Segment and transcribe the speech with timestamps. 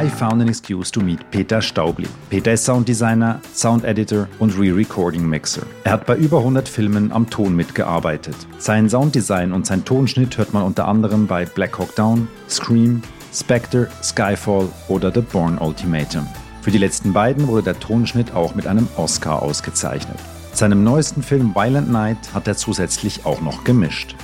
[0.00, 2.08] I found an excuse to meet Peter Staubli.
[2.30, 5.66] Peter ist Sounddesigner, Sound Editor und Re-Recording Mixer.
[5.84, 8.34] Er hat bei über 100 Filmen am Ton mitgearbeitet.
[8.56, 13.02] Sein Sounddesign und sein Tonschnitt hört man unter anderem bei Black Hawk Down, Scream,
[13.34, 16.26] Spectre, Skyfall oder The Bourne Ultimatum.
[16.62, 20.16] Für die letzten beiden wurde der Tonschnitt auch mit einem Oscar ausgezeichnet.
[20.54, 24.16] Seinem neuesten Film Violent Night hat er zusätzlich auch noch gemischt.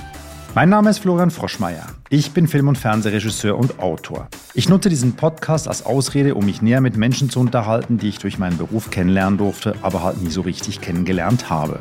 [0.57, 1.85] Mein Name ist Florian Froschmeier.
[2.09, 4.27] Ich bin Film- und Fernsehregisseur und Autor.
[4.55, 8.17] Ich nutze diesen Podcast als Ausrede, um mich näher mit Menschen zu unterhalten, die ich
[8.17, 11.77] durch meinen Beruf kennenlernen durfte, aber halt nie so richtig kennengelernt habe.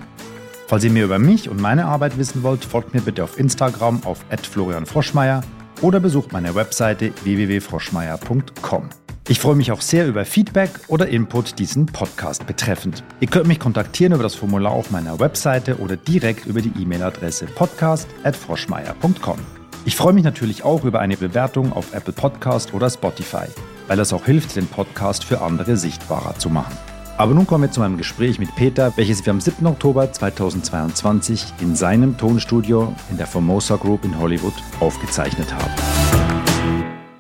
[0.67, 4.05] Falls ihr mehr über mich und meine Arbeit wissen wollt, folgt mir bitte auf Instagram
[4.05, 5.41] auf @florianfroschmeier
[5.81, 8.91] oder besucht meine Webseite www.froschmeier.com.
[9.29, 13.03] Ich freue mich auch sehr über Feedback oder Input diesen Podcast betreffend.
[13.19, 17.47] Ihr könnt mich kontaktieren über das Formular auf meiner Webseite oder direkt über die E-Mail-Adresse
[17.47, 19.39] podcast.froschmeier.com.
[19.85, 23.47] Ich freue mich natürlich auch über eine Bewertung auf Apple Podcast oder Spotify,
[23.89, 26.77] weil das auch hilft, den Podcast für andere sichtbarer zu machen.
[27.17, 29.67] Aber nun kommen wir zu meinem Gespräch mit Peter, welches wir am 7.
[29.67, 36.36] Oktober 2022 in seinem Tonstudio in der Formosa Group in Hollywood aufgezeichnet haben.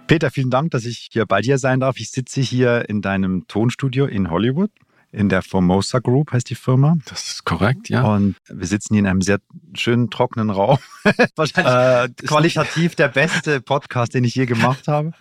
[0.06, 1.98] Peter, vielen Dank, dass ich hier bei dir sein darf.
[1.98, 4.70] Ich sitze hier in deinem Tonstudio in Hollywood.
[5.10, 6.96] In der Formosa Group heißt die Firma.
[7.06, 8.14] Das ist korrekt, ja.
[8.14, 9.38] Und wir sitzen hier in einem sehr
[9.74, 10.78] schönen, trockenen Raum.
[11.36, 15.12] Wahrscheinlich äh, qualitativ der beste Podcast, den ich je gemacht habe.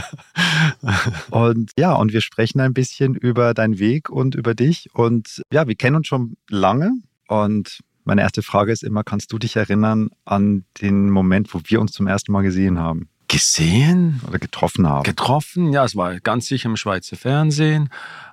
[1.30, 4.90] und ja, und wir sprechen ein bisschen über deinen Weg und über dich.
[4.92, 6.92] Und ja, wir kennen uns schon lange.
[7.26, 11.80] Und meine erste Frage ist immer, kannst du dich erinnern an den Moment, wo wir
[11.80, 13.08] uns zum ersten Mal gesehen haben?
[13.28, 15.02] Gesehen oder getroffen haben.
[15.02, 17.90] Getroffen, ja, es war ganz sicher im Schweizer Fernsehen.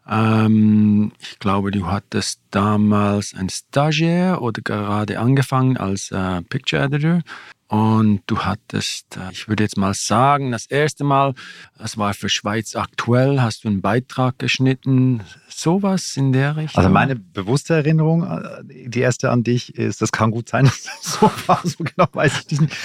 [0.07, 7.21] Ähm, ich glaube, du hattest damals ein Stagiaire oder gerade angefangen als äh, Picture Editor.
[7.67, 11.33] Und du hattest, äh, ich würde jetzt mal sagen, das erste Mal,
[11.77, 15.21] das war für Schweiz aktuell, hast du einen Beitrag geschnitten,
[15.59, 16.77] sowas in der Richtung.
[16.77, 20.83] Also meine bewusste Erinnerung, äh, die erste an dich ist, das kann gut sein, dass
[20.83, 22.75] das so war, so genau weiß ich nicht.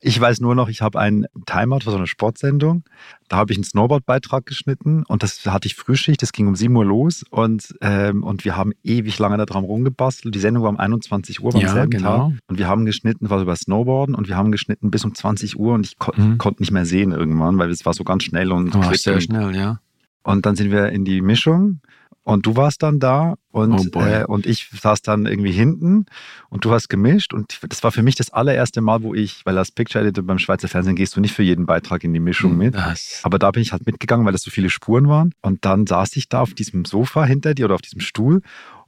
[0.00, 2.84] Ich weiß nur noch, ich habe einen Timeout für so eine Sportsendung
[3.28, 6.74] da habe ich einen Snowboard-Beitrag geschnitten und das hatte ich Frühschicht, das ging um 7
[6.76, 10.34] Uhr los und, ähm, und wir haben ewig lange daran rumgebastelt.
[10.34, 12.30] Die Sendung war um 21 Uhr beim ja, selben genau.
[12.30, 15.58] Tag und wir haben geschnitten, was über Snowboarden und wir haben geschnitten bis um 20
[15.58, 16.38] Uhr und ich ko mhm.
[16.38, 19.56] konnte nicht mehr sehen irgendwann, weil es war so ganz schnell und oh, sehr schnell,
[19.56, 19.80] ja.
[20.22, 21.80] Und dann sind wir in die Mischung
[22.24, 26.06] und du warst dann da und, oh äh, und ich saß dann irgendwie hinten
[26.48, 27.34] und du hast gemischt.
[27.34, 30.38] Und das war für mich das allererste Mal, wo ich, weil als Picture Editor beim
[30.38, 32.74] Schweizer Fernsehen gehst du nicht für jeden Beitrag in die Mischung hm, mit.
[32.74, 33.20] Das.
[33.24, 35.32] Aber da bin ich halt mitgegangen, weil das so viele Spuren waren.
[35.42, 38.40] Und dann saß ich da auf diesem Sofa hinter dir oder auf diesem Stuhl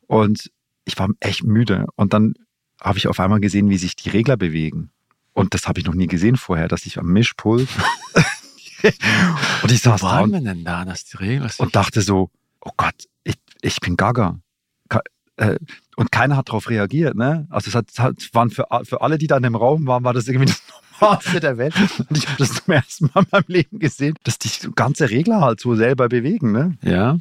[0.07, 0.51] und
[0.87, 1.87] ich war echt müde.
[1.95, 2.35] Und dann
[2.81, 4.91] habe ich auf einmal gesehen, wie sich die Regler bewegen.
[5.35, 7.69] Und das habe ich noch nie gesehen vorher, dass ich am Mischpult.
[9.63, 10.21] und ich saß da.
[10.21, 12.31] Und, denn da, dass die Regler und dachte so,
[12.61, 12.95] oh Gott,
[13.62, 14.39] ich, bin gaga.
[15.39, 15.56] Äh,
[15.97, 17.15] und keiner hat darauf reagiert.
[17.15, 17.47] Ne?
[17.50, 20.15] Also es hat, es waren für, für alle, die da in dem Raum waren, war
[20.15, 20.62] das irgendwie das
[21.00, 21.75] Normalste der Welt.
[22.09, 25.41] Und ich habe das zum ersten Mal in meinem Leben gesehen, dass die ganze Regler
[25.41, 26.53] halt so selber bewegen.
[26.53, 26.78] Ne?
[26.83, 27.19] Ja.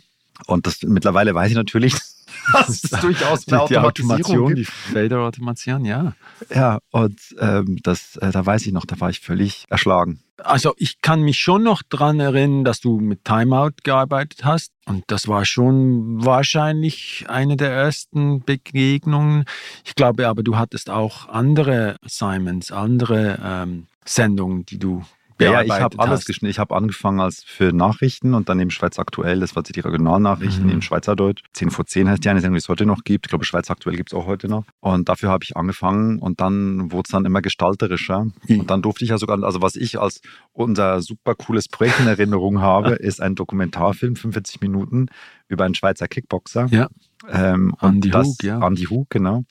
[0.47, 1.96] Und das mittlerweile weiß ich natürlich,
[2.53, 6.13] dass es durchaus eine die, Automatisation, die Fader-Automation, ja.
[6.53, 10.19] Ja, und ähm, das, äh, da weiß ich noch, da war ich völlig erschlagen.
[10.38, 14.73] Also ich kann mich schon noch daran erinnern, dass du mit Timeout gearbeitet hast.
[14.85, 19.46] Und das war schon wahrscheinlich eine der ersten Begegnungen.
[19.85, 25.03] Ich glaube aber, du hattest auch andere Assignments, andere ähm, Sendungen, die du
[25.40, 26.51] ja, ich habe alles geschnitten.
[26.51, 30.66] Ich habe angefangen als für Nachrichten und dann eben Schweiz Aktuell, das war die Regionalnachrichten
[30.66, 30.72] mhm.
[30.72, 31.44] in Schweizerdeutsch.
[31.53, 33.25] 10 vor 10 heißt die eine Sendung, die es heute noch gibt.
[33.25, 34.63] Ich glaube, Schweiz Aktuell gibt es auch heute noch.
[34.79, 38.28] Und dafür habe ich angefangen und dann wurde es dann immer gestalterischer.
[38.47, 38.62] Mhm.
[38.62, 40.22] Und dann durfte ich ja sogar, also was ich als
[40.53, 45.07] unser super cooles Projekt in Erinnerung habe, ist ein Dokumentarfilm, 45 Minuten,
[45.47, 46.67] über einen Schweizer Kickboxer.
[46.72, 46.88] Ja.
[47.29, 48.66] Ähm, Andy Hug, ja.
[48.66, 49.44] Andy Hug, genau.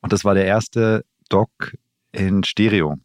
[0.00, 1.76] Und das war der erste Doc
[2.12, 2.98] in Stereo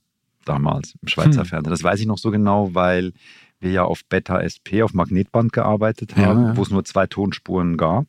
[0.46, 1.46] damals im Schweizer hm.
[1.46, 1.72] Fernsehen.
[1.72, 3.14] Das weiß ich noch so genau, weil
[3.60, 6.58] wir ja auf Beta SP, auf Magnetband gearbeitet haben, ja, ja.
[6.58, 8.06] wo es nur zwei Tonspuren gab.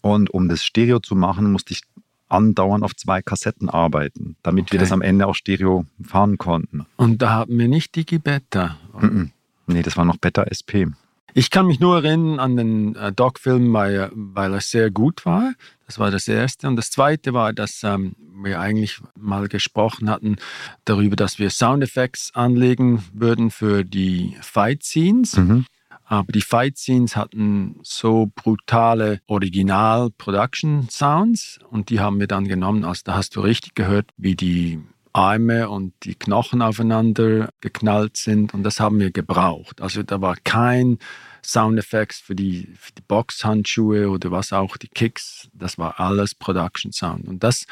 [0.00, 1.82] Und um das Stereo zu machen, musste ich
[2.28, 4.72] andauernd auf zwei Kassetten arbeiten, damit okay.
[4.72, 6.86] wir das am Ende auch Stereo fahren konnten.
[6.96, 8.78] Und da haben wir nicht Digi-Beta?
[8.94, 9.28] Mm -mm.
[9.66, 10.88] Nee, das war noch Beta SP.
[11.34, 15.54] Ich kann mich nur erinnern an den äh, Doc-Film, weil, weil er sehr gut war.
[15.86, 16.68] Das war das Erste.
[16.68, 20.36] Und das Zweite war, dass ähm, wir eigentlich mal gesprochen hatten
[20.84, 25.36] darüber, dass wir Soundeffects anlegen würden für die Fight-Scenes.
[25.36, 25.66] Mhm.
[26.04, 32.84] Aber die Fight-Scenes hatten so brutale Original-Production-Sounds und die haben wir dann genommen.
[32.84, 34.82] Also da hast du richtig gehört, wie die
[35.12, 39.80] Arme und die Knochen aufeinander geknallt sind und das haben wir gebraucht.
[39.80, 40.98] Also da war kein
[41.44, 46.92] Soundeffekts für die, für die Boxhandschuhe oder was auch, die Kicks, das war alles Production
[46.92, 47.26] Sound.
[47.26, 47.66] Und das,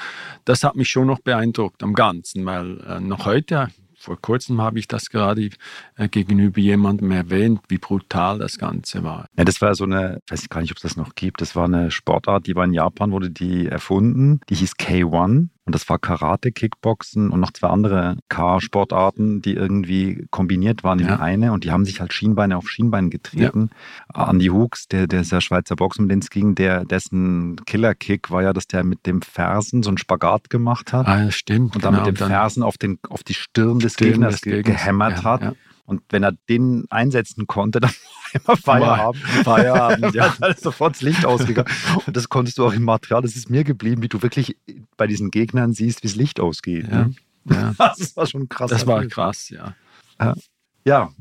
[0.44, 4.78] das hat mich schon noch beeindruckt am Ganzen, weil äh, noch heute, vor kurzem habe
[4.78, 5.50] ich das gerade
[5.96, 9.26] äh, gegenüber jemandem erwähnt, wie brutal das Ganze war.
[9.36, 11.54] Ja, das war so eine, ich weiß gar nicht, ob es das noch gibt, das
[11.54, 15.88] war eine Sportart, die war in Japan, wurde die erfunden, die hieß K1 und das
[15.88, 21.20] war Karate, Kickboxen und noch zwei andere K-Sportarten, die irgendwie kombiniert waren in ja.
[21.20, 21.52] eine.
[21.52, 23.70] Und die haben sich halt Schienbeine auf Schienbein getreten.
[24.12, 24.28] Ja.
[24.28, 28.32] Andy Hooks, der, der ist ja Schweizer Boxer, mit dem es ging, der, dessen Killer-Kick
[28.32, 31.06] war ja, dass der mit dem Fersen so einen Spagat gemacht hat.
[31.06, 31.76] Ah, stimmt.
[31.76, 34.40] Und dann genau, mit dem Fersen auf, den, auf die Stirn des Stirn Gegners, des
[34.40, 35.56] Gegners gehämmert ja, hat.
[35.84, 37.92] Und wenn er den einsetzen konnte, dann
[38.34, 39.22] immer Feierabend.
[39.44, 40.34] Feierabend, ja.
[40.38, 41.68] dann ist sofort das Licht ausgegangen.
[42.06, 44.56] Und das konntest du auch im Material, das ist mir geblieben, wie du wirklich
[44.96, 46.88] bei diesen Gegnern siehst, wie das Licht ausgeht.
[46.90, 47.04] Ja.
[47.04, 47.14] Ne?
[47.50, 47.74] ja.
[47.78, 48.70] Das war schon krass.
[48.70, 49.74] Das war krass, ja.
[50.20, 50.34] Ja,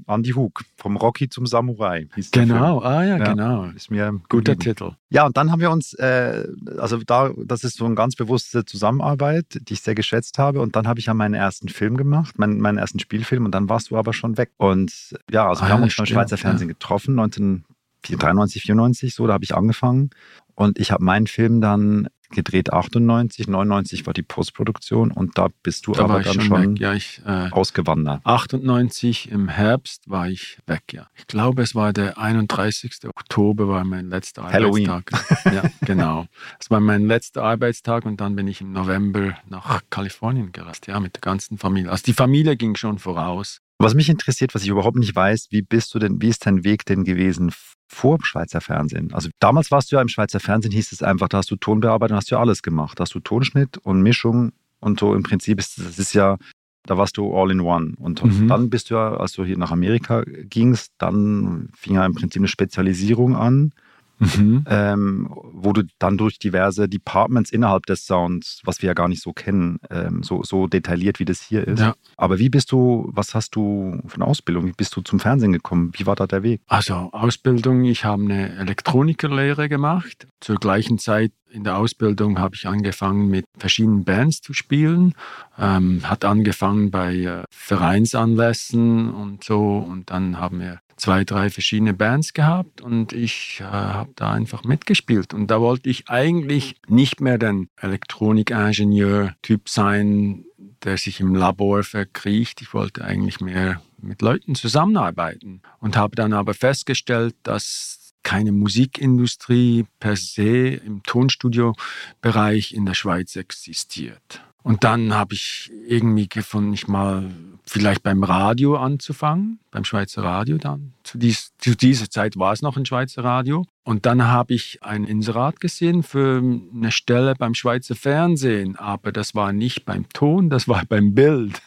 [0.07, 2.07] Andy Hug, vom Rocky zum Samurai.
[2.31, 3.65] genau, ah ja, ja, genau.
[3.75, 4.59] Ist mir guter geblieben.
[4.59, 4.91] Titel.
[5.09, 6.47] Ja, und dann haben wir uns, äh,
[6.77, 10.61] also da, das ist so eine ganz bewusste Zusammenarbeit, die ich sehr geschätzt habe.
[10.61, 13.69] Und dann habe ich ja meinen ersten Film gemacht, meinen, meinen ersten Spielfilm, und dann
[13.69, 14.51] warst du aber schon weg.
[14.57, 16.73] Und ja, also ah, wir haben uns beim Schweizer Fernsehen ja.
[16.73, 20.11] getroffen, 1993, 94, so, da habe ich angefangen.
[20.55, 25.87] Und ich habe meinen Film dann gedreht 98, 99 war die Postproduktion und da bist
[25.87, 28.21] du da aber dann schon, schon ja, ich, äh, ausgewandert.
[28.23, 31.07] 98 im Herbst war ich weg, ja.
[31.15, 33.07] Ich glaube, es war der 31.
[33.07, 34.89] Oktober war mein letzter Halloween.
[34.89, 35.53] Arbeitstag.
[35.53, 36.25] ja, genau.
[36.59, 40.99] Es war mein letzter Arbeitstag und dann bin ich im November nach Kalifornien gereist, ja,
[40.99, 41.91] mit der ganzen Familie.
[41.91, 43.61] Also die Familie ging schon voraus.
[43.81, 46.65] Was mich interessiert, was ich überhaupt nicht weiß, wie bist du denn, wie ist dein
[46.65, 47.51] Weg denn gewesen
[47.87, 49.13] vor dem Schweizer Fernsehen?
[49.13, 52.17] Also damals warst du ja im Schweizer Fernsehen, hieß es einfach, da hast du Tonbearbeitung,
[52.17, 52.99] hast du ja alles gemacht.
[52.99, 56.37] Da hast du Tonschnitt und Mischung und so im Prinzip ist das ist ja,
[56.83, 57.93] da warst du all in one.
[57.97, 58.49] Und, mhm.
[58.49, 62.41] dann bist du ja, als du hier nach Amerika gingst, dann fing ja im Prinzip
[62.41, 63.71] eine Spezialisierung an
[64.19, 64.65] mhm.
[64.67, 69.21] ähm, wo du dann durch diverse Departments innerhalb des Sounds, was wir ja gar nicht
[69.21, 71.79] so kennen, ähm, so, so detailliert wie das hier ist.
[71.79, 71.95] Ja.
[72.17, 74.65] Aber wie bist du, was hast du eine Ausbildung?
[74.65, 75.91] Wie bist du zum Fernsehen gekommen?
[75.95, 76.61] Wie war da der Weg?
[76.67, 80.27] Also Ausbildung, ich habe eine Elektronikerlehre gemacht.
[80.39, 85.13] Zur gleichen Zeit in der Ausbildung habe ich angefangen mit verschiedenen Bands zu spielen.
[85.57, 91.93] Ähm, hat angefangen bei äh, Vereinsanlässen und so und dann haben wir zwei, drei verschiedene
[91.93, 95.33] Bands gehabt und ich äh, habe da einfach mitgespielt.
[95.33, 100.45] Und da wollte ich eigentlich nicht mehr den Elektronikingenieur-Typ sein,
[100.83, 102.61] der sich im Labor verkriecht.
[102.61, 109.85] Ich wollte eigentlich mehr mit Leuten zusammenarbeiten und habe dann aber festgestellt, dass keine Musikindustrie
[109.99, 114.43] per se im Tonstudio-Bereich in der Schweiz existiert.
[114.61, 117.31] Und dann habe ich irgendwie gefunden, ich mal
[117.69, 120.93] vielleicht beim Radio anzufangen, beim Schweizer Radio dann.
[121.03, 123.65] Zu, dies, zu dieser Zeit war es noch ein Schweizer Radio.
[123.83, 129.35] Und dann habe ich ein Inserat gesehen für eine Stelle beim Schweizer Fernsehen, aber das
[129.35, 131.61] war nicht beim Ton, das war beim Bild.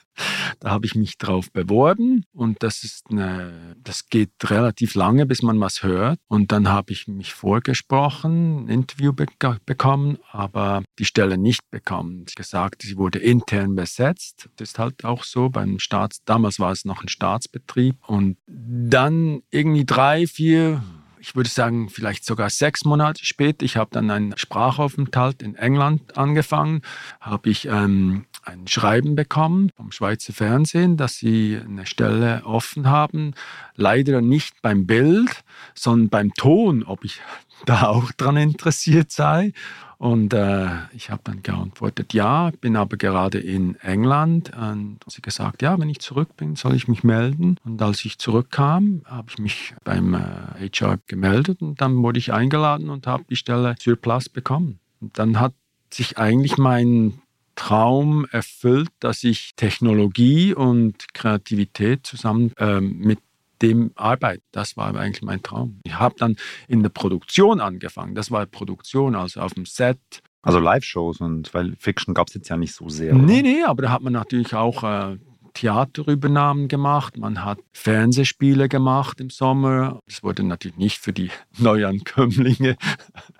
[0.61, 5.43] Da habe ich mich drauf beworben und das ist eine, das geht relativ lange, bis
[5.43, 6.19] man was hört.
[6.29, 9.27] Und dann habe ich mich vorgesprochen, ein Interview be
[9.65, 12.27] bekommen, aber die Stelle nicht bekommen.
[12.37, 14.51] Gesagt, sie wurde intern besetzt.
[14.57, 17.97] Das ist halt auch so beim Staats, damals war es noch ein Staatsbetrieb.
[18.07, 20.83] Und dann irgendwie drei, vier
[21.23, 23.65] ich würde sagen, vielleicht sogar sechs Monate später.
[23.65, 26.83] Ich habe dann einen Sprachaufenthalt in England angefangen,
[27.21, 33.35] habe ich ähm, ein Schreiben bekommen vom Schweizer Fernsehen, dass sie eine Stelle offen haben.
[33.77, 37.21] Leider nicht beim Bild, sondern beim Ton, ob ich
[37.67, 39.53] da auch dran interessiert sei.
[39.99, 44.51] Und äh, ich habe dann geantwortet, ja, bin aber gerade in England.
[44.57, 47.57] Und sie gesagt, ja, wenn ich zurück bin, soll ich mich melden.
[47.65, 52.33] Und als ich zurückkam, habe ich mich beim äh, HR gemeldet und dann wurde ich
[52.33, 54.81] eingeladen und habe die Stelle sur place bekommen.
[55.01, 55.55] Und dann hat
[55.89, 57.21] sich eigentlich mein
[57.55, 63.21] Traum erfüllt, dass ich Technologie und Kreativität zusammen äh, mit
[63.63, 64.43] dem arbeite.
[64.53, 65.81] Das war eigentlich mein Traum.
[65.85, 66.37] Ich habe dann
[66.69, 68.15] in der Produktion angefangen.
[68.15, 69.99] Das war Produktion, also auf dem Set.
[70.43, 73.15] Also Live-Shows und weil Fiction gab es jetzt ja nicht so sehr.
[73.15, 73.23] Oder?
[73.23, 75.19] Nee, nee, aber da hat man natürlich auch äh,
[75.55, 80.01] Theaterübernahmen gemacht, man hat Fernsehspiele gemacht im Sommer.
[80.07, 82.77] Das wurde natürlich nicht für die Neuankömmlinge.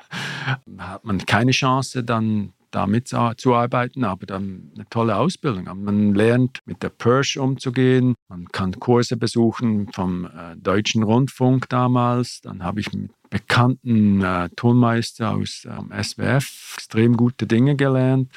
[0.79, 5.69] hat man keine Chance, dann da mitzuarbeiten, aber dann eine tolle Ausbildung.
[5.85, 12.41] Man lernt mit der Persch umzugehen, man kann Kurse besuchen vom äh, Deutschen Rundfunk damals.
[12.41, 18.31] Dann habe ich mit bekannten äh, Tonmeister aus ähm, SWF extrem gute Dinge gelernt.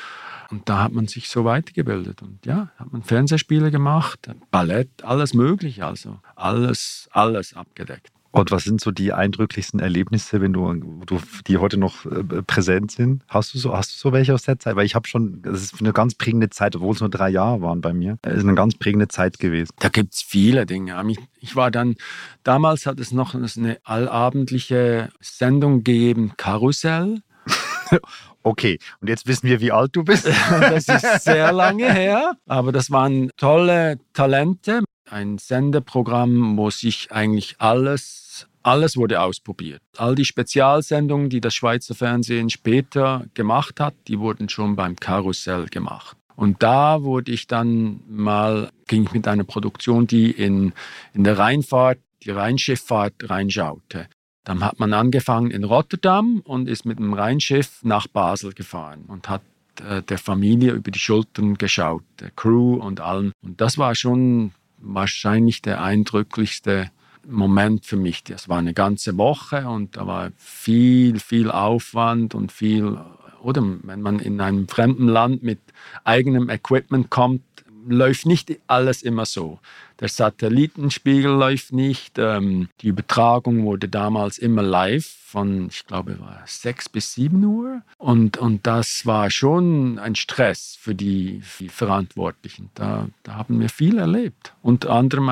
[0.52, 2.22] Und da hat man sich so weitergebildet.
[2.22, 5.86] Und ja, hat man Fernsehspiele gemacht, Ballett, alles Mögliche.
[5.86, 8.15] Also alles, alles abgedeckt.
[8.36, 10.74] Und was sind so die eindrücklichsten Erlebnisse, wenn du,
[11.06, 13.24] du die heute noch äh, präsent sind?
[13.30, 14.76] Hast du so, hast du so welche aus der Zeit?
[14.76, 17.62] Weil ich habe schon, das ist eine ganz prägende Zeit, obwohl es nur drei Jahre
[17.62, 18.18] waren bei mir.
[18.24, 19.72] Es ist eine ganz prägende Zeit gewesen.
[19.80, 21.02] Da gibt es viele Dinge.
[21.40, 21.96] Ich war dann,
[22.44, 27.22] damals hat es noch eine allabendliche Sendung gegeben, Karussell.
[28.48, 30.28] Okay, und jetzt wissen wir, wie alt du bist.
[30.50, 34.84] das ist sehr lange her, aber das waren tolle Talente.
[35.10, 38.25] Ein Sendeprogramm, wo sich eigentlich alles
[38.66, 39.82] alles wurde ausprobiert.
[39.98, 45.68] All die Spezialsendungen, die das Schweizer Fernsehen später gemacht hat, die wurden schon beim Karussell
[45.68, 46.18] gemacht.
[46.36, 50.74] Und da wurde ich dann mal, ging ich mit einer Produktion, die in,
[51.14, 54.08] in der Rheinfahrt, die Rheinschifffahrt reinschaute.
[54.44, 59.30] Dann hat man angefangen in Rotterdam und ist mit dem Rheinschiff nach Basel gefahren und
[59.30, 59.42] hat
[59.88, 63.32] äh, der Familie über die Schultern geschaut, der Crew und allen.
[63.44, 66.90] Und das war schon wahrscheinlich der eindrücklichste
[67.28, 68.24] Moment für mich.
[68.24, 72.98] Das war eine ganze Woche und da war viel, viel Aufwand und viel,
[73.42, 75.60] oder wenn man in einem fremden Land mit
[76.04, 77.42] eigenem Equipment kommt,
[77.88, 79.60] läuft nicht alles immer so.
[80.00, 82.18] Der Satellitenspiegel läuft nicht.
[82.18, 87.82] Ähm, die Übertragung wurde damals immer live von, ich glaube, war 6 bis 7 Uhr.
[87.98, 92.72] Und, und das war schon ein Stress für die, die Verantwortlichen.
[92.74, 94.54] Da, da haben wir viel erlebt.
[94.62, 95.30] Unter anderem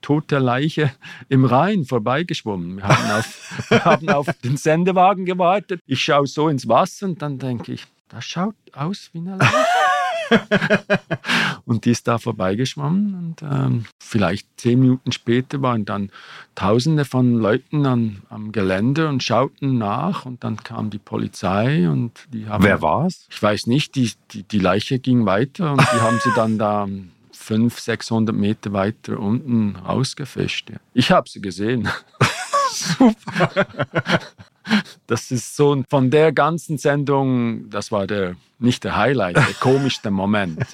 [0.00, 0.92] tote Leiche
[1.28, 2.76] im Rhein vorbeigeschwommen.
[2.76, 5.80] Wir haben auf, wir haben auf den Sendewagen gewartet.
[5.86, 9.54] Ich schaue so ins Wasser und dann denke ich, das schaut aus wie eine Leiche.
[11.64, 16.10] und die ist da vorbeigeschwommen und ähm, vielleicht zehn Minuten später waren dann
[16.54, 22.26] Tausende von Leuten an, am Gelände und schauten nach und dann kam die Polizei und
[22.32, 22.64] die haben...
[22.64, 23.26] Wer war's?
[23.30, 26.88] Ich weiß nicht, die, die, die Leiche ging weiter und die haben sie dann da
[27.48, 30.72] 500, 600 Meter weiter unten rausgefischt.
[30.92, 31.88] Ich habe sie gesehen.
[32.72, 33.68] Super.
[35.06, 40.10] Das ist so von der ganzen Sendung, das war der nicht der Highlight, der komischste
[40.10, 40.66] Moment.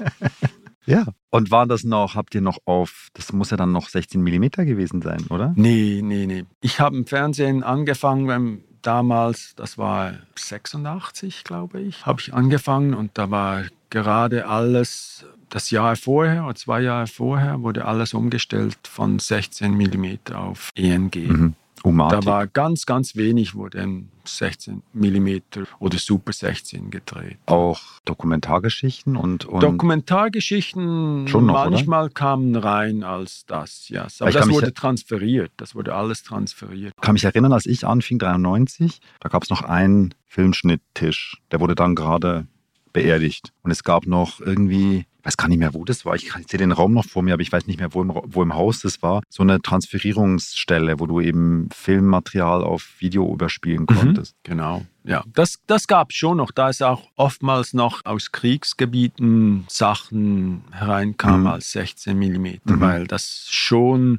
[0.85, 1.07] Ja.
[1.31, 4.49] Und war das noch, habt ihr noch auf, das muss ja dann noch 16 mm
[4.67, 5.53] gewesen sein, oder?
[5.57, 6.45] Nee, nee, nee.
[6.61, 13.13] Ich habe im Fernsehen angefangen, damals, das war 86, glaube ich, habe ich angefangen und
[13.15, 19.21] da war gerade alles das Jahr vorher oder zwei Jahre vorher wurde alles umgestellt von
[19.21, 21.15] 16 mm auf ENG.
[21.15, 21.55] Mhm.
[21.85, 25.37] Da war ganz, ganz wenig, wurde in 16 mm
[25.79, 27.37] oder Super 16 gedreht.
[27.47, 29.45] Auch Dokumentargeschichten und.
[29.45, 32.15] und Dokumentargeschichten schon noch, manchmal oder?
[32.15, 34.09] kamen rein als das, ja.
[34.19, 35.53] Aber das wurde transferiert.
[35.59, 36.95] Das wurde alles transferiert.
[36.97, 41.43] Ich kann mich erinnern, als ich anfing, 93, da gab es noch einen Filmschnitttisch.
[41.53, 42.49] Der wurde dann gerade
[42.93, 43.53] beerdigt.
[43.63, 46.15] Und es gab noch irgendwie weiß gar nicht mehr, wo das war.
[46.15, 48.43] Ich, sehe den Raum noch vor mir, aber ich weiß nicht mehr, wo im, wo
[48.43, 49.23] im Haus das war.
[49.29, 53.95] So eine Transferierungsstelle, wo du eben Filmmaterial auf Video überspielen mhm.
[53.95, 54.37] konntest.
[54.37, 54.87] Mhm, genau.
[55.05, 56.51] Ja, das, das gab es schon noch.
[56.51, 61.47] Da ist auch oftmals noch aus Kriegsgebieten Sachen hereinkamen mhm.
[61.47, 62.81] als 16 mm, mhm.
[62.81, 64.19] weil das schon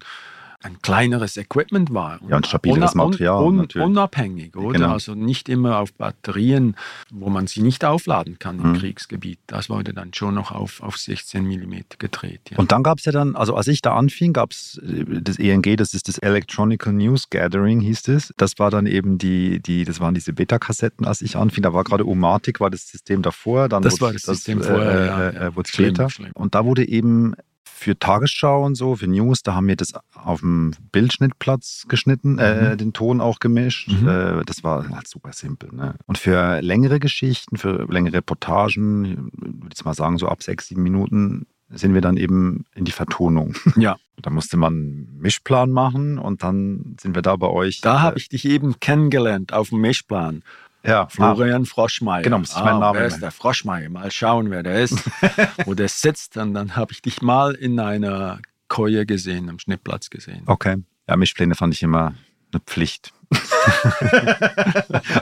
[0.65, 2.19] ein kleineres Equipment war.
[2.27, 3.43] Ja, ein stabileres Material.
[3.43, 4.79] Un, un, unabhängig, oder?
[4.79, 4.93] Genau.
[4.93, 6.75] Also nicht immer auf Batterien,
[7.11, 8.77] wo man sie nicht aufladen kann im mhm.
[8.77, 9.39] Kriegsgebiet.
[9.45, 12.41] Das wurde dann schon noch auf, auf 16 mm gedreht.
[12.49, 12.57] Ja.
[12.57, 15.37] Und dann gab es ja dann, also als ich da anfing, gab es äh, das
[15.37, 18.33] ENG, das ist das Electronical News Gathering, hieß es.
[18.37, 21.61] Das war dann eben die, die das waren diese Beta-Kassetten, als ich anfing.
[21.61, 23.69] Da war gerade Omatic, war das System davor.
[23.69, 25.55] Dann das war das System das, vorher, äh, ja, äh, ja.
[25.55, 26.09] wurde später.
[26.09, 26.31] Schlimm, schlimm.
[26.33, 27.35] Und da wurde eben
[27.77, 32.71] für Tagesschau und so, für News, da haben wir das auf dem Bildschnittplatz geschnitten, äh,
[32.71, 32.77] mhm.
[32.77, 33.89] den Ton auch gemischt.
[33.89, 34.07] Mhm.
[34.07, 35.69] Äh, das war halt super simpel.
[35.73, 35.95] Ne?
[36.07, 40.83] Und für längere Geschichten, für längere Reportagen, würde ich mal sagen, so ab sechs, sieben
[40.83, 43.55] Minuten, sind wir dann eben in die Vertonung.
[43.75, 43.97] Ja.
[44.21, 47.81] Da musste man einen Mischplan machen und dann sind wir da bei euch.
[47.81, 50.43] Da äh, habe ich dich eben kennengelernt auf dem Mischplan.
[50.85, 52.23] Ja, Florian Froschmeier.
[52.23, 53.89] Genau, muss ich meinen ah, Namen Wer ist der Froschmeier?
[53.89, 54.97] Mal schauen, wer der ist,
[55.65, 56.37] wo der sitzt.
[56.37, 60.43] Und dann habe ich dich mal in einer Koje gesehen, am Schnittplatz gesehen.
[60.45, 60.77] Okay.
[61.07, 62.15] Ja, Mischpläne fand ich immer
[62.51, 63.13] eine Pflicht.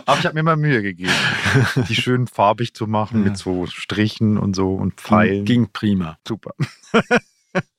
[0.05, 1.13] Aber ich habe mir immer Mühe gegeben,
[1.87, 3.29] die schön farbig zu machen ja.
[3.29, 5.45] mit so Strichen und so und Pfeilen.
[5.45, 6.17] Ging prima.
[6.27, 6.53] Super.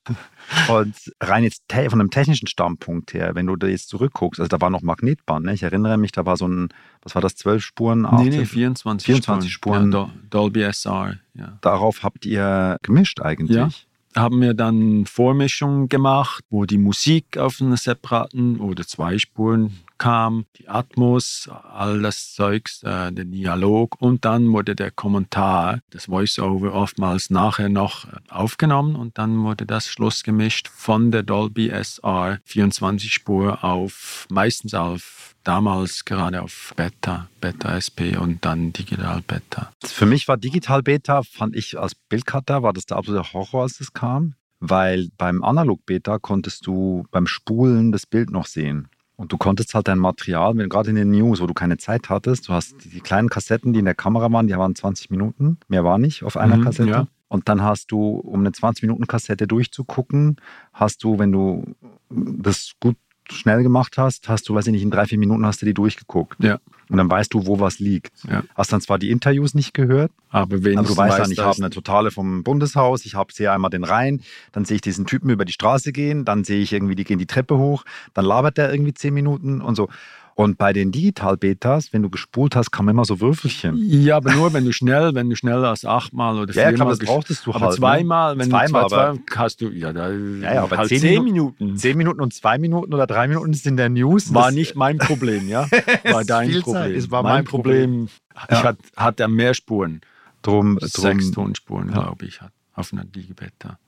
[0.69, 4.61] Und rein jetzt von einem technischen Standpunkt her, wenn du da jetzt zurückguckst, also da
[4.61, 5.55] war noch Magnetband, ne?
[5.55, 6.69] ich erinnere mich, da war so ein,
[7.03, 8.07] was war das, 12 Spuren?
[8.19, 9.93] Nee, nee, 24, 24 Spuren.
[9.93, 11.59] Ja, Dolby SR, ja.
[11.61, 13.57] Darauf habt ihr gemischt eigentlich?
[13.57, 13.71] Ja
[14.17, 20.47] haben wir dann Vormischungen gemacht, wo die Musik auf einer separaten oder zwei Spuren kam,
[20.57, 26.75] die Atmos, all das Zeugs, äh, der Dialog und dann wurde der Kommentar, das Voiceover
[26.75, 32.39] oftmals nachher noch äh, aufgenommen und dann wurde das Schluss gemischt von der Dolby SR
[32.45, 39.71] 24 Spur auf meistens auf damals gerade auf Beta, Beta SP und dann Digital Beta.
[39.85, 43.81] Für mich war Digital Beta, fand ich als Bildcutter, war das der absolute Horror, als
[43.81, 48.89] es kam, weil beim Analog Beta konntest du beim Spulen das Bild noch sehen.
[49.17, 52.09] Und du konntest halt dein Material, wenn gerade in den News, wo du keine Zeit
[52.09, 55.11] hattest, du hast die, die, kleinen Kassetten, die in der Kamera waren, die waren 20
[55.11, 56.91] Minuten, mehr war nicht auf einer mhm, Kassette.
[56.91, 57.07] Ja.
[57.29, 60.37] Und dann hast du, um eine 20-Minuten-Kassette durchzugucken,
[60.73, 61.65] hast du, wenn du
[62.11, 62.97] das gut
[63.31, 65.75] schnell gemacht hast, hast du, weiß ich nicht, in drei, vier Minuten hast du die
[65.75, 66.43] durchgeguckt.
[66.43, 66.59] Ja.
[66.91, 68.13] Und dann weißt du, wo was liegt.
[68.29, 68.43] Ja.
[68.55, 71.71] Hast dann zwar die Interviews nicht gehört, aber also du weißt dann, ich habe eine
[71.71, 74.21] Totale vom Bundeshaus, ich habe sehe einmal den Rhein,
[74.53, 77.19] dann sehe ich diesen Typen über die Straße gehen, dann sehe ich irgendwie, die gehen
[77.19, 79.89] die Treppe hoch, dann labert der irgendwie zehn Minuten und so.
[80.37, 83.77] Und bei den Digital-Betas, wenn du gespult hast, kamen immer so Würfelchen.
[83.77, 86.73] Ja, aber nur wenn du schnell, wenn du schneller als achtmal oder viermal.
[86.73, 87.71] Ja, klar, das brauchtest du aber halt.
[87.71, 87.77] Ne?
[87.77, 91.01] Zweimal, wenn zweimal, du zwei, zwei hast du, ja, da ja, ja, aber halt zehn,
[91.01, 91.79] zehn Minuten, Minuten.
[91.79, 94.35] Zehn Minuten und zwei Minuten oder drei Minuten ist in der News.
[94.35, 95.69] War nicht mein Problem, ja.
[96.05, 96.95] War dein Problem.
[96.97, 98.09] Es war mein, mein Problem.
[98.35, 98.59] Problem.
[98.59, 100.01] Ich hat, hat er mehr Spuren.
[100.43, 102.03] Drum, drum Sechs Tonspuren, ja.
[102.03, 103.79] glaube ich, hat auf einer Digibeta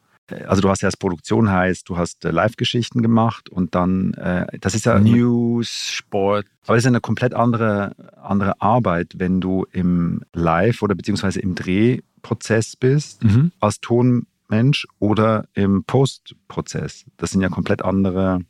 [0.46, 4.46] also du hast ja als Produktion heißt, du hast äh, Live-Geschichten gemacht und dann, äh,
[4.60, 6.46] das ist ja News, Sport.
[6.64, 11.40] Aber das ist ja eine komplett andere, andere Arbeit, wenn du im Live- oder beziehungsweise
[11.40, 13.52] im Drehprozess bist, mhm.
[13.60, 17.04] als Tonmensch oder im Postprozess.
[17.16, 18.40] Das sind ja komplett andere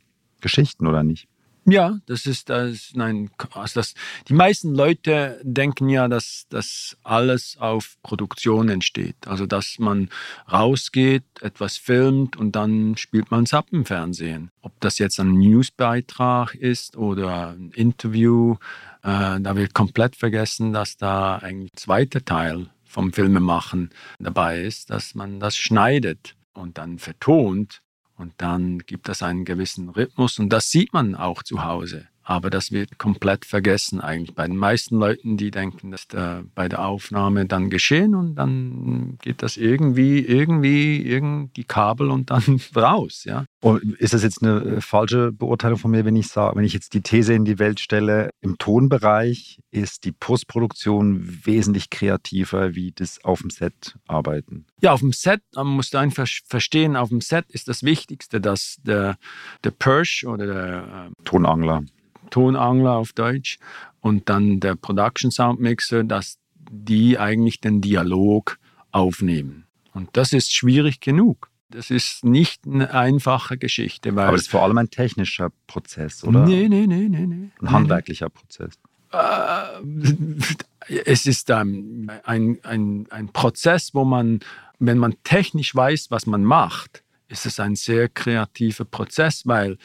[0.41, 1.27] Geschichten, oder nicht?
[1.69, 2.91] Ja, das ist das.
[2.93, 3.29] Nein,
[3.73, 3.93] das,
[4.29, 9.17] die meisten Leute denken ja, dass das alles auf Produktion entsteht.
[9.27, 10.07] Also, dass man
[10.49, 14.49] rausgeht, etwas filmt und dann spielt man es ab im Fernsehen.
[14.61, 18.55] Ob das jetzt ein Newsbeitrag ist oder ein Interview,
[19.03, 25.15] äh, da wird komplett vergessen, dass da ein zweiter Teil vom Filmemachen dabei ist, dass
[25.15, 27.81] man das schneidet und dann vertont
[28.17, 32.07] und dann gibt es einen gewissen Rhythmus und das sieht man auch zu Hause.
[32.29, 36.67] Aber das wird komplett vergessen eigentlich bei den meisten Leuten, die denken, dass da bei
[36.67, 42.43] der Aufnahme dann geschehen und dann geht das irgendwie, irgendwie, irgendwie die Kabel und dann
[42.75, 43.45] raus, ja.
[43.61, 46.73] Und ist das jetzt eine äh, falsche Beurteilung von mir, wenn ich sage, wenn ich
[46.73, 52.91] jetzt die These in die Welt stelle, im Tonbereich ist die Postproduktion wesentlich kreativer wie
[52.91, 54.65] das auf dem Set arbeiten?
[54.81, 58.75] Ja, auf dem Set, man muss einfach verstehen, auf dem Set ist das Wichtigste, dass
[58.81, 59.15] der,
[59.63, 61.83] der Perch oder der äh, Tonangler
[62.29, 63.59] Tonangler auf Deutsch
[64.01, 66.37] und dann der Production Sound Mixer, dass
[66.69, 68.59] die eigentlich den Dialog
[68.91, 69.65] aufnehmen.
[69.93, 71.49] Und das ist schwierig genug.
[71.69, 74.15] Das ist nicht eine einfache Geschichte.
[74.15, 76.45] Weil Aber das ist vor allem ein technischer Prozess, oder?
[76.45, 77.25] Nee, nee, nee, nee.
[77.25, 77.49] nee.
[77.61, 78.75] Ein handwerklicher Prozess.
[79.11, 84.39] Äh, es ist ein, ein, ein, ein Prozess, wo man,
[84.79, 89.77] wenn man technisch weiß, was man macht, ist es ein sehr kreativer Prozess, weil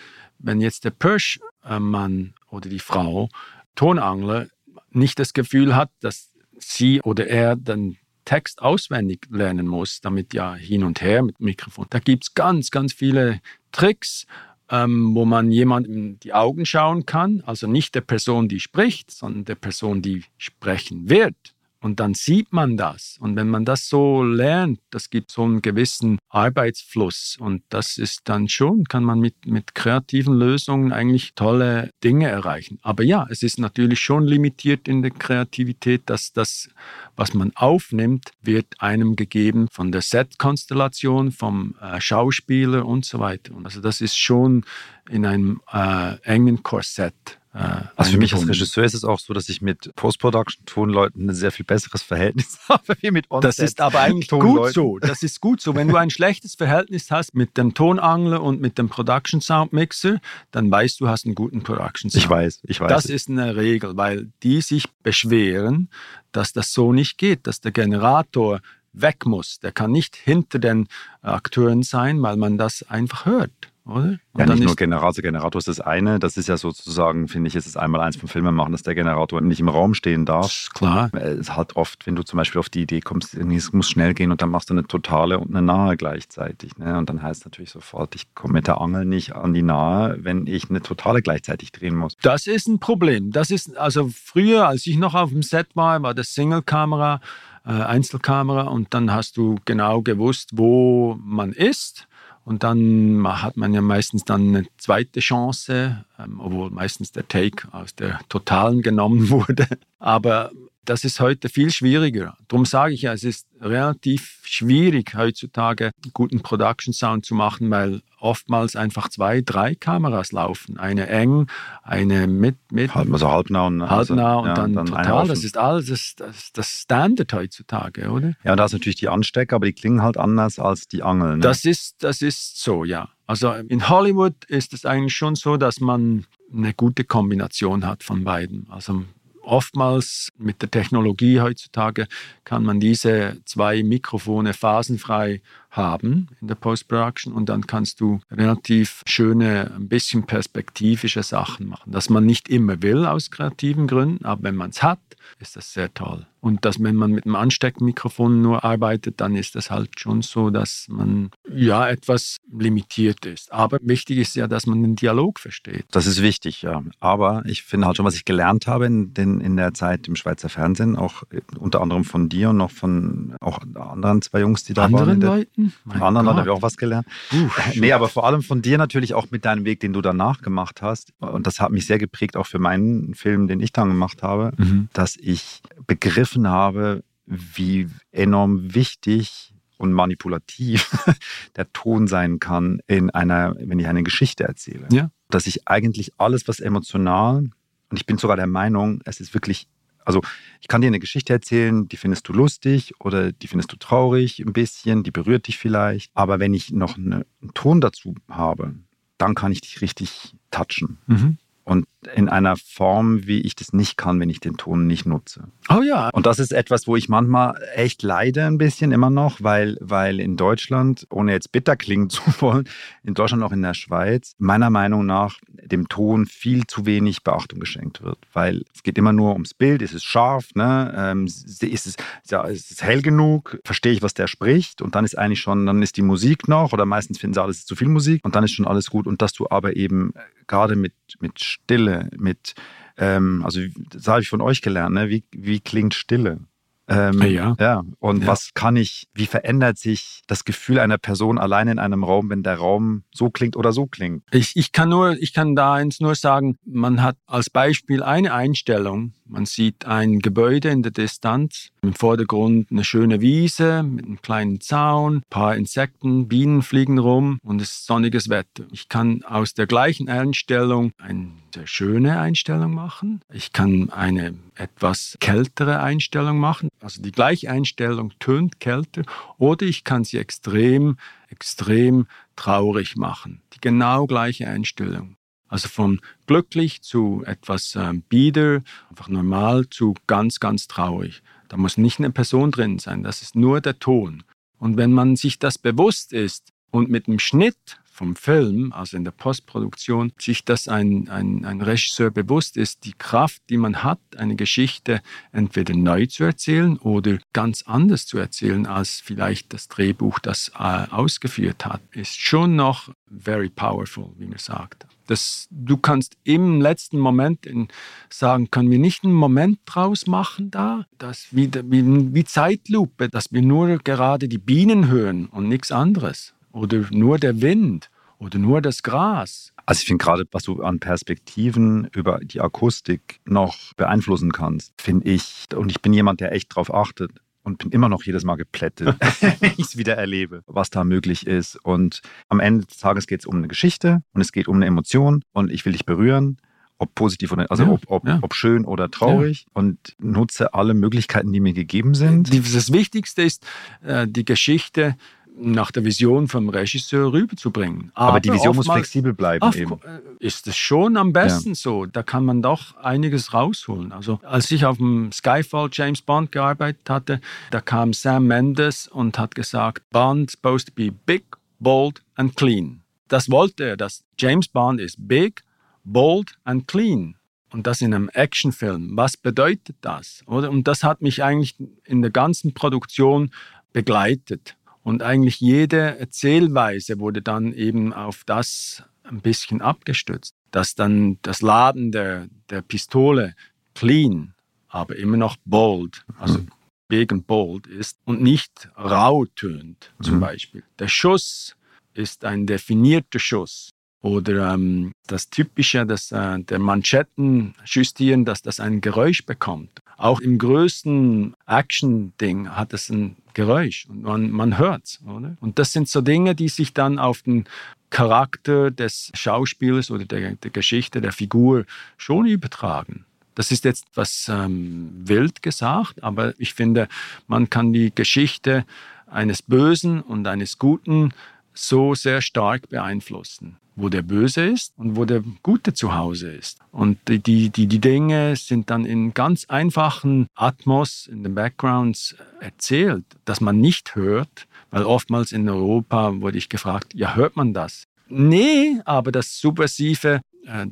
[0.42, 3.28] wenn jetzt der Pirsch-Mann oder die Frau,
[3.74, 4.48] Tonangler,
[4.90, 10.55] nicht das Gefühl hat, dass sie oder er den Text auswendig lernen muss, damit ja
[10.55, 11.87] hin und her mit Mikrofon.
[11.90, 13.40] Da gibt es ganz, ganz viele
[13.72, 14.26] Tricks,
[14.70, 19.11] ähm, wo man jemandem in die Augen schauen kann, also nicht der Person, die spricht,
[19.11, 21.37] sondern der Person, die sprechen wird.
[21.82, 23.18] Und dann sieht man das.
[23.20, 27.36] Und wenn man das so lernt, das gibt so einen gewissen Arbeitsfluss.
[27.40, 32.78] Und das ist dann schon, kann man mit, mit kreativen Lösungen eigentlich tolle Dinge erreichen.
[32.82, 36.68] Aber ja, es ist natürlich schon limitiert in der Kreativität, dass das,
[37.16, 43.54] was man aufnimmt, wird einem gegeben von der Set-Konstellation, vom äh, Schauspieler und so weiter.
[43.54, 44.64] Und also das ist schon
[45.10, 49.48] in einem äh, engen Korsett also für mich als Regisseur ist es auch so, dass
[49.50, 54.00] ich mit Post-Production-Tonleuten ein sehr viel besseres Verhältnis habe wie mit On Das ist aber
[54.00, 54.98] eigentlich gut so.
[54.98, 55.74] Das ist gut so.
[55.74, 60.20] Wenn du ein schlechtes Verhältnis hast mit dem Tonangler und mit dem Production Sound Mixer,
[60.50, 62.24] dann weißt du, hast einen guten Production Sound.
[62.24, 62.88] Ich weiß, ich weiß.
[62.88, 65.90] Das ist eine Regel, weil die sich beschweren,
[66.32, 68.60] dass das so nicht geht, dass der Generator
[68.94, 69.58] weg muss.
[69.60, 70.88] Der kann nicht hinter den
[71.20, 73.71] Akteuren sein, weil man das einfach hört.
[73.84, 74.18] Oder?
[74.32, 77.48] Und ja, nicht nur Generator, also Generator ist das eine, das ist ja sozusagen, finde
[77.48, 80.68] ich, ist es einmal eins vom Filmemachen, dass der Generator nicht im Raum stehen darf.
[80.72, 81.10] Klar.
[81.14, 84.14] Es ist halt oft, wenn du zum Beispiel auf die Idee kommst, es muss schnell
[84.14, 86.76] gehen und dann machst du eine totale und eine nahe gleichzeitig.
[86.78, 86.96] Ne?
[86.96, 90.16] Und dann heißt es natürlich sofort, ich komme mit der Angel nicht an die nahe,
[90.20, 92.16] wenn ich eine totale gleichzeitig drehen muss.
[92.22, 93.32] Das ist ein Problem.
[93.32, 97.20] Das ist, also früher, als ich noch auf dem Set war, war das Single-Kamera,
[97.64, 102.06] äh, Einzelkamera und dann hast du genau gewusst, wo man ist
[102.44, 107.68] und dann hat man ja meistens dann eine zweite Chance, ähm, obwohl meistens der Take
[107.72, 109.66] aus der Totalen genommen wurde.
[109.98, 110.50] Aber
[110.84, 112.36] das ist heute viel schwieriger.
[112.48, 118.02] Darum sage ich ja, es ist relativ schwierig heutzutage guten Production Sound zu machen, weil
[118.18, 120.78] oftmals einfach zwei, drei Kameras laufen.
[120.78, 121.46] Eine eng,
[121.82, 125.28] eine mit, mit also halbnah und, halbnah und ja, dann, dann total.
[125.28, 128.34] Das ist alles das, das, das, Standard heutzutage, oder?
[128.44, 131.36] Ja, da ist natürlich die Anstecker, aber die klingen halt anders als die Angeln.
[131.36, 131.42] Ne?
[131.42, 133.08] Das, ist, das ist so, ja.
[133.26, 138.24] Also in Hollywood ist es eigentlich schon so, dass man eine gute Kombination hat von
[138.24, 138.66] beiden.
[138.68, 139.04] Also
[139.42, 142.07] oftmals mit der Technologie heutzutage
[142.44, 145.40] kann man diese zwei Mikrofone phasenfrei
[145.72, 151.90] haben in der Post-Production und dann kannst du relativ schöne, ein bisschen perspektivische Sachen machen,
[151.90, 155.00] das man nicht immer will aus kreativen Gründen, aber wenn man es hat,
[155.40, 156.26] ist das sehr toll.
[156.40, 160.50] Und dass, wenn man mit einem Ansteckmikrofon nur arbeitet, dann ist das halt schon so,
[160.50, 163.52] dass man ja etwas limitiert ist.
[163.52, 165.85] Aber wichtig ist ja, dass man den Dialog versteht.
[165.92, 166.82] Das ist wichtig, ja.
[166.98, 170.16] Aber ich finde halt schon, was ich gelernt habe in, den, in der Zeit im
[170.16, 171.22] Schweizer Fernsehen, auch
[171.56, 175.38] unter anderem von dir und noch von auch anderen zwei Jungs, die da anderen waren.
[175.38, 175.62] Leuten?
[175.87, 177.07] Von anderen Leuten habe ich auch was gelernt.
[177.33, 180.42] Uh, nee, aber vor allem von dir natürlich auch mit deinem Weg, den du danach
[180.42, 181.12] gemacht hast.
[181.18, 184.53] Und das hat mich sehr geprägt, auch für meinen Film, den ich dann gemacht habe,
[184.57, 184.88] mhm.
[184.92, 190.90] dass ich begriffen begriffen habe, wie enorm wichtig und manipulativ
[191.57, 194.88] der Ton sein kann in einer, wenn ich eine Geschichte erzähle.
[194.92, 195.11] Ja.
[195.29, 197.51] Dass ich eigentlich alles, was emotional,
[197.88, 199.68] und ich bin sogar der Meinung, es ist wirklich,
[200.04, 200.20] also
[200.60, 204.40] ich kann dir eine Geschichte erzählen, die findest du lustig oder die findest du traurig
[204.40, 208.74] ein bisschen, die berührt dich vielleicht, aber wenn ich noch eine, einen Ton dazu habe,
[209.18, 210.98] dann kann ich dich richtig touchen.
[211.06, 215.06] Mhm und in einer Form, wie ich das nicht kann, wenn ich den Ton nicht
[215.06, 215.44] nutze.
[215.68, 216.10] Oh ja.
[216.12, 220.20] Und das ist etwas, wo ich manchmal echt leide ein bisschen immer noch, weil, weil
[220.20, 222.68] in Deutschland, ohne jetzt bitter klingen zu wollen,
[223.04, 227.60] in Deutschland auch in der Schweiz, meiner Meinung nach dem Ton viel zu wenig Beachtung
[227.60, 228.18] geschenkt wird.
[228.32, 230.92] Weil es geht immer nur ums Bild, ist es scharf, ne?
[230.96, 231.96] Ähm, ist, es,
[232.28, 235.66] ja, ist es hell genug, verstehe ich, was der spricht und dann ist eigentlich schon,
[235.66, 238.44] dann ist die Musik noch oder meistens finden sie alles zu viel Musik und dann
[238.44, 240.12] ist schon alles gut und dass du aber eben
[240.46, 242.55] gerade mit, mit Stille, mit,
[242.96, 245.09] ähm, also das habe ich von euch gelernt, ne?
[245.09, 246.40] wie, wie klingt Stille?
[246.88, 247.55] Ähm, ja.
[247.59, 247.83] ja.
[248.00, 248.26] Und ja.
[248.26, 252.42] was kann ich, wie verändert sich das Gefühl einer Person allein in einem Raum, wenn
[252.42, 254.24] der Raum so klingt oder so klingt?
[254.33, 258.35] Ich, ich kann nur, ich kann da eins nur sagen, man hat als Beispiel eine
[258.35, 259.14] Einstellung.
[259.32, 264.60] Man sieht ein Gebäude in der Distanz, im Vordergrund eine schöne Wiese mit einem kleinen
[264.60, 268.64] Zaun, ein paar Insekten, Bienen fliegen rum und es ist sonniges Wetter.
[268.72, 273.22] Ich kann aus der gleichen Einstellung eine sehr schöne Einstellung machen.
[273.32, 276.68] Ich kann eine etwas kältere Einstellung machen.
[276.82, 279.02] Also die gleiche Einstellung tönt kälter.
[279.38, 283.40] Oder ich kann sie extrem, extrem traurig machen.
[283.54, 285.16] Die genau gleiche Einstellung.
[285.52, 291.22] Also von glücklich zu etwas äh, bieder, einfach normal zu ganz, ganz traurig.
[291.50, 294.22] Da muss nicht eine Person drin sein, das ist nur der Ton.
[294.56, 299.04] Und wenn man sich das bewusst ist und mit dem Schnitt vom Film, also in
[299.04, 304.00] der Postproduktion, sich das ein, ein, ein Regisseur bewusst ist, die Kraft, die man hat,
[304.16, 310.18] eine Geschichte entweder neu zu erzählen oder ganz anders zu erzählen, als vielleicht das Drehbuch
[310.18, 314.84] das äh, ausgeführt hat, ist schon noch very powerful, wie man sagt.
[315.06, 317.68] Das, du kannst im letzten Moment in,
[318.10, 323.32] sagen, können wir nicht einen Moment draus machen da, dass wie, wie, wie Zeitlupe, dass
[323.32, 327.91] wir nur gerade die Bienen hören und nichts anderes oder nur der Wind
[328.22, 329.52] oder nur das Gras.
[329.66, 335.08] Also ich finde gerade, was du an Perspektiven über die Akustik noch beeinflussen kannst, finde
[335.08, 337.11] ich, und ich bin jemand, der echt darauf achtet,
[337.44, 338.96] und bin immer noch jedes Mal geplättet,
[339.40, 341.56] wenn ich es wieder erlebe, was da möglich ist.
[341.64, 344.66] Und am Ende des Tages geht es um eine Geschichte und es geht um eine
[344.66, 346.38] Emotion und ich will dich berühren,
[346.78, 348.18] ob positiv oder also ja, ob, ob, ja.
[348.22, 349.50] ob, schön oder traurig ja.
[349.54, 352.32] und nutze alle Möglichkeiten, die mir gegeben sind.
[352.32, 353.46] Das Wichtigste ist
[353.82, 354.96] äh, die Geschichte
[355.36, 357.90] nach der Vision vom Regisseur rüberzubringen.
[357.94, 359.42] Aber, Aber die Vision muss flexibel bleiben.
[359.42, 359.72] Auf, eben.
[359.82, 361.54] Äh, ist es schon am besten ja.
[361.54, 361.86] so.
[361.86, 363.92] Da kann man doch einiges rausholen.
[363.92, 369.18] Also als ich auf dem Skyfall James Bond gearbeitet hatte, da kam Sam Mendes und
[369.18, 371.24] hat gesagt, Bond supposed to be big,
[371.58, 372.82] bold and clean.
[373.08, 375.42] das wollte er, dass James Bond ist big,
[375.84, 377.16] bold and clean.
[377.50, 378.96] Und das in einem Actionfilm.
[378.96, 380.22] Was bedeutet das?
[380.26, 380.50] Oder?
[380.50, 383.30] Und das hat mich eigentlich in der ganzen Produktion
[383.74, 384.56] begleitet.
[384.82, 390.34] Und eigentlich jede Erzählweise wurde dann eben auf das ein bisschen abgestützt.
[390.50, 393.34] Dass dann das Laden der, der Pistole
[393.74, 394.34] clean,
[394.68, 396.48] aber immer noch bold, also mhm.
[396.88, 400.20] big and bold ist und nicht rau tönt, zum mhm.
[400.20, 400.62] Beispiel.
[400.78, 401.56] Der Schuss
[401.94, 403.70] ist ein definierter Schuss.
[404.02, 409.80] Oder ähm, das Typische, dass äh, der Manschetten justieren, dass das ein Geräusch bekommt.
[410.02, 415.00] Auch im größten Action-Ding hat es ein Geräusch und man, man hört es.
[415.38, 417.44] Und das sind so Dinge, die sich dann auf den
[417.90, 421.66] Charakter des Schauspielers oder der, der Geschichte, der Figur
[421.98, 423.04] schon übertragen.
[423.36, 426.88] Das ist jetzt was ähm, wild gesagt, aber ich finde,
[427.28, 428.64] man kann die Geschichte
[429.06, 431.14] eines Bösen und eines Guten
[431.54, 436.58] so sehr stark beeinflussen, wo der Böse ist und wo der Gute zu Hause ist.
[436.70, 443.04] Und die, die, die Dinge sind dann in ganz einfachen Atmos, in den Backgrounds erzählt,
[443.24, 447.84] dass man nicht hört, weil oftmals in Europa wurde ich gefragt, ja, hört man das?
[448.08, 450.66] Nee, aber das Subversive, äh,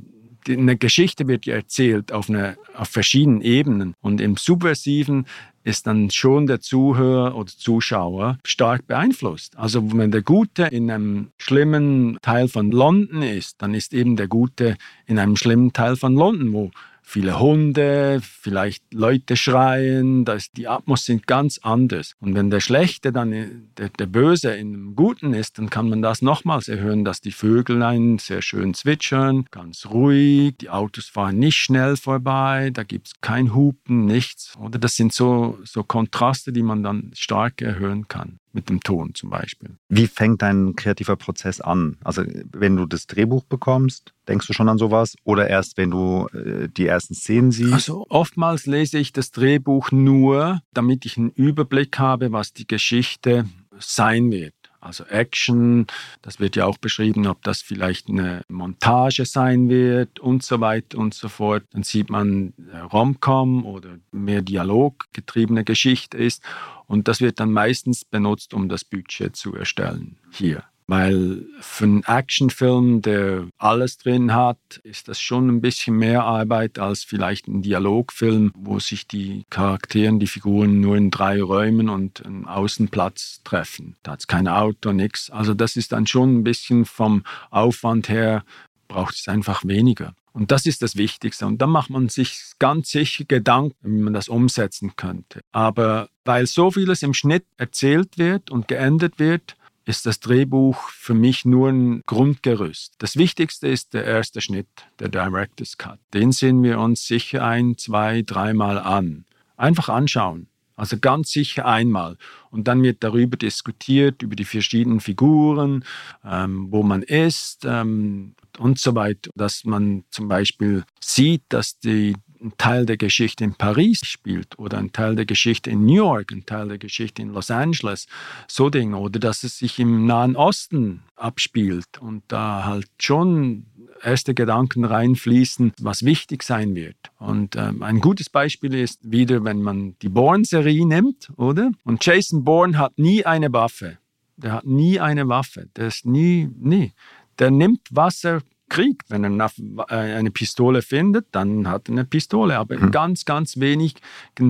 [0.49, 3.95] eine Geschichte wird ja erzählt auf, eine, auf verschiedenen Ebenen.
[4.01, 5.27] Und im Subversiven
[5.63, 9.59] ist dann schon der Zuhörer oder Zuschauer stark beeinflusst.
[9.59, 14.29] Also wenn der Gute in einem schlimmen Teil von London ist, dann ist eben der
[14.29, 14.77] Gute
[15.07, 16.71] in einem schlimmen Teil von London, wo
[17.11, 22.15] viele Hunde, vielleicht Leute schreien, das, die Atmos sind ganz anders.
[22.21, 23.33] Und wenn der Schlechte dann,
[23.77, 27.33] der, der Böse in einem Guten ist, dann kann man das nochmals erhören, dass die
[27.33, 33.13] Vögelein sehr schön zwitschern, ganz ruhig, die Autos fahren nicht schnell vorbei, da gibt es
[33.21, 34.57] kein Hupen, nichts.
[34.57, 39.15] Oder das sind so, so Kontraste, die man dann stark erhöhen kann mit dem Ton
[39.15, 39.77] zum Beispiel.
[39.89, 41.97] Wie fängt dein kreativer Prozess an?
[42.03, 46.27] Also wenn du das Drehbuch bekommst, denkst du schon an sowas oder erst wenn du
[46.29, 47.73] äh, die ersten Szenen siehst?
[47.73, 53.47] Also oftmals lese ich das Drehbuch nur, damit ich einen Überblick habe, was die Geschichte
[53.79, 54.55] sein wird.
[54.81, 55.87] Also Action,
[56.23, 60.99] das wird ja auch beschrieben, ob das vielleicht eine Montage sein wird und so weiter
[60.99, 61.65] und so fort.
[61.73, 66.43] Dann sieht man äh, Romcom oder mehr dialoggetriebene Geschichte ist
[66.87, 70.65] und das wird dann meistens benutzt, um das Budget zu erstellen hier.
[70.91, 76.81] Weil für einen Actionfilm, der alles drin hat, ist das schon ein bisschen mehr Arbeit
[76.81, 82.27] als vielleicht ein Dialogfilm, wo sich die Charaktere, die Figuren nur in drei Räumen und
[82.27, 83.95] einem Außenplatz treffen.
[84.03, 85.31] Da hat es kein Auto, nichts.
[85.31, 88.43] Also das ist dann schon ein bisschen vom Aufwand her,
[88.89, 90.15] braucht es einfach weniger.
[90.33, 91.47] Und das ist das Wichtigste.
[91.47, 95.41] Und dann macht man sich ganz sicher Gedanken, wie man das umsetzen könnte.
[95.53, 99.55] Aber weil so vieles im Schnitt erzählt wird und geändert wird,
[99.91, 102.95] ist das Drehbuch für mich nur ein Grundgerüst.
[102.99, 104.69] Das Wichtigste ist der erste Schnitt,
[105.01, 105.99] der Director's Cut.
[106.15, 109.25] Den sehen wir uns sicher ein, zwei, dreimal an.
[109.57, 110.47] Einfach anschauen.
[110.77, 112.17] Also ganz sicher einmal.
[112.51, 115.85] Und dann wird darüber diskutiert, über die verschiedenen Figuren,
[116.25, 119.31] ähm, wo man ist ähm, und so weiter.
[119.35, 124.79] Dass man zum Beispiel sieht, dass die ein Teil der Geschichte in Paris spielt oder
[124.79, 128.07] ein Teil der Geschichte in New York, ein Teil der Geschichte in Los Angeles,
[128.49, 128.97] so Dinge.
[128.97, 133.67] Oder dass es sich im Nahen Osten abspielt und da halt schon
[134.03, 136.97] erste Gedanken reinfließen, was wichtig sein wird.
[137.19, 141.71] Und ähm, ein gutes Beispiel ist wieder, wenn man die Bourne-Serie nimmt, oder?
[141.85, 143.99] Und Jason Bourne hat nie eine Waffe.
[144.37, 145.69] Der hat nie eine Waffe.
[145.77, 146.93] Der ist nie, nie.
[147.39, 149.11] Der nimmt Wasser kriegt.
[149.11, 149.51] Wenn er
[149.91, 152.57] äh, eine Pistole findet, dann hat er eine Pistole.
[152.59, 152.91] Aber in mhm.
[152.91, 154.01] ganz, ganz wenigen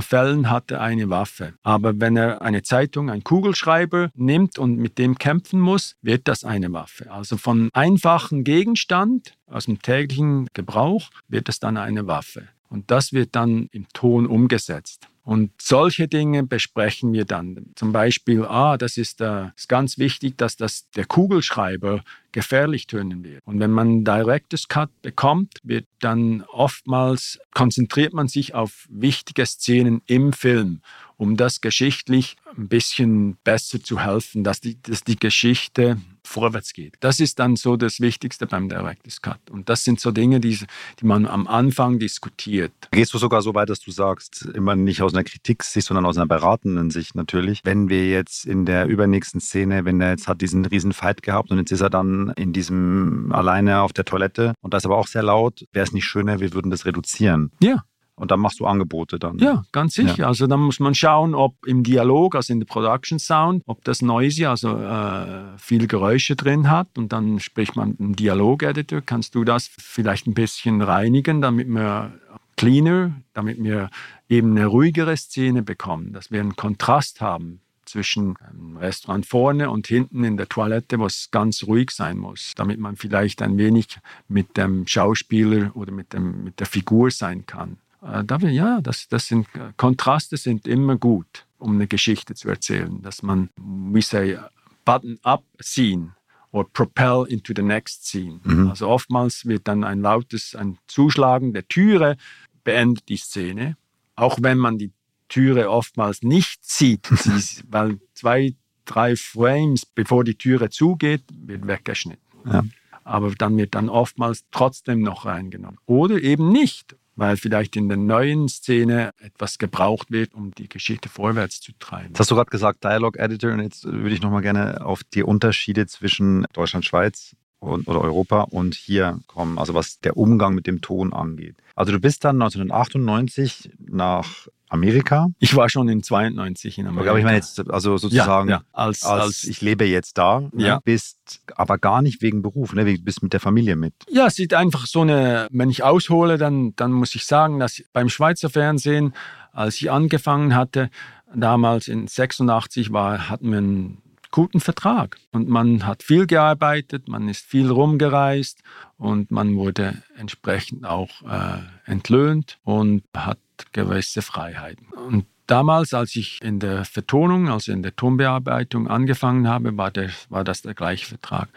[0.01, 1.55] Fällen hat er eine Waffe.
[1.65, 6.45] Aber wenn er eine Zeitung, einen Kugelschreiber nimmt und mit dem kämpfen muss, wird das
[6.45, 7.11] eine Waffe.
[7.11, 12.49] Also von einfachen Gegenstand aus dem täglichen Gebrauch wird es dann eine Waffe.
[12.69, 15.09] Und das wird dann im Ton umgesetzt.
[15.23, 17.67] Und solche Dinge besprechen wir dann.
[17.75, 22.03] Zum Beispiel, ah, das ist, äh, ist ganz wichtig, dass das, der Kugelschreiber
[22.33, 23.43] gefährlich tönen wird.
[23.45, 30.01] Und wenn man Director's Cut bekommt, wird dann oftmals konzentriert man sich auf wichtige Szenen
[30.07, 30.81] im Film,
[31.21, 36.95] um das geschichtlich ein bisschen besser zu helfen, dass die, dass die Geschichte vorwärts geht.
[37.01, 39.51] Das ist dann so das Wichtigste beim Director's Cut.
[39.51, 40.59] Und das sind so Dinge, die,
[40.99, 42.73] die man am Anfang diskutiert.
[42.91, 46.17] Gehst du sogar so weit, dass du sagst, immer nicht aus einer Kritik-Sicht, sondern aus
[46.17, 47.61] einer beratenden Sicht natürlich.
[47.65, 51.51] Wenn wir jetzt in der übernächsten Szene, wenn er jetzt hat diesen riesen Fight gehabt
[51.51, 54.97] und jetzt ist er dann in diesem alleine auf der Toilette und da ist aber
[54.97, 57.51] auch sehr laut, wäre es nicht schöner, wir würden das reduzieren.
[57.61, 57.85] Ja,
[58.21, 59.39] Und dann machst du Angebote dann.
[59.39, 60.19] Ja, ganz sicher.
[60.19, 60.27] Ja.
[60.27, 64.03] Also dann muss man schauen, ob im Dialog, also in der Production Sound, ob das
[64.03, 66.99] Noisy, also äh, viele Geräusche drin hat.
[66.99, 69.01] Und dann spricht man einem Dialog-Editor.
[69.01, 72.13] Kannst du das vielleicht ein bisschen reinigen, damit wir
[72.59, 73.89] cleaner, damit wir
[74.29, 79.87] eben eine ruhigere Szene bekommen, dass wir einen Kontrast haben zwischen einem Restaurant vorne und
[79.87, 83.99] hinten in der Toilette, wo es ganz ruhig sein muss, damit man vielleicht ein wenig
[84.29, 87.79] mit dem Schauspieler oder mit, dem, mit der Figur sein kann.
[88.03, 92.49] Äh, da wir, ja, das, das sind Kontraste sind immer gut, um eine Geschichte zu
[92.49, 94.39] erzählen, dass man, we say,
[94.85, 96.15] button up scene
[96.53, 98.41] or propel into the next scene.
[98.45, 98.71] Mhm.
[98.71, 102.17] Also oftmals wird dann ein lautes, ein Zuschlagen der Türe
[102.65, 103.77] beendet die Szene,
[104.17, 104.93] auch wenn man die
[105.29, 112.25] Türe oftmals nicht sieht, sie, weil zwei, drei Frames bevor die Türe zugeht, wird weggeschnitten.
[112.45, 112.65] Ja.
[113.05, 115.79] Aber dann wird dann oftmals trotzdem noch reingenommen.
[115.87, 121.11] Oder eben nicht weil vielleicht in der neuen Szene etwas gebraucht wird, um die Geschichte
[121.11, 122.09] vorwärts zu treiben.
[122.09, 125.23] Jetzt hast du gerade gesagt Dialogue Editor und jetzt würde ich nochmal gerne auf die
[125.23, 130.67] Unterschiede zwischen Deutschland, Schweiz und, oder Europa und hier kommen, also was der Umgang mit
[130.67, 131.57] dem Ton angeht.
[131.81, 135.29] Also du bist dann 1998 nach Amerika?
[135.39, 137.09] Ich war schon in 92 in Amerika.
[137.09, 138.63] Aber ich meine jetzt, also sozusagen, ja, ja.
[138.71, 140.51] Als, als, als, ich lebe jetzt da, ne?
[140.63, 140.81] ja.
[140.85, 142.85] bist aber gar nicht wegen Beruf, ne?
[142.85, 143.95] du bist mit der Familie mit.
[144.11, 147.83] Ja, es ist einfach so eine, wenn ich aushole, dann, dann muss ich sagen, dass
[147.95, 149.15] beim Schweizer Fernsehen,
[149.53, 150.91] als ich angefangen hatte,
[151.35, 155.19] damals in 86 war, hatten wir einen guten Vertrag.
[155.33, 158.63] Und man hat viel gearbeitet, man ist viel rumgereist
[158.97, 163.39] und man wurde entsprechend auch äh, entlöhnt und hat
[163.73, 164.87] gewisse Freiheiten.
[164.89, 170.11] Und damals, als ich in der Vertonung, also in der Tonbearbeitung angefangen habe, war, der,
[170.29, 171.49] war das der gleiche Vertrag.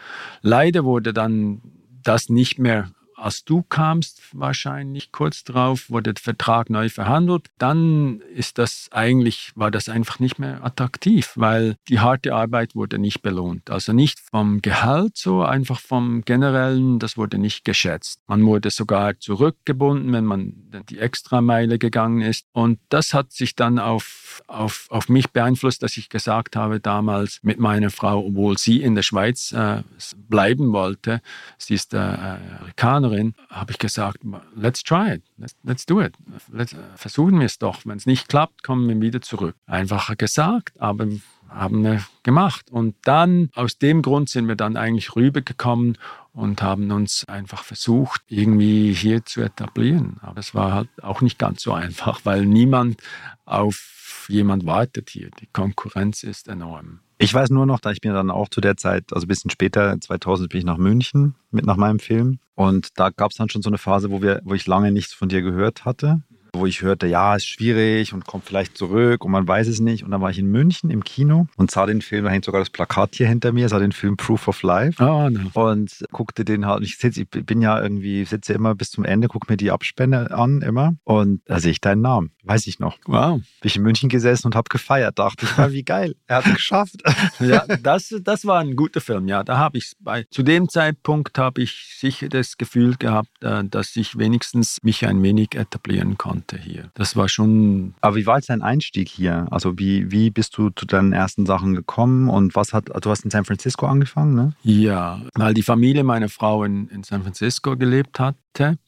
[0.42, 1.60] Leider wurde dann
[2.02, 7.48] das nicht mehr als du kamst, wahrscheinlich kurz darauf, wurde der Vertrag neu verhandelt.
[7.58, 12.98] Dann ist das eigentlich, war das einfach nicht mehr attraktiv, weil die harte Arbeit wurde
[12.98, 13.70] nicht belohnt.
[13.70, 18.20] Also nicht vom Gehalt so, einfach vom generellen, das wurde nicht geschätzt.
[18.26, 20.52] Man wurde sogar zurückgebunden, wenn man
[20.88, 22.46] die Extrameile gegangen ist.
[22.52, 27.40] Und das hat sich dann auf, auf, auf mich beeinflusst, dass ich gesagt habe damals
[27.42, 29.82] mit meiner Frau, obwohl sie in der Schweiz äh,
[30.16, 31.20] bleiben wollte,
[31.58, 34.18] sie ist äh, Amerikanerin, Partnerin habe ich gesagt,
[34.54, 36.14] let's try it, let's, let's do it.
[36.50, 37.84] Let's, versuchen wir es doch.
[37.84, 39.56] Wenn es nicht klappt, kommen wir wieder zurück.
[39.66, 41.08] Einfacher gesagt, aber
[41.48, 42.70] haben wir gemacht.
[42.70, 45.98] Und dann, aus dem Grund sind wir dann eigentlich rübergekommen
[46.32, 50.16] und haben uns einfach versucht, irgendwie hier zu etablieren.
[50.20, 53.00] Aber es war halt auch nicht ganz so einfach, weil niemand
[53.44, 55.30] auf jemand wartet hier.
[55.40, 57.00] Die Konkurrenz ist enorm.
[57.24, 59.50] Ich weiß nur noch, da ich mir dann auch zu der Zeit, also ein bisschen
[59.50, 62.38] später, 2000 bin ich nach München mit nach meinem Film.
[62.54, 65.14] Und da gab es dann schon so eine Phase, wo, wir, wo ich lange nichts
[65.14, 66.20] von dir gehört hatte
[66.54, 70.04] wo ich hörte, ja, ist schwierig und kommt vielleicht zurück und man weiß es nicht.
[70.04, 72.60] Und dann war ich in München im Kino und sah den Film, da hängt sogar
[72.60, 75.50] das Plakat hier hinter mir, sah den Film Proof of Life oh, no.
[75.54, 76.82] und guckte den halt.
[76.82, 80.30] Ich, sitz, ich bin ja irgendwie, sitze immer bis zum Ende, gucke mir die Abspende
[80.30, 82.98] an immer und da sehe ich deinen Namen, weiß ich noch.
[83.06, 83.38] Wow.
[83.38, 86.54] Bin ich in München gesessen und habe gefeiert, dachte ich, wie geil, er hat es
[86.54, 87.02] geschafft.
[87.40, 89.42] ja, das, das war ein guter Film, ja.
[89.42, 93.96] Da habe ich bei, zu dem Zeitpunkt habe ich sicher das Gefühl gehabt, äh, dass
[93.96, 96.90] ich wenigstens mich ein wenig etablieren konnte konnte hier.
[96.94, 97.94] Das war schon.
[98.00, 99.46] Aber wie war jetzt dein Einstieg hier?
[99.50, 103.24] Also wie, wie bist du zu deinen ersten Sachen gekommen und was hat, du hast
[103.24, 104.52] in San Francisco angefangen, ne?
[104.62, 108.36] Ja, weil die Familie meiner Frau in, in San Francisco gelebt hat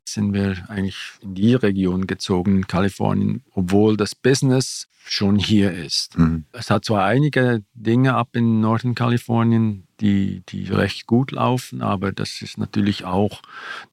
[0.08, 6.16] sind wir eigentlich in die Region gezogen, in Kalifornien, obwohl das Business schon hier ist.
[6.18, 6.44] Mhm.
[6.52, 12.12] Es hat zwar einige Dinge ab in Norden Kalifornien, die, die recht gut laufen, aber
[12.12, 13.42] das ist natürlich auch,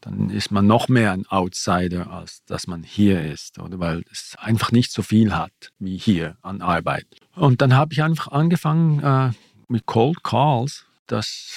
[0.01, 4.35] dann ist man noch mehr ein Outsider, als dass man hier ist, oder weil es
[4.39, 7.07] einfach nicht so viel hat wie hier an Arbeit.
[7.35, 9.31] Und dann habe ich einfach angefangen äh,
[9.67, 10.85] mit Cold Calls.
[11.07, 11.49] Das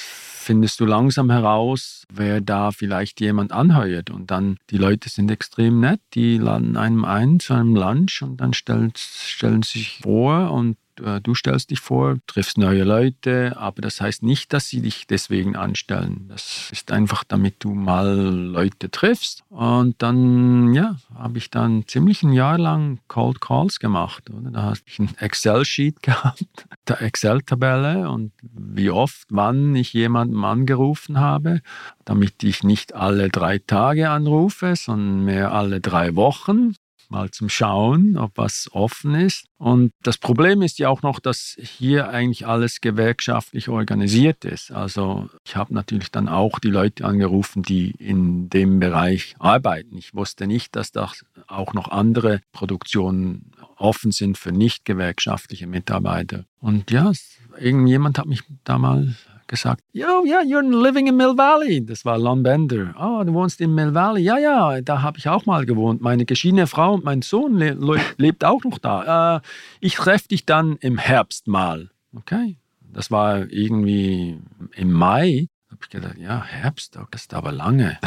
[0.47, 4.11] findest du langsam heraus, wer da vielleicht jemand anheuert.
[4.11, 8.37] Und dann, die Leute sind extrem nett, die laden einem ein zu einem Lunch und
[8.37, 14.01] dann stellen, stellen sich vor und du stellst dich vor, triffst neue Leute, aber das
[14.01, 16.27] heißt nicht, dass sie dich deswegen anstellen.
[16.29, 19.43] Das ist einfach, damit du mal Leute triffst.
[19.51, 24.31] Und dann, ja, habe ich dann ziemlich ein Jahr lang Cold Calls gemacht.
[24.31, 24.51] Oder?
[24.51, 31.19] Da hatte ich ein Excel-Sheet gehabt, der Excel-Tabelle und wie oft, wann ich jemanden angerufen
[31.21, 31.61] habe,
[32.05, 36.75] damit ich nicht alle drei Tage anrufe, sondern mehr alle drei Wochen
[37.11, 39.47] mal zum Schauen, ob was offen ist.
[39.59, 44.71] Und das Problem ist ja auch noch, dass hier eigentlich alles gewerkschaftlich organisiert ist.
[44.71, 49.97] Also ich habe natürlich dann auch die Leute angerufen, die in dem Bereich arbeiten.
[49.97, 56.44] Ich wusste nicht, dass das auch noch andere Produktionen offen sind für nicht gewerkschaftliche Mitarbeiter.
[56.61, 57.13] Und ja,
[57.59, 59.15] irgendjemand hat mich da mal
[59.49, 61.85] gesagt, ja, ja, you're living in Mill Valley.
[61.85, 62.94] Das war Lon Bender.
[62.99, 64.23] Oh, du wohnst in Mill Valley.
[64.23, 66.01] Ja, ja, da habe ich auch mal gewohnt.
[66.01, 67.77] Meine geschiedene Frau und mein Sohn le
[68.17, 69.37] lebt auch noch da.
[69.37, 69.40] Äh,
[69.81, 71.90] ich treffe dich dann im Herbst mal.
[72.15, 72.57] Okay.
[72.92, 74.38] Das war irgendwie
[74.75, 77.98] im Mai habe ich gedacht, ja, Herbst, das ist aber lange.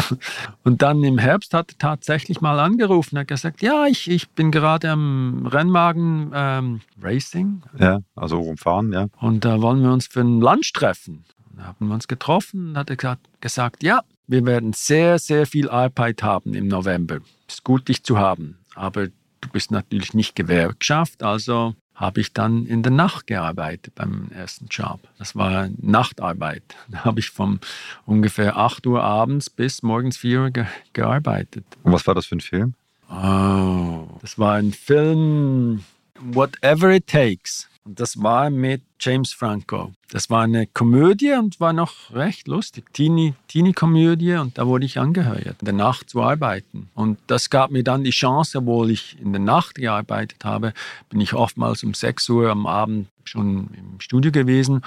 [0.64, 4.50] und dann im Herbst hat er tatsächlich mal angerufen, hat gesagt, ja, ich, ich bin
[4.50, 7.62] gerade am Rennwagen ähm, Racing.
[7.78, 9.06] Ja, also rumfahren, ja.
[9.20, 11.24] Und da wollen wir uns für ein Lunch treffen.
[11.56, 15.46] Da haben wir uns getroffen und hat er gesagt, gesagt, ja, wir werden sehr, sehr
[15.46, 17.20] viel Arbeit haben im November.
[17.46, 18.58] Ist gut, dich zu haben.
[18.74, 24.28] Aber du bist natürlich nicht Gewerkschaft, also habe ich dann in der Nacht gearbeitet beim
[24.34, 25.00] ersten Job.
[25.18, 26.62] Das war Nachtarbeit.
[26.88, 27.60] Da habe ich von
[28.06, 31.64] ungefähr 8 Uhr abends bis morgens 4 Uhr ge gearbeitet.
[31.82, 32.74] Und was war das für ein Film?
[33.10, 35.84] Oh, das war ein Film
[36.20, 37.68] Whatever It Takes.
[37.86, 39.92] Und das war mit James Franco.
[40.10, 42.90] Das war eine Komödie und war noch recht lustig.
[42.94, 46.88] Teenie-Komödie Teenie und da wurde ich angeheuert, in der Nacht zu arbeiten.
[46.94, 50.72] Und das gab mir dann die Chance, obwohl ich in der Nacht gearbeitet habe,
[51.10, 54.80] bin ich oftmals um 6 Uhr am Abend schon im Studio gewesen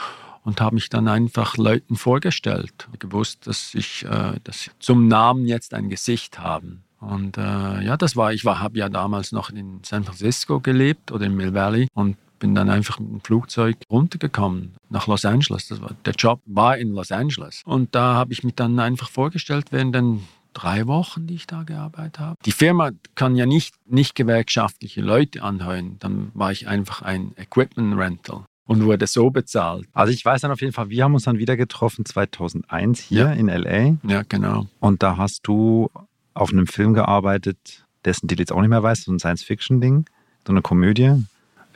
[0.43, 2.88] und habe mich dann einfach Leuten vorgestellt.
[2.98, 6.84] Gewusst, dass ich äh, dass zum Namen jetzt ein Gesicht haben.
[7.00, 11.28] Und äh, ja, das war, ich habe ja damals noch in San Francisco gelebt oder
[11.28, 15.70] in Mill Valley und bin dann einfach mit dem Flugzeug runtergekommen nach Los Angeles.
[15.82, 17.62] War, der Job war in Los Angeles.
[17.66, 20.24] Und da habe ich mich dann einfach vorgestellt während den
[20.54, 22.36] drei Wochen, die ich da gearbeitet habe.
[22.46, 25.98] Die Firma kann ja nicht, nicht gewerkschaftliche Leute anheuern.
[26.00, 29.88] Dann war ich einfach ein Equipment Rental und wurde so bezahlt.
[29.94, 33.20] Also ich weiß dann auf jeden Fall, wir haben uns dann wieder getroffen 2001 hier
[33.20, 33.32] ja.
[33.34, 33.98] in LA.
[34.04, 34.68] Ja, genau.
[34.80, 35.90] Und da hast du
[36.34, 40.06] auf einem Film gearbeitet, dessen Titel jetzt auch nicht mehr weiß, so ein Science-Fiction-Ding,
[40.46, 41.24] so eine Komödie.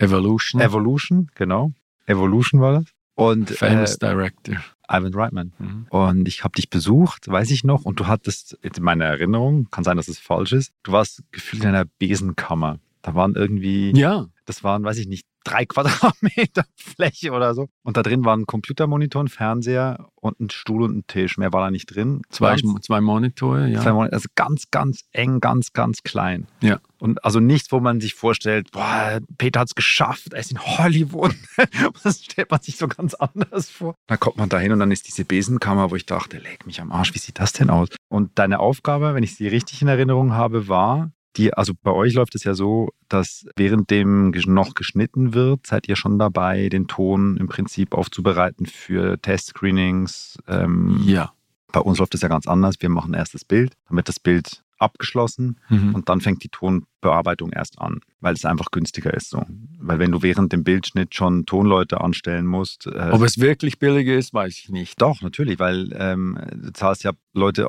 [0.01, 0.61] Evolution.
[0.61, 1.71] Evolution, genau.
[2.05, 2.85] Evolution war das.
[3.15, 4.57] Und, Famous äh, Director.
[4.91, 5.53] Ivan Reitman.
[5.57, 5.85] Mhm.
[5.89, 9.83] Und ich habe dich besucht, weiß ich noch, und du hattest in meiner Erinnerung, kann
[9.83, 12.79] sein, dass es falsch ist, du warst gefühlt in einer Besenkammer.
[13.01, 14.27] Da waren irgendwie, ja.
[14.45, 17.69] das waren, weiß ich nicht, drei Quadratmeter Fläche oder so.
[17.83, 21.37] Und da drin waren ein Computermonitor, ein Fernseher und ein Stuhl und ein Tisch.
[21.37, 22.21] Mehr war da nicht drin.
[22.29, 23.81] Zwei, zwei Monitore, ja.
[23.81, 26.47] Zwei Monitore, also ganz, ganz eng, ganz, ganz klein.
[26.61, 26.79] Ja.
[26.99, 30.59] Und also nichts, wo man sich vorstellt, boah, Peter hat es geschafft, er ist in
[30.59, 31.35] Hollywood.
[32.03, 33.95] das stellt man sich so ganz anders vor.
[34.07, 36.79] Da kommt man da hin und dann ist diese Besenkammer, wo ich dachte, leg mich
[36.79, 37.89] am Arsch, wie sieht das denn aus?
[38.09, 42.13] Und deine Aufgabe, wenn ich sie richtig in Erinnerung habe, war, die, also bei euch
[42.13, 46.87] läuft es ja so, dass während dem noch geschnitten wird, seid ihr schon dabei, den
[46.87, 50.37] Ton im Prinzip aufzubereiten für Testscreenings.
[50.47, 51.31] Ähm, ja.
[51.71, 52.75] Bei uns läuft es ja ganz anders.
[52.79, 55.95] Wir machen erst das Bild, damit das Bild abgeschlossen mhm.
[55.95, 59.43] und dann fängt die Tonbearbeitung erst an, weil es einfach günstiger ist so.
[59.79, 62.87] Weil wenn du während dem Bildschnitt schon Tonleute anstellen musst.
[62.87, 65.01] Äh, Ob es wirklich billiger ist, weiß ich nicht.
[65.01, 67.67] Doch, natürlich, weil ähm, du zahlst ja Leute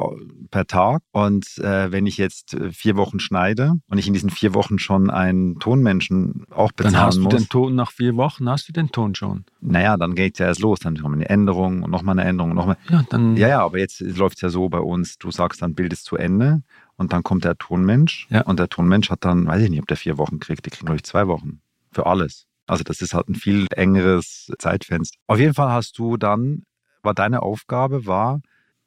[0.51, 4.31] per Tag und äh, wenn ich jetzt äh, vier Wochen schneide und ich in diesen
[4.31, 6.93] vier Wochen schon einen Tonmenschen auch bezahlen muss.
[6.93, 9.45] Dann hast du muss, den Ton nach vier Wochen, hast du den Ton schon.
[9.61, 10.81] Naja, dann geht es ja erst los.
[10.81, 12.77] Dann kommt eine Änderung und nochmal eine Änderung und nochmal.
[12.89, 13.37] Ja, dann.
[13.37, 16.05] Ja, ja, aber jetzt läuft es ja so bei uns, du sagst dann, Bild ist
[16.05, 16.63] zu Ende
[16.97, 18.43] und dann kommt der Tonmensch ja.
[18.43, 20.87] und der Tonmensch hat dann, weiß ich nicht, ob der vier Wochen kriegt, die kriegen,
[20.87, 22.47] glaube ich, zwei Wochen für alles.
[22.67, 25.19] Also das ist halt ein viel engeres Zeitfenster.
[25.27, 26.65] Auf jeden Fall hast du dann,
[27.03, 28.41] war deine Aufgabe, war,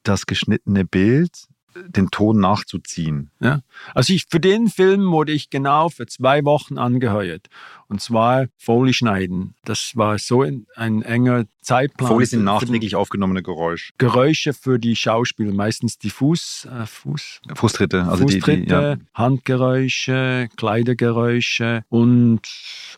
[0.03, 1.47] das geschnittene Bild
[1.87, 3.31] den Ton nachzuziehen.
[3.39, 3.61] Ja.
[3.93, 7.47] Also ich, für den Film wurde ich genau für zwei Wochen angeheuert.
[7.87, 9.55] Und zwar Foley schneiden.
[9.63, 12.07] Das war so ein, ein enger Zeitplan.
[12.07, 13.93] Foley sind nachträglich aufgenommene Geräusche.
[13.97, 18.97] Geräusche für die Schauspieler, meistens die Fuß, äh, Fuß, Fußtritte, also Fußtritte, die, die, ja.
[19.13, 22.41] Handgeräusche, Kleidergeräusche und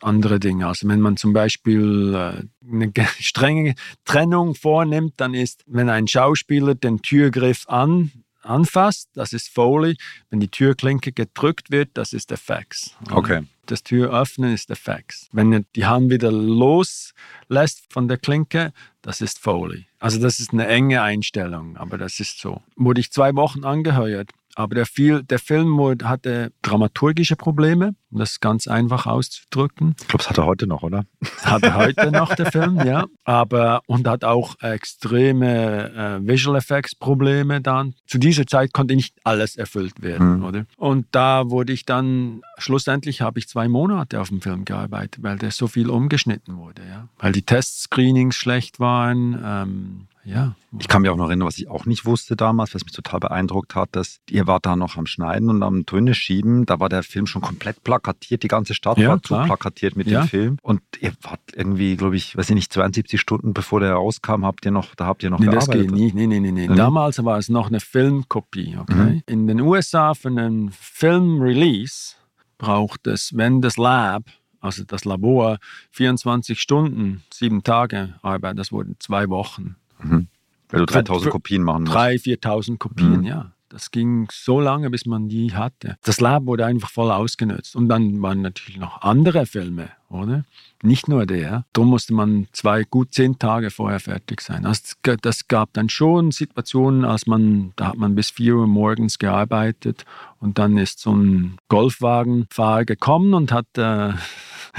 [0.02, 0.68] andere Dinge.
[0.68, 3.76] Also wenn man zum Beispiel äh, eine strenge
[4.06, 8.12] Trennung vornimmt, dann ist, wenn ein Schauspieler den Türgriff an
[8.48, 9.98] anfasst, das ist Foley.
[10.30, 12.96] Wenn die Türklinke gedrückt wird, das ist der Fax.
[13.12, 13.44] Okay.
[13.66, 15.28] Das Tür öffnen ist der Fax.
[15.34, 18.72] Wenn er die Hand wieder loslässt von der Klinke,
[19.02, 19.86] das ist Foley.
[20.00, 22.62] Also das ist eine enge Einstellung, aber das ist so.
[22.76, 28.40] Wurde ich zwei Wochen angeheuert, aber der, viel, der Film hatte dramaturgische Probleme um das
[28.40, 29.96] ganz einfach auszudrücken.
[30.00, 31.06] Ich glaube, es hat er heute noch, oder?
[31.44, 33.06] Hat er heute noch, der Film, ja.
[33.24, 37.96] Aber, und hat auch extreme äh, Visual Effects Probleme dann.
[38.06, 40.44] Zu dieser Zeit konnte nicht alles erfüllt werden, mhm.
[40.46, 40.66] oder?
[40.78, 45.38] Und da wurde ich dann, schlussendlich habe ich zwei Monate auf dem Film gearbeitet, weil
[45.38, 47.08] der so viel umgeschnitten wurde, ja.
[47.20, 50.56] Weil die Testscreenings schlecht waren, ähm, ja.
[50.78, 53.22] Ich kann mich auch noch erinnern, was ich auch nicht wusste damals, was mich total
[53.22, 56.66] beeindruckt hat, dass ihr wart da noch am Schneiden und am Töne schieben.
[56.66, 59.44] Da war der Film schon komplett plakatiert, die ganze Stadt ja, war klar.
[59.44, 60.22] zu plakatiert mit ja.
[60.22, 60.58] dem Film.
[60.62, 64.66] Und ihr wart irgendwie, glaube ich, weiß ich nicht, 72 Stunden bevor der rauskam, habt
[64.66, 65.74] ihr noch, da habt ihr noch nee, gearbeitet.
[65.74, 66.16] Das geht nicht.
[66.16, 66.68] Nee, nee, nee, nee.
[66.68, 66.76] Mhm.
[66.76, 68.78] Damals war es noch eine Filmkopie.
[68.80, 68.94] Okay?
[68.94, 69.24] Mhm.
[69.26, 72.16] In den USA für einen Filmrelease
[72.58, 74.24] braucht es, wenn das Lab
[74.60, 75.60] also das Labor,
[75.92, 79.76] 24 Stunden, sieben Tage Arbeit, das wurden zwei Wochen.
[80.00, 80.28] Mhm.
[80.70, 81.96] Weil du 3000 Kopien machen musst.
[81.96, 83.24] 3.000, 4.000 Kopien, mhm.
[83.24, 83.52] ja.
[83.70, 85.98] Das ging so lange, bis man die hatte.
[86.04, 87.76] Das Lab wurde einfach voll ausgenutzt.
[87.76, 90.46] Und dann waren natürlich noch andere Filme, oder?
[90.82, 91.66] Nicht nur der.
[91.74, 94.66] Darum musste man zwei, gut zehn Tage vorher fertig sein.
[94.66, 99.20] Also das gab dann schon Situationen, als man, da hat man bis vier Uhr morgens
[99.20, 100.06] gearbeitet
[100.40, 104.14] und dann ist so ein Golfwagenfahrer gekommen und hat, äh,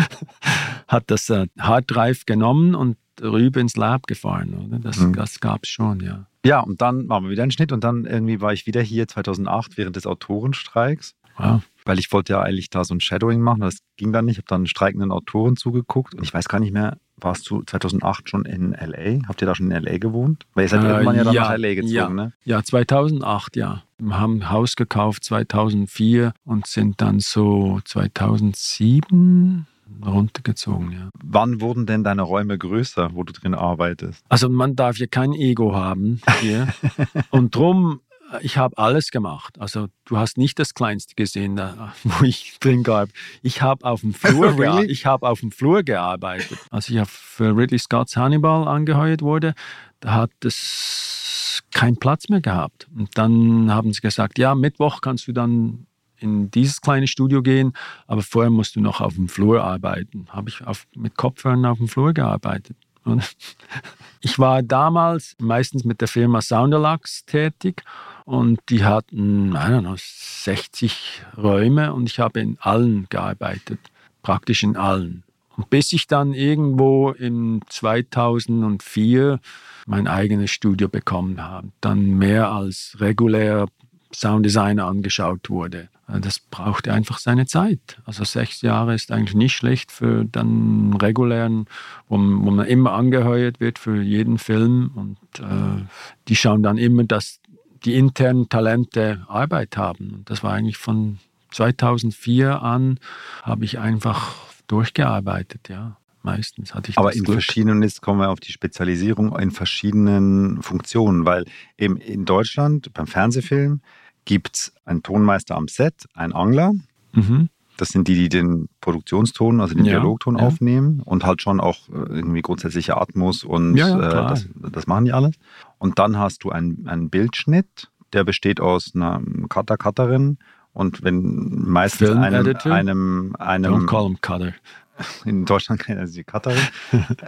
[0.88, 4.54] hat das äh, Harddrive genommen und rüber ins Lab gefahren.
[4.54, 4.78] Oder?
[4.78, 5.14] Das, mhm.
[5.14, 6.26] das gab es schon, ja.
[6.48, 9.06] Ja, und dann machen wir wieder einen Schnitt und dann irgendwie war ich wieder hier
[9.06, 11.14] 2008 während des Autorenstreiks.
[11.36, 11.62] Wow.
[11.84, 14.38] Weil ich wollte ja eigentlich da so ein Shadowing machen, das ging dann nicht.
[14.38, 18.28] Ich habe dann streikenden Autoren zugeguckt und ich weiß gar nicht mehr, warst du 2008
[18.28, 19.26] schon in L.A.?
[19.26, 19.98] Habt ihr da schon in L.A.
[19.98, 20.46] gewohnt?
[20.54, 21.74] Weil ihr seid äh, irgendwann ja dann ja, nach L.A.
[21.74, 22.08] gezogen, ja.
[22.08, 22.32] ne?
[22.44, 23.82] Ja, 2008, ja.
[23.98, 29.66] Wir haben ein Haus gekauft 2004 und sind dann so 2007
[30.04, 31.10] runtergezogen, ja.
[31.22, 34.24] Wann wurden denn deine Räume größer, wo du drin arbeitest?
[34.28, 36.68] Also man darf ja kein Ego haben hier.
[37.30, 38.00] und drum,
[38.40, 39.58] ich habe alles gemacht.
[39.58, 43.08] Also du hast nicht das Kleinste gesehen, da, wo ich drin gab.
[43.42, 44.86] Ich habe auf dem Flur, really?
[44.86, 46.58] ich habe auf dem Flur gearbeitet.
[46.70, 49.54] Als ich für Ridley Scott's Hannibal angeheuert wurde,
[50.00, 52.88] da hat es keinen Platz mehr gehabt.
[52.94, 55.86] Und dann haben sie gesagt, ja, Mittwoch kannst du dann
[56.20, 57.72] in dieses kleine Studio gehen,
[58.06, 60.26] aber vorher musst du noch auf dem Flur arbeiten.
[60.30, 62.76] Habe ich auf, mit Kopfhörern auf dem Flur gearbeitet.
[63.04, 63.36] Und
[64.20, 67.82] ich war damals meistens mit der Firma Sounderlux tätig
[68.24, 73.80] und die hatten, I don't know, 60 Räume und ich habe in allen gearbeitet,
[74.22, 75.22] praktisch in allen.
[75.56, 79.40] Und bis ich dann irgendwo in 2004
[79.86, 83.66] mein eigenes Studio bekommen habe, dann mehr als regulär
[84.14, 85.88] Sounddesigner angeschaut wurde.
[86.08, 88.00] Äh, das braucht einfach seine Zeit.
[88.04, 91.66] Also sechs Jahre ist eigentlich nicht schlecht für dann regulären,
[92.08, 95.84] wo, wo man immer angeheuert wird für jeden Film und äh,
[96.28, 97.40] die schauen dann immer, dass
[97.84, 100.10] die internen Talente Arbeit haben.
[100.14, 101.18] Und das war eigentlich von
[101.52, 102.98] 2004 an,
[103.42, 104.34] habe ich einfach
[104.66, 105.96] durchgearbeitet, ja.
[106.22, 107.34] Meistens hatte ich Aber in Glück.
[107.34, 111.44] verschiedenen, jetzt kommen wir auf die Spezialisierung, in verschiedenen Funktionen, weil
[111.78, 113.80] eben in Deutschland beim Fernsehfilm
[114.28, 116.74] gibt es einen Tonmeister am Set, einen Angler.
[117.12, 117.48] Mhm.
[117.78, 120.44] Das sind die, die den Produktionston, also den ja, Dialogton ja.
[120.44, 125.06] aufnehmen und halt schon auch äh, irgendwie grundsätzliche Atmos und ja, äh, das, das, machen
[125.06, 125.34] die alles.
[125.78, 130.36] Und dann hast du einen, einen Bildschnitt, der besteht aus einer Cutter, Cutterin
[130.74, 134.52] und wenn meistens Film einem, einem, einem Don't call him Cutter.
[135.24, 136.60] In Deutschland kennen sie Cutterin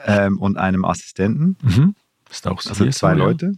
[0.05, 1.57] ähm, und einem Assistenten.
[1.63, 1.95] Mhm.
[2.29, 3.53] Ist auch so also zwei so, Leute.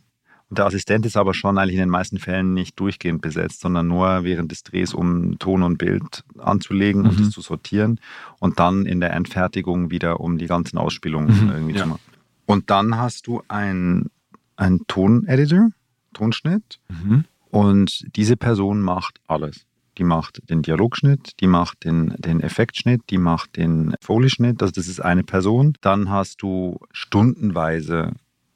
[0.52, 4.22] Der Assistent ist aber schon eigentlich in den meisten Fällen nicht durchgehend besetzt, sondern nur
[4.22, 7.08] während des Drehs, um Ton und Bild anzulegen mhm.
[7.08, 8.00] und es zu sortieren.
[8.38, 11.50] Und dann in der Endfertigung wieder, um die ganzen Ausspielungen mhm.
[11.50, 11.82] irgendwie ja.
[11.82, 12.00] zu machen.
[12.44, 14.10] Und dann hast du einen,
[14.56, 15.70] einen Toneditor,
[16.12, 16.80] Tonschnitt.
[16.88, 17.24] Mhm.
[17.50, 19.64] Und diese Person macht alles.
[19.98, 24.62] Die macht den Dialogschnitt, die macht den, den Effektschnitt, die macht den Folieschnitt.
[24.62, 25.76] Also das ist eine Person.
[25.80, 28.12] Dann hast du stundenweise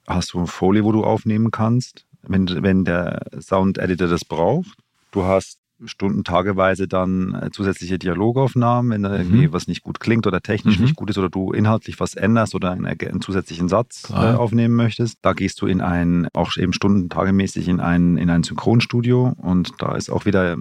[0.06, 4.78] hast du eine Folie, wo du aufnehmen kannst, wenn, wenn der Sound Editor das braucht.
[5.10, 9.16] Du hast Stunden, tageweise dann äh, zusätzliche Dialogaufnahmen, wenn da mhm.
[9.16, 10.84] irgendwie was nicht gut klingt oder technisch mhm.
[10.84, 14.74] nicht gut ist oder du inhaltlich was änderst oder einen, einen zusätzlichen Satz äh, aufnehmen
[14.74, 15.18] möchtest.
[15.20, 19.74] Da gehst du in ein, auch eben Stunden, tagemäßig in ein, in ein Synchronstudio und
[19.78, 20.56] da ist auch wieder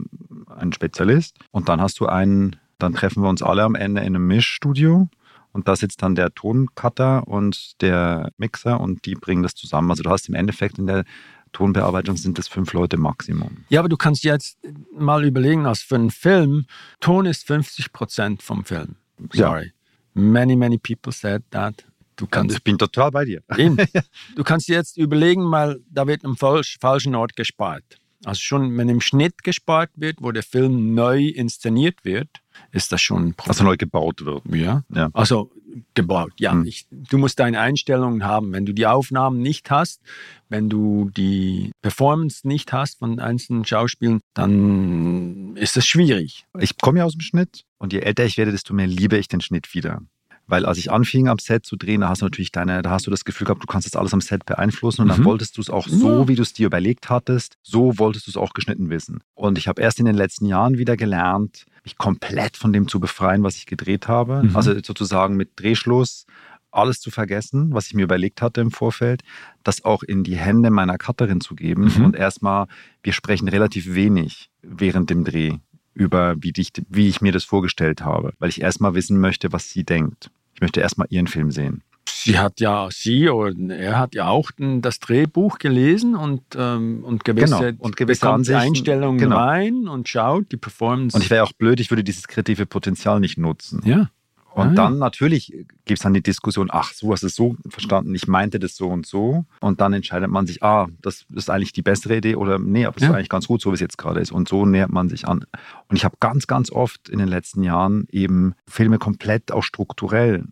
[0.49, 1.37] ein Spezialist.
[1.51, 5.07] Und dann hast du einen, dann treffen wir uns alle am Ende in einem Mischstudio
[5.55, 9.89] und da sitzt dann der Toncutter und der Mixer und die bringen das zusammen.
[9.89, 11.05] Also du hast im Endeffekt in der
[11.53, 13.63] Tonbearbeitung sind das fünf Leute Maximum.
[13.69, 14.57] Ja, aber du kannst jetzt
[14.93, 16.65] mal überlegen, als für einen Film,
[16.99, 18.95] Ton ist 50 Prozent vom Film.
[19.31, 19.67] Sorry.
[19.67, 20.21] Ja.
[20.21, 21.85] Many, many people said that.
[22.17, 23.41] Du kannst, ich bin total bei dir.
[24.35, 27.83] du kannst jetzt überlegen, mal, da wird am falsch, falschen Ort gespart.
[28.25, 32.41] Also schon, wenn im Schnitt gespart wird, wo der Film neu inszeniert wird,
[32.71, 33.51] ist das schon ein Problem.
[33.51, 34.43] Also neu gebaut wird.
[34.53, 34.83] Ja.
[34.93, 35.09] Ja.
[35.13, 35.51] Also
[35.93, 36.51] gebaut, ja.
[36.53, 36.65] Hm.
[36.65, 38.53] Ich, du musst deine Einstellungen haben.
[38.53, 40.01] Wenn du die Aufnahmen nicht hast,
[40.47, 46.45] wenn du die Performance nicht hast von einzelnen Schauspielern, dann ist es schwierig.
[46.59, 49.27] Ich komme ja aus dem Schnitt und je älter ich werde, desto mehr liebe ich
[49.27, 50.01] den Schnitt wieder.
[50.47, 53.07] Weil als ich anfing am Set zu drehen, da hast du natürlich deine, da hast
[53.07, 55.25] du das Gefühl gehabt, du kannst das alles am Set beeinflussen und dann Mhm.
[55.25, 58.37] wolltest du es auch so, wie du es dir überlegt hattest, so wolltest du es
[58.37, 59.21] auch geschnitten wissen.
[59.33, 62.99] Und ich habe erst in den letzten Jahren wieder gelernt, mich komplett von dem zu
[62.99, 64.43] befreien, was ich gedreht habe.
[64.43, 64.55] Mhm.
[64.55, 66.25] Also sozusagen mit Drehschluss
[66.71, 69.23] alles zu vergessen, was ich mir überlegt hatte im Vorfeld,
[69.63, 72.05] das auch in die Hände meiner Cutterin zu geben Mhm.
[72.05, 72.67] und erstmal,
[73.01, 75.53] wir sprechen relativ wenig während dem Dreh
[75.93, 79.69] über, wie ich, wie ich mir das vorgestellt habe, weil ich erstmal wissen möchte, was
[79.69, 80.29] sie denkt.
[80.53, 81.81] Ich möchte erstmal ihren Film sehen.
[82.25, 87.23] Sie hat ja, sie oder er hat ja auch das Drehbuch gelesen und, ähm, und
[87.23, 89.37] gewisse, Genau, und gewisse Ansichten, Einstellungen genau.
[89.37, 91.15] rein und schaut die Performance.
[91.15, 93.81] Und ich wäre auch blöd, ich würde dieses kreative Potenzial nicht nutzen.
[93.85, 94.09] ja,
[94.55, 94.73] Und Ah, ja.
[94.73, 95.51] dann natürlich
[95.85, 98.75] gibt es dann die Diskussion, ach, so hast du es so verstanden, ich meinte das
[98.75, 99.45] so und so.
[99.59, 102.95] Und dann entscheidet man sich, ah, das ist eigentlich die bessere Idee oder nee, aber
[102.97, 103.09] es Ja.
[103.09, 104.31] ist eigentlich ganz gut, so wie es jetzt gerade ist.
[104.31, 105.45] Und so nähert man sich an.
[105.89, 110.45] Und ich habe ganz, ganz oft in den letzten Jahren eben Filme komplett auch strukturell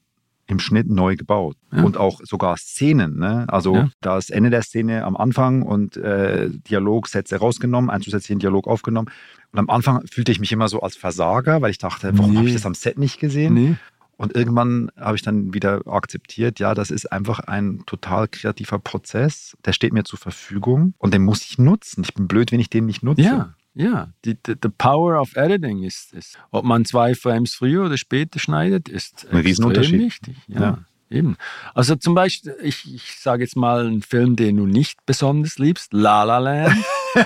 [0.47, 1.55] im Schnitt neu gebaut.
[1.71, 1.83] Ja.
[1.83, 3.17] Und auch sogar Szenen.
[3.17, 3.45] Ne?
[3.47, 3.89] Also Ja.
[4.01, 9.09] da ist Ende der Szene am Anfang und äh, Dialogsätze rausgenommen, einen zusätzlichen Dialog aufgenommen.
[9.53, 12.37] Und am Anfang fühlte ich mich immer so als Versager, weil ich dachte, warum Nee.
[12.37, 13.53] habe ich das am Set nicht gesehen?
[13.53, 13.75] nee.
[14.15, 19.57] Und irgendwann habe ich dann wieder akzeptiert, ja, das ist einfach ein total kreativer Prozess.
[19.65, 22.03] Der steht mir zur Verfügung und den muss ich nutzen.
[22.03, 23.21] Ich bin blöd, wenn ich den nicht nutze.
[23.23, 24.09] Ja, ja.
[24.25, 26.33] Die, die, the power of editing ist es.
[26.51, 29.93] Ob man zwei Frames früher oder später schneidet, ist Ein Riesenunterschied.
[30.05, 30.37] extrem wichtig.
[30.47, 30.79] Ja, Ja.
[31.09, 31.37] eben.
[31.73, 35.93] Also zum Beispiel, ich, ich sage jetzt mal einen Film, den du nicht besonders liebst,
[35.93, 36.75] La La Land.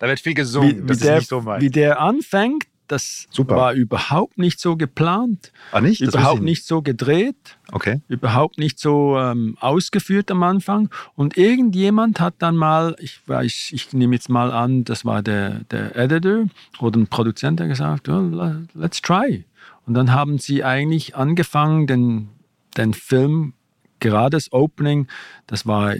[0.00, 1.20] Da wird viel wie, wie, der,
[1.60, 3.56] wie der anfängt, das Super.
[3.56, 6.02] war überhaupt nicht so geplant, Ah, nicht?
[6.02, 7.56] Das überhaupt ich nicht so gedreht.
[7.72, 8.02] Okay.
[8.08, 10.90] überhaupt nicht so ähm, ausgeführt am Anfang.
[11.14, 15.60] Und irgendjemand hat dann mal, ich weiß, ich nehme jetzt mal an, das war der,
[15.70, 16.44] der Editor
[16.80, 19.44] oder ein Produzent, der gesagt hat, well, let's try.
[19.86, 22.28] Und dann haben sie eigentlich angefangen, den,
[22.76, 23.54] den Film,
[24.00, 25.06] gerade das Opening,
[25.46, 25.94] das war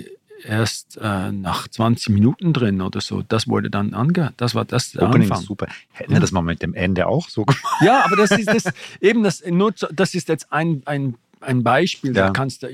[0.45, 3.23] erst äh, nach 20 Minuten drin oder so.
[3.23, 5.45] Das wurde dann ange, das war das der Opening Anfang.
[5.45, 5.67] super.
[5.93, 7.63] Hätten wir das mal mit dem Ende auch so gemacht?
[7.81, 12.13] Ja, aber das ist das, eben das, nur, das ist jetzt ein, ein, ein Beispiel.
[12.13, 12.31] Da Ja.
[12.31, 12.69] kannst du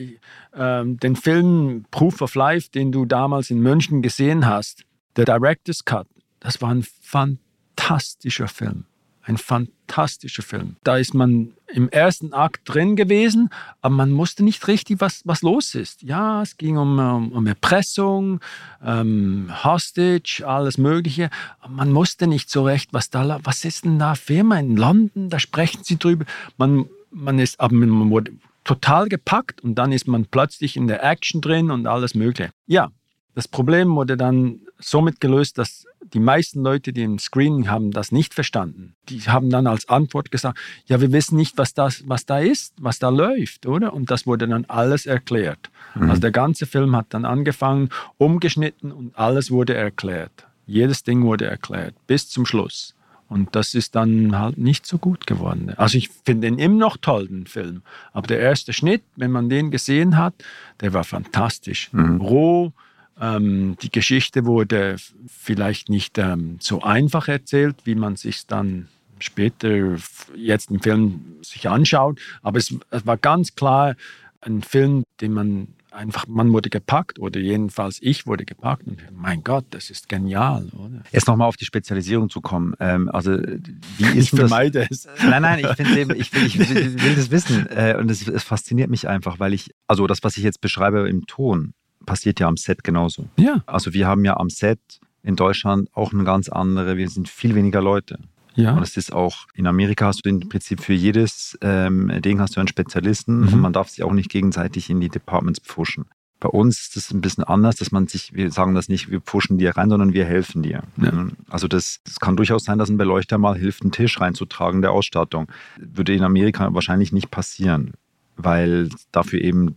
[0.54, 4.84] ähm, den Film Proof of Life, den du damals in München gesehen hast,
[5.16, 6.06] der Director's Cut,
[6.40, 8.84] das war ein fantastischer Film.
[9.28, 10.76] Ein fantastischer Film.
[10.84, 13.50] Da ist man im ersten Akt drin gewesen,
[13.82, 16.02] aber man wusste nicht richtig, was, was los ist.
[16.02, 18.40] Ja, es ging um, um, um Erpressung,
[18.82, 21.28] ähm, Hostage, alles Mögliche.
[21.60, 25.28] Aber man wusste nicht so recht, was da, was ist denn da Firma in London?
[25.28, 26.24] Da sprechen sie drüber.
[26.56, 28.32] Man, man ist, aber man wurde
[28.64, 32.50] total gepackt und dann ist man plötzlich in der Action drin und alles Mögliche.
[32.66, 32.92] Ja,
[33.34, 38.12] das Problem wurde dann somit gelöst, dass die meisten Leute, die im Screening haben, das
[38.12, 38.94] nicht verstanden.
[39.08, 42.74] Die haben dann als Antwort gesagt, ja, wir wissen nicht, was, das, was da ist,
[42.80, 43.92] was da läuft, oder?
[43.92, 45.70] Und das wurde dann alles erklärt.
[45.94, 50.46] Also der ganze Film hat dann angefangen, umgeschnitten und alles wurde erklärt.
[50.66, 52.94] Jedes Ding wurde erklärt, bis zum Schluss.
[53.28, 55.74] Und das ist dann halt nicht so gut geworden.
[55.76, 57.82] Also ich finde ihn immer noch toll, den Film.
[58.12, 60.34] Aber der erste Schnitt, wenn man den gesehen hat,
[60.80, 61.90] der war fantastisch.
[61.92, 62.72] Roh,
[63.20, 64.96] ähm, die Geschichte wurde
[65.26, 68.88] vielleicht nicht ähm, so einfach erzählt, wie man sich dann
[69.18, 69.96] später
[70.36, 72.20] jetzt im Film sich anschaut.
[72.42, 73.96] Aber es, es war ganz klar
[74.40, 79.42] ein Film, den man einfach, man wurde gepackt oder jedenfalls ich wurde gepackt und mein
[79.42, 81.02] Gott, das ist genial, oder?
[81.10, 82.74] Jetzt nochmal auf die Spezialisierung zu kommen.
[82.78, 84.48] Ähm, also, wie ist Ich denn das?
[84.50, 85.08] vermeide es.
[85.24, 87.66] Nein, nein, ich, eben, ich, will, ich will, will das wissen.
[87.70, 91.08] Äh, und es, es fasziniert mich einfach, weil ich, also das, was ich jetzt beschreibe
[91.08, 91.72] im Ton,
[92.08, 93.26] passiert ja am Set genauso.
[93.36, 94.80] Ja, Also wir haben ja am Set
[95.22, 98.18] in Deutschland auch eine ganz andere, wir sind viel weniger Leute.
[98.54, 98.72] ja.
[98.76, 102.56] Und es ist auch, in Amerika hast du im Prinzip für jedes ähm, Ding hast
[102.56, 103.52] du einen Spezialisten Mhm.
[103.54, 106.06] und man darf sich auch nicht gegenseitig in die Departments pfuschen.
[106.40, 109.20] Bei uns ist es ein bisschen anders, dass man sich, wir sagen das nicht, wir
[109.20, 110.84] pfuschen dir rein, sondern wir helfen dir.
[110.96, 111.12] Ja.
[111.50, 114.92] Also das, das kann durchaus sein, dass ein Beleuchter mal hilft, einen Tisch reinzutragen der
[114.92, 115.48] Ausstattung.
[115.76, 117.94] Würde in Amerika wahrscheinlich nicht passieren,
[118.36, 119.74] weil es dafür eben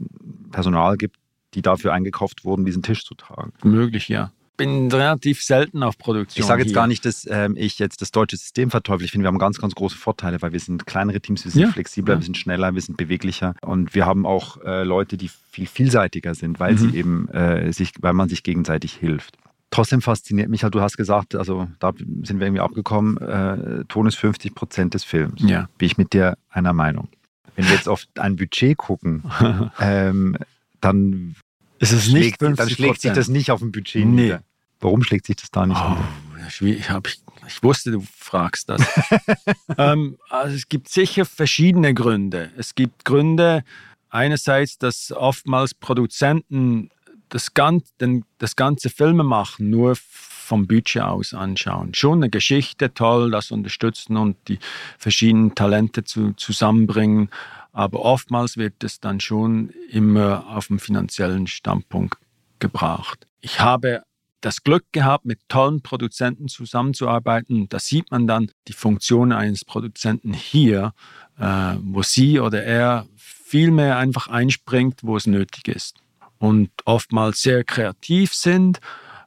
[0.52, 1.18] Personal gibt,
[1.54, 3.54] die dafür eingekauft wurden, diesen Tisch zu tragen.
[3.64, 4.32] möglich, ja.
[4.58, 6.42] Bin relativ selten auf Produktion.
[6.44, 6.76] Ich sage jetzt hier.
[6.76, 9.06] gar nicht, dass ähm, ich jetzt das deutsche System verteufel.
[9.06, 11.62] Ich finde, wir haben ganz, ganz große Vorteile, weil wir sind kleinere Teams, wir sind
[11.62, 12.20] Ja, flexibler, ja.
[12.20, 16.36] wir sind schneller, wir sind beweglicher und wir haben auch äh, Leute, die viel vielseitiger
[16.36, 16.78] sind, weil Mhm.
[16.78, 19.38] sie eben äh, sich, weil man sich gegenseitig hilft.
[19.72, 21.94] Trotzdem fasziniert mich halt, du hast gesagt, also da
[22.24, 25.42] sind wir irgendwie abgekommen, äh, Ton ist 50 Prozent des Films.
[25.42, 25.70] Ja.
[25.80, 27.08] Bin ich mit dir einer Meinung.
[27.56, 29.24] Wenn wir jetzt auf ein Budget gucken,
[29.80, 30.36] ähm,
[30.82, 31.36] dann,
[31.80, 34.24] Es ist schlägt, nicht dann schlägt sich das nicht auf dem Budget Nee.
[34.24, 34.44] nieder.
[34.80, 36.50] Warum schlägt sich das da nicht Oh, nieder?
[36.50, 36.80] schwierig.
[36.80, 38.82] Ich, hab, ich, ich wusste, du fragst das.
[39.78, 42.52] ähm, also es gibt sicher verschiedene Gründe.
[42.58, 43.64] Es gibt Gründe,
[44.10, 46.90] einerseits, dass oftmals Produzenten
[47.30, 51.94] das, gan den, das ganze Filmemachen nur vom Budget aus anschauen.
[51.94, 54.60] Schon eine Geschichte, toll, das unterstützen und die
[54.98, 57.30] verschiedenen Talente zu, zusammenbringen.
[57.72, 62.18] Aber oftmals wird es dann schon immer auf dem finanziellen Standpunkt
[62.60, 63.28] gebracht.
[63.40, 64.04] Ich habe
[64.42, 67.70] das Glück gehabt, mit tollen Produzenten zusammenzuarbeiten.
[67.70, 70.94] Da sieht man dann die Funktion eines Produzenten hier,
[71.40, 75.98] äh, wo sie oder er viel mehr einfach einspringt, wo es nötig ist.
[76.40, 78.80] Und oftmals sehr kreativ sind,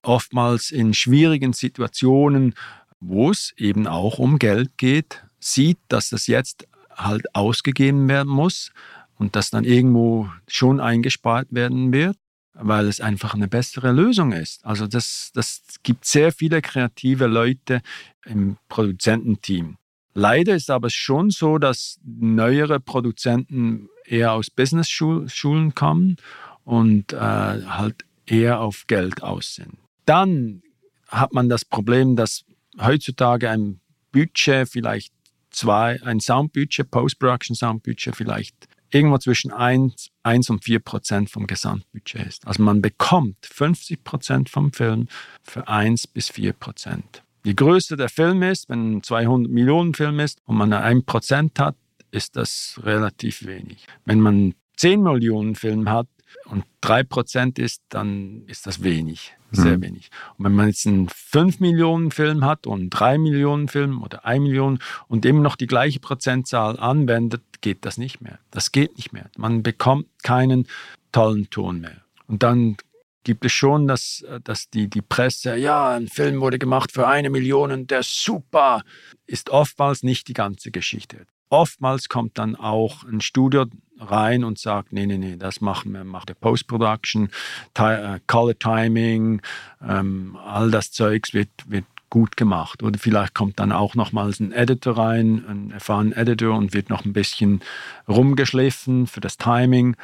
[0.03, 2.55] oftmals in schwierigen Situationen,
[3.01, 8.73] wo es eben auch um Geld geht, sieht, dass das jetzt halt ausgegeben werden muss
[9.19, 12.17] und dass dann irgendwo schon eingespart werden wird
[12.55, 14.65] weil es einfach eine bessere Lösung ist.
[14.65, 17.83] Also das, das gibt sehr viele kreative Leute
[18.25, 19.77] im Produzententeam.
[20.15, 26.17] Leider ist aber schon so, dass neuere Produzenten eher aus Business-Schulen kommen
[26.65, 29.77] und äh, halt eher auf Geld aus sind.
[30.07, 30.63] Dann
[31.09, 32.45] hat man das Problem, dass
[32.81, 33.81] heutzutage ein
[34.13, 35.13] Budget vielleicht
[35.55, 42.27] zwei, ein Soundbudget, Post-Production Soundbudget vielleicht irgendwo zwischen 1, 1 und 4 Prozent vom Gesamtbudget
[42.27, 42.47] ist.
[42.47, 45.09] Also man bekommt 50 Prozent vom Film
[45.43, 47.23] für 1 bis 4 Prozent.
[47.45, 51.59] Je größer der Film ist, wenn ein 200 Millionen Film ist und man 1 Prozent
[51.59, 51.77] hat,
[52.11, 53.87] ist das relativ wenig.
[54.05, 56.07] Wenn man 10 Millionen Film hat
[56.47, 59.83] und 3 Prozent ist, dann ist das wenig, sehr Mhm.
[59.83, 60.11] wenig.
[60.37, 64.25] Und wenn man jetzt einen 5 Millionen Film hat und einen 3 Millionen Film oder
[64.25, 64.79] 1 Million
[65.09, 68.39] und immer noch die gleiche Prozentzahl anwendet, geht das nicht mehr.
[68.51, 69.31] Das geht nicht mehr.
[69.37, 70.67] Man bekommt keinen
[71.13, 72.03] tollen Ton mehr.
[72.27, 72.77] Und dann
[73.25, 77.31] gibt es schon, dass, dass die, die Presse, ja, ein Film wurde gemacht für eine
[77.31, 78.83] Million und der ist super,
[79.27, 81.27] ist oftmals nicht die ganze Geschichte.
[81.51, 83.67] Oftmals kommt dann auch ein Studio
[83.99, 87.29] rein und sagt, nee, nee, nee, das machen wir, macht der Post-Production,
[87.75, 89.41] Ti- äh, Color Timing,
[89.87, 92.83] ähm, all das Zeugs wird, wird gut gemacht.
[92.83, 97.05] Oder vielleicht kommt dann auch nochmals ein Editor rein, ein erfahrener Editor und wird noch
[97.05, 97.61] ein bisschen
[98.09, 99.97] rumgeschliffen für das Timing.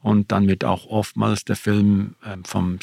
[0.00, 2.80] Und dann wird auch oftmals der Film ähm, vom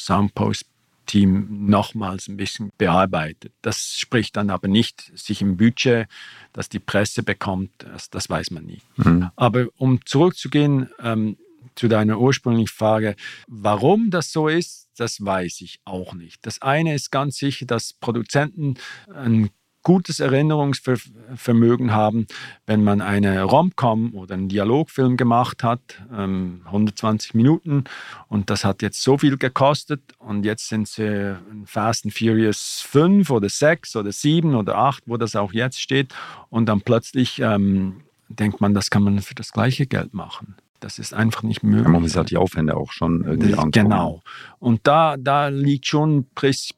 [1.06, 3.54] Soundpost-Team nochmals ein bisschen bearbeitet.
[3.62, 6.08] Das spricht dann aber nicht sich im Budget,
[6.54, 8.82] das die Presse bekommt, das, das weiß man nie.
[8.98, 9.30] Mhm.
[9.36, 11.38] Aber um zurückzugehen ähm,
[11.76, 13.16] zu deiner ursprünglichen Frage,
[13.48, 16.46] warum das so ist, das weiß ich auch nicht.
[16.46, 18.76] Das eine ist ganz sicher, dass Produzenten
[19.14, 19.50] ein
[19.86, 22.26] gutes Erinnerungsvermögen haben,
[22.66, 25.80] wenn man eine Rom-Com oder einen Dialogfilm gemacht hat,
[26.12, 27.86] ähm, 120 Minuten.
[28.28, 30.02] Und das hat jetzt so viel gekostet.
[30.18, 35.04] Und jetzt sind sie in Fast and Furious 5 oder 6 oder 7 oder 8,
[35.06, 36.14] wo das auch jetzt steht.
[36.50, 40.56] Und dann plötzlich ähm, denkt man, das kann man für das gleiche Geld machen.
[40.82, 41.88] Das ist einfach nicht möglich.
[41.88, 43.86] Man muss halt die Aufwände auch schon irgendwie Das- angucken.
[43.90, 44.22] Genau.
[44.60, 46.28] Und da, da liegt schon ein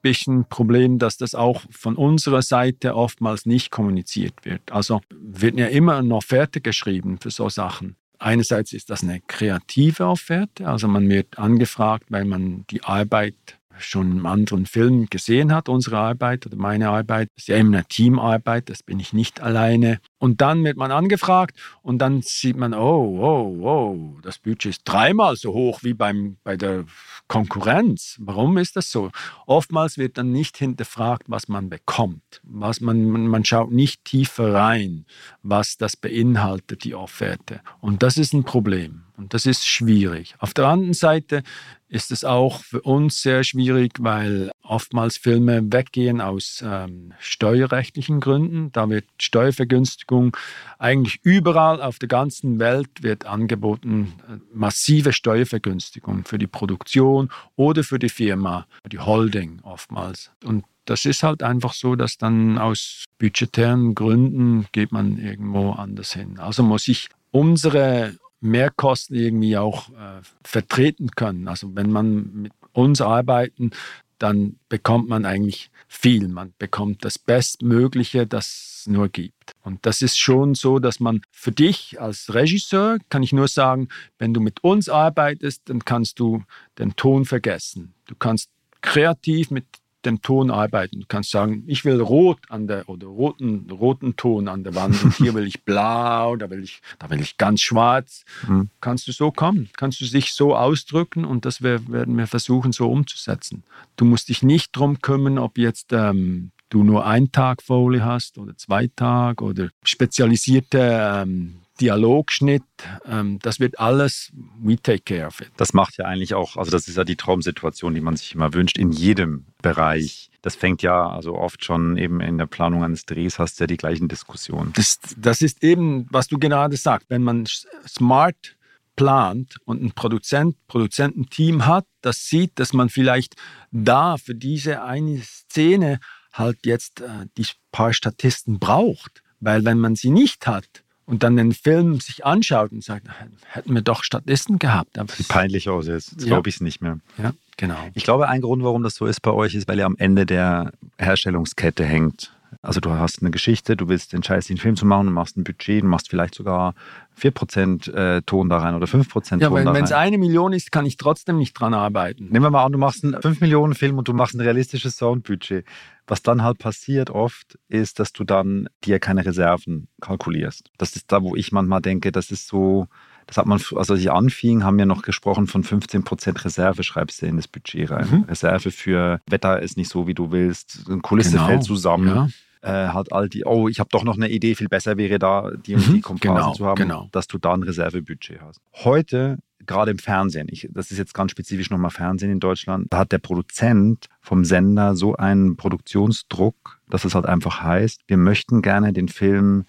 [0.02, 4.72] bisschen Problem, dass das auch von unserer Seite oftmals nicht kommuniziert wird.
[4.72, 7.96] Also wird ja immer eine Offerte geschrieben für so Sachen.
[8.20, 13.36] Einerseits ist das eine kreative Offerte, also man wird angefragt, weil man die Arbeit
[13.80, 17.30] schon im anderen Film gesehen hat, unsere Arbeit oder meine Arbeit.
[17.36, 20.00] Das ist ja immer eine Teamarbeit, das bin ich nicht alleine.
[20.18, 24.82] Und dann wird man angefragt und dann sieht man, oh, oh, oh, das Budget ist
[24.86, 26.86] dreimal so hoch wie beim, bei der
[27.28, 28.18] Konkurrenz.
[28.20, 29.12] Warum ist das so?
[29.46, 32.42] Oftmals wird dann nicht hinterfragt, was man bekommt.
[32.44, 35.06] Was man, man man schaut nicht tiefer rein,
[35.44, 37.62] was das beinhaltet, die Offerte.
[37.80, 39.07] Und das ist ein Problem.
[39.18, 40.36] Und das ist schwierig.
[40.38, 41.42] Auf der anderen Seite
[41.90, 48.72] ist es auch für uns sehr schwierig, weil oftmals Filme weggehen aus ähm, steuerrechtlichen Gründen.
[48.74, 50.38] Da wird Steuervergünstigung
[50.78, 57.84] eigentlich überall auf der ganzen Welt wird angeboten, äh, massive Steuervergünstigung für die Produktion oder
[57.84, 60.30] für die Firma, die Holding oftmals.
[60.44, 66.14] Und das ist halt einfach so, dass dann aus budgetären Gründen geht man irgendwo anders
[66.14, 66.38] hin.
[66.40, 71.48] Also muss ich unsere Mehrkosten irgendwie auch äh, vertreten können.
[71.48, 73.72] Also wenn man mit uns arbeiten,
[74.20, 76.28] dann bekommt man eigentlich viel.
[76.28, 79.54] Man bekommt das Bestmögliche, das es nur gibt.
[79.64, 83.90] Und das ist schon so, dass man für dich als Regisseur, kann ich nur sagen,
[84.18, 86.44] wenn du mit uns arbeitest, dann kannst du
[86.78, 87.94] den Ton vergessen.
[88.06, 88.50] Du kannst
[88.82, 89.66] kreativ mit
[90.06, 91.02] dem Ton arbeiten.
[91.02, 95.04] Du kannst sagen, ich will rot an der oder roten, roten Ton an der Wand
[95.04, 98.24] und hier will ich blau, da will ich, da will ich ganz schwarz.
[98.48, 98.70] Mhm.
[98.82, 99.70] Kannst du so kommen?
[99.76, 103.64] Kannst du dich so ausdrücken und das werden wir versuchen so umzusetzen.
[103.96, 108.38] Du musst dich nicht darum kümmern, ob jetzt ähm, du nur einen Tag Folie hast
[108.38, 112.64] oder zwei Tage oder spezialisierte ähm, Dialogschnitt,
[113.06, 115.52] ähm, das wird alles, we take care of it.
[115.58, 118.54] Das macht ja eigentlich auch, also das ist ja die Traumsituation, die man sich immer
[118.54, 120.30] wünscht, in jedem Bereich.
[120.42, 123.68] Das fängt ja also oft schon eben in der Planung eines Drehs, hast du ja
[123.68, 124.74] die gleichen Diskussionen.
[124.76, 127.46] Das, das ist eben, was du gerade sagst, wenn man
[127.88, 128.58] smart
[128.96, 133.36] plant und ein Produzent, Produzententeam hat, das sieht, dass man vielleicht
[133.72, 136.00] da für diese eine Szene
[136.34, 139.24] halt jetzt äh, die paar Statisten braucht.
[139.40, 143.08] Weil wenn man sie nicht hat, und dann den Film sich anschaut und sagt,
[143.46, 145.00] hätten wir doch Statisten gehabt.
[145.16, 146.28] Sieht peinlich aus jetzt, ja.
[146.28, 147.00] glaube ich es nicht mehr.
[147.18, 147.78] Ja, genau.
[147.96, 150.26] Ich glaube, ein Grund, warum das so ist bei euch, ist, weil ihr am Ende
[150.26, 152.34] der Herstellungskette hängt.
[152.62, 155.44] Also du hast eine Geschichte, du willst entscheidest, den Film zu machen, du machst ein
[155.44, 156.74] Budget, du machst vielleicht sogar
[157.20, 160.86] 4% äh, Ton da rein oder 5% Ton ja, wenn es eine Million ist, kann
[160.86, 162.26] ich trotzdem nicht dran arbeiten.
[162.26, 164.98] Nehmen wir mal an, du machst einen 5 Millionen Film und du machst ein realistisches
[164.98, 165.66] Soundbudget.
[166.08, 170.70] Was dann halt passiert oft, ist, dass du dann dir keine Reserven kalkulierst.
[170.78, 172.88] Das ist da, wo ich manchmal denke, das ist so,
[173.28, 177.22] das hat man, also als ich anfing, haben wir noch gesprochen von 15% Reserve, schreibst
[177.22, 178.08] du in das Budget rein.
[178.10, 178.24] Mhm.
[178.24, 180.86] Reserve für Wetter ist nicht so, wie du willst.
[180.88, 181.48] Eine Kulisse genau.
[181.48, 182.08] fällt zusammen.
[182.08, 182.28] Ja.
[182.62, 185.52] Äh, halt all die, oh, ich habe doch noch eine Idee, viel besser wäre da,
[185.52, 185.94] die und mhm.
[185.94, 187.10] die Komparsen genau, zu haben, genau.
[187.12, 188.62] dass du da ein Reservebudget hast.
[188.74, 193.00] Heute gerade im Fernsehen, ich, das ist jetzt ganz spezifisch nochmal Fernsehen in Deutschland, da
[193.00, 198.62] hat der Produzent vom Sender so einen Produktionsdruck, dass es halt einfach heißt, wir möchten
[198.62, 199.66] gerne den Film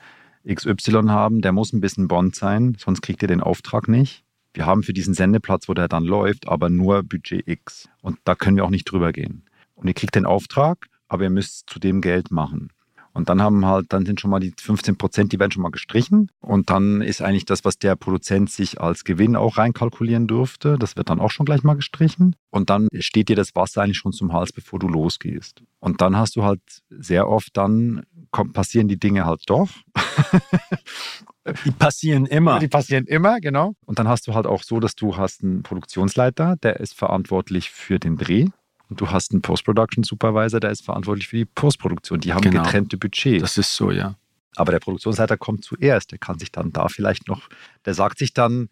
[0.52, 4.24] XY haben, der muss ein bisschen Bond sein, sonst kriegt ihr den Auftrag nicht.
[4.54, 7.88] Wir haben für diesen Sendeplatz, wo der dann läuft, aber nur Budget X.
[8.00, 9.44] Und da können wir auch nicht drüber gehen.
[9.74, 12.70] Und ihr kriegt den Auftrag, aber ihr müsst zu dem Geld machen.
[13.18, 15.72] Und dann haben halt, dann sind schon mal die 15 Prozent, die werden schon mal
[15.72, 16.30] gestrichen.
[16.38, 20.96] Und dann ist eigentlich das, was der Produzent sich als Gewinn auch reinkalkulieren dürfte, das
[20.96, 22.36] wird dann auch schon gleich mal gestrichen.
[22.50, 25.64] Und dann steht dir das Wasser eigentlich schon zum Hals, bevor du losgehst.
[25.80, 26.60] Und dann hast du halt
[26.90, 29.68] sehr oft dann kommt, passieren die Dinge halt doch.
[31.64, 32.58] Die passieren immer.
[32.58, 33.72] Die passieren immer, genau.
[33.86, 37.70] Und dann hast du halt auch so, dass du hast einen Produktionsleiter, der ist verantwortlich
[37.70, 38.46] für den Dreh.
[38.88, 42.20] Und du hast einen Post-Production Supervisor, der ist verantwortlich für die Postproduktion.
[42.20, 42.62] Die haben genau.
[42.62, 43.42] getrennte Budgets.
[43.42, 44.14] Das ist so, ja.
[44.56, 46.10] Aber der Produktionsleiter kommt zuerst.
[46.10, 47.48] Der kann sich dann da vielleicht noch,
[47.84, 48.68] der sagt sich dann,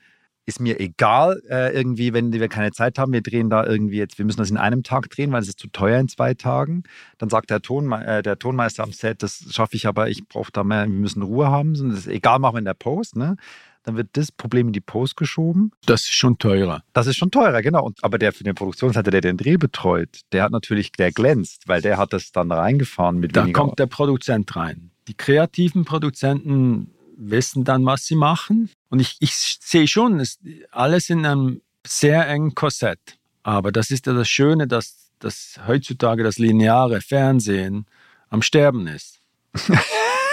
[0.47, 4.17] ist mir egal, äh, irgendwie, wenn wir keine Zeit haben, wir drehen da irgendwie jetzt,
[4.17, 6.85] wir müssen das in einem Tag drehen, weil es ist zu teuer in zwei Tagen.
[7.19, 10.53] Dann sagt der, Ton, äh, der Tonmeister am Set, das schaffe ich aber, ich brauche
[10.53, 11.75] da mehr, wir müssen Ruhe haben.
[11.75, 13.17] Das ist egal, machen wir in der Post.
[13.17, 13.37] Ne?
[13.87, 15.71] Dann wird das Problem in die Post geschoben.
[15.87, 16.83] Das ist schon teurer.
[16.93, 17.85] Das ist schon teurer, genau.
[17.85, 21.69] Und, aber der für den Produktionsleiter, der den Dreh betreut, der hat natürlich, der glänzt,
[21.69, 23.61] weil der hat das dann reingefahren mit Da weniger.
[23.61, 24.91] kommt der Produzent rein.
[25.07, 28.71] Die kreativen Produzenten wissen dann, was sie machen.
[28.91, 30.41] Und ich, ich sehe schon, es,
[30.73, 32.99] alles in einem sehr engen Korsett.
[33.45, 37.87] Aber das ist ja das Schöne, dass, dass heutzutage das lineare Fernsehen
[38.31, 39.21] am Sterben ist.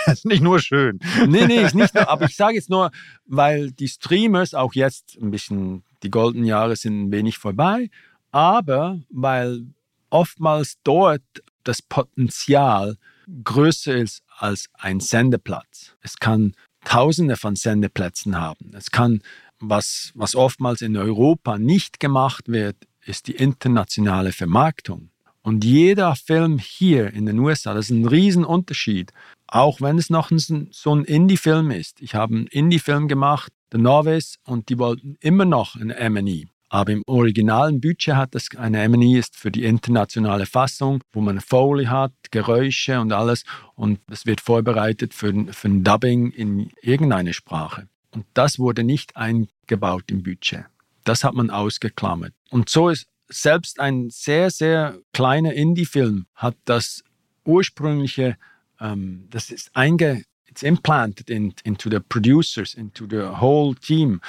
[0.11, 0.99] ist nicht nur schön.
[1.27, 2.91] Nee, nee, ist nicht nur, aber ich sage jetzt nur,
[3.25, 7.89] weil die Streamers auch jetzt ein bisschen, die goldenen Jahre sind ein wenig vorbei,
[8.31, 9.65] aber weil
[10.09, 11.21] oftmals dort
[11.63, 12.97] das Potenzial
[13.43, 15.95] größer ist als ein Sendeplatz.
[16.01, 18.71] Es kann tausende von Sendeplätzen haben.
[18.73, 19.21] Es kann,
[19.59, 22.75] was, was oftmals in Europa nicht gemacht wird,
[23.05, 25.09] ist die internationale Vermarktung.
[25.41, 29.11] Und jeder Film hier in den USA, das ist ein Riesenunterschied
[29.53, 32.01] auch wenn es noch ein, so ein Indie-Film ist.
[32.01, 36.45] Ich habe einen Indie-Film gemacht, The Novice, und die wollten immer noch eine M&E.
[36.69, 41.39] Aber im originalen Budget hat das eine M&E ist für die internationale Fassung, wo man
[41.39, 43.43] Foley hat, Geräusche und alles.
[43.75, 47.87] Und es wird vorbereitet für, für ein Dubbing in irgendeine Sprache.
[48.09, 50.65] Und das wurde nicht eingebaut im Budget.
[51.03, 52.33] Das hat man ausgeklammert.
[52.49, 57.03] Und so ist selbst ein sehr, sehr kleiner Indie-Film hat das
[57.45, 58.35] ursprüngliche
[58.79, 64.21] um, das ist einge, it's implanted in, into the producers, into the whole team,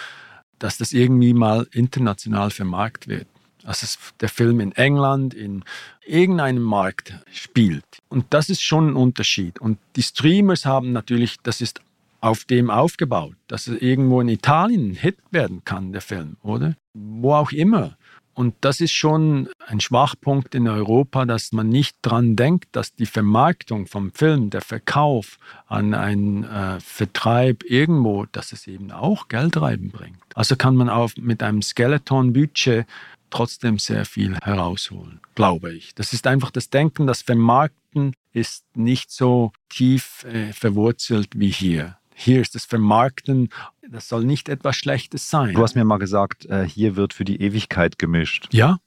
[0.58, 3.26] dass das irgendwie mal international vermarktet wird.
[3.64, 3.86] Also
[4.20, 5.64] der Film in England, in
[6.06, 7.84] irgendeinem Markt spielt.
[8.08, 9.58] Und das ist schon ein Unterschied.
[9.58, 11.80] Und die Streamers haben natürlich, das ist
[12.20, 16.76] auf dem aufgebaut, dass es irgendwo in Italien ein Hit werden kann, der Film, oder?
[16.94, 17.96] Wo auch immer.
[18.34, 23.06] Und das ist schon ein Schwachpunkt in Europa, dass man nicht daran denkt, dass die
[23.06, 29.60] Vermarktung vom Film, der Verkauf an einen äh, Vertreib irgendwo, dass es eben auch Geld
[29.60, 30.18] reinbringt.
[30.34, 32.86] Also kann man auch mit einem Skeleton-Budget
[33.30, 35.94] trotzdem sehr viel herausholen, glaube ich.
[35.94, 41.98] Das ist einfach das Denken, das Vermarkten ist nicht so tief äh, verwurzelt wie hier.
[42.14, 43.48] Hier ist das Vermarkten,
[43.90, 45.54] das soll nicht etwas Schlechtes sein.
[45.54, 48.48] Du hast mir mal gesagt, äh, hier wird für die Ewigkeit gemischt.
[48.52, 48.78] Ja,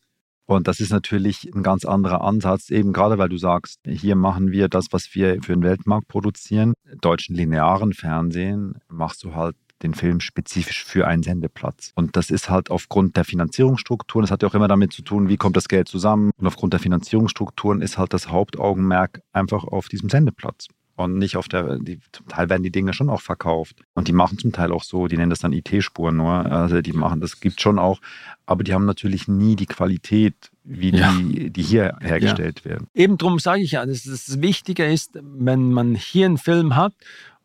[0.47, 4.51] und das ist natürlich ein ganz anderer Ansatz, eben gerade weil du sagst, hier machen
[4.51, 6.73] wir das, was wir für den Weltmarkt produzieren.
[7.01, 11.91] Deutschen linearen Fernsehen machst du halt den Film spezifisch für einen Sendeplatz.
[11.95, 15.27] Und das ist halt aufgrund der Finanzierungsstrukturen, das hat ja auch immer damit zu tun,
[15.27, 16.31] wie kommt das Geld zusammen.
[16.37, 20.67] Und aufgrund der Finanzierungsstrukturen ist halt das Hauptaugenmerk einfach auf diesem Sendeplatz
[20.97, 23.81] und nicht auf der, die, zum Teil werden die Dinge schon auch verkauft.
[23.93, 26.31] Und die machen zum Teil auch so, die nennen das dann IT-Spuren nur.
[26.51, 27.99] Also die machen, das gibt schon auch,
[28.47, 30.33] aber die haben natürlich nie die Qualität,
[30.63, 31.13] wie ja.
[31.13, 32.71] die, die hier hergestellt ja.
[32.71, 32.87] werden.
[32.95, 36.93] Eben darum sage ich ja, dass das Wichtige ist, wenn man hier einen Film hat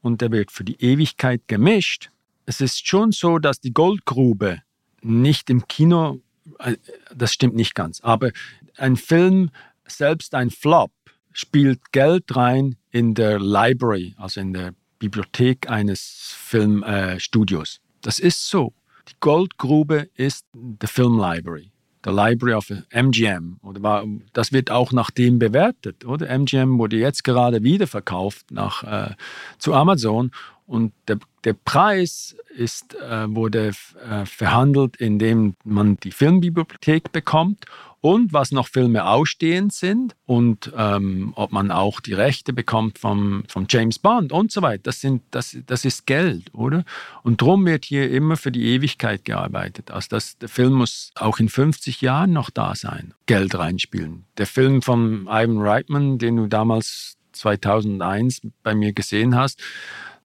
[0.00, 2.10] und der wird für die Ewigkeit gemischt,
[2.46, 4.62] es ist schon so, dass die Goldgrube
[5.02, 6.20] nicht im Kino,
[6.58, 6.76] äh,
[7.14, 8.30] das stimmt nicht ganz, aber
[8.78, 9.50] ein Film,
[9.86, 10.90] selbst ein Flop,
[11.32, 17.76] spielt Geld rein in der Library, also in der Bibliothek eines Filmstudios.
[17.76, 18.72] Äh, das ist so.
[19.08, 21.72] Die Goldgrube ist die Film Library,
[22.04, 23.58] der Library of MGM.
[23.62, 26.28] Oder das wird auch nach dem bewertet, oder?
[26.28, 29.14] MGM wurde jetzt gerade wieder verkauft nach, äh,
[29.58, 30.30] zu Amazon
[30.66, 33.72] und der, der Preis ist, äh, wurde
[34.08, 37.66] äh, verhandelt, indem man die Filmbibliothek bekommt
[38.02, 43.44] und was noch Filme ausstehend sind und ähm, ob man auch die Rechte bekommt vom,
[43.46, 44.82] vom James Bond und so weiter.
[44.82, 46.84] Das, sind, das, das ist Geld, oder?
[47.22, 49.92] Und darum wird hier immer für die Ewigkeit gearbeitet.
[49.92, 54.24] Also das, der Film muss auch in 50 Jahren noch da sein, Geld reinspielen.
[54.36, 59.62] Der Film von Ivan Reitman, den du damals 2001 bei mir gesehen hast,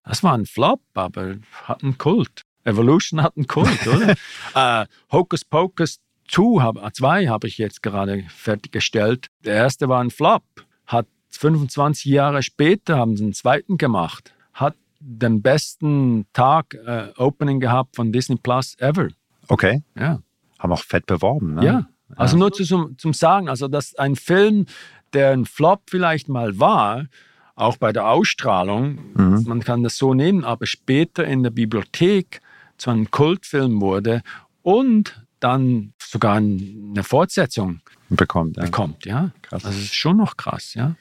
[0.04, 2.42] das war ein Flop, aber hat einen Kult.
[2.64, 4.16] Evolution hat einen Kult, oder?
[4.82, 9.28] äh, Hocus Pocus 2 habe ich jetzt gerade fertiggestellt.
[9.44, 10.42] Der erste war ein Flop.
[10.86, 14.34] Hat 25 Jahre später haben sie einen zweiten gemacht.
[14.52, 19.08] Hat den besten Tag äh, Opening gehabt von Disney Plus ever.
[19.48, 19.82] Okay.
[19.96, 20.20] Ja.
[20.58, 21.64] Haben auch fett beworben, ne?
[21.64, 21.88] Ja.
[22.16, 22.40] Also ja.
[22.40, 24.66] nur zum, zum Sagen, also dass ein Film,
[25.12, 27.06] der ein Flop vielleicht mal war,
[27.54, 29.44] auch bei der Ausstrahlung, mhm.
[29.46, 32.40] man kann das so nehmen, aber später in der Bibliothek
[32.76, 34.22] zu einem Kultfilm wurde
[34.62, 38.56] und dann sogar eine Fortsetzung bekommt.
[38.56, 38.64] Ja.
[38.64, 39.30] bekommt, ja.
[39.42, 39.64] Krass.
[39.64, 40.94] Also das ist schon noch krass, ja.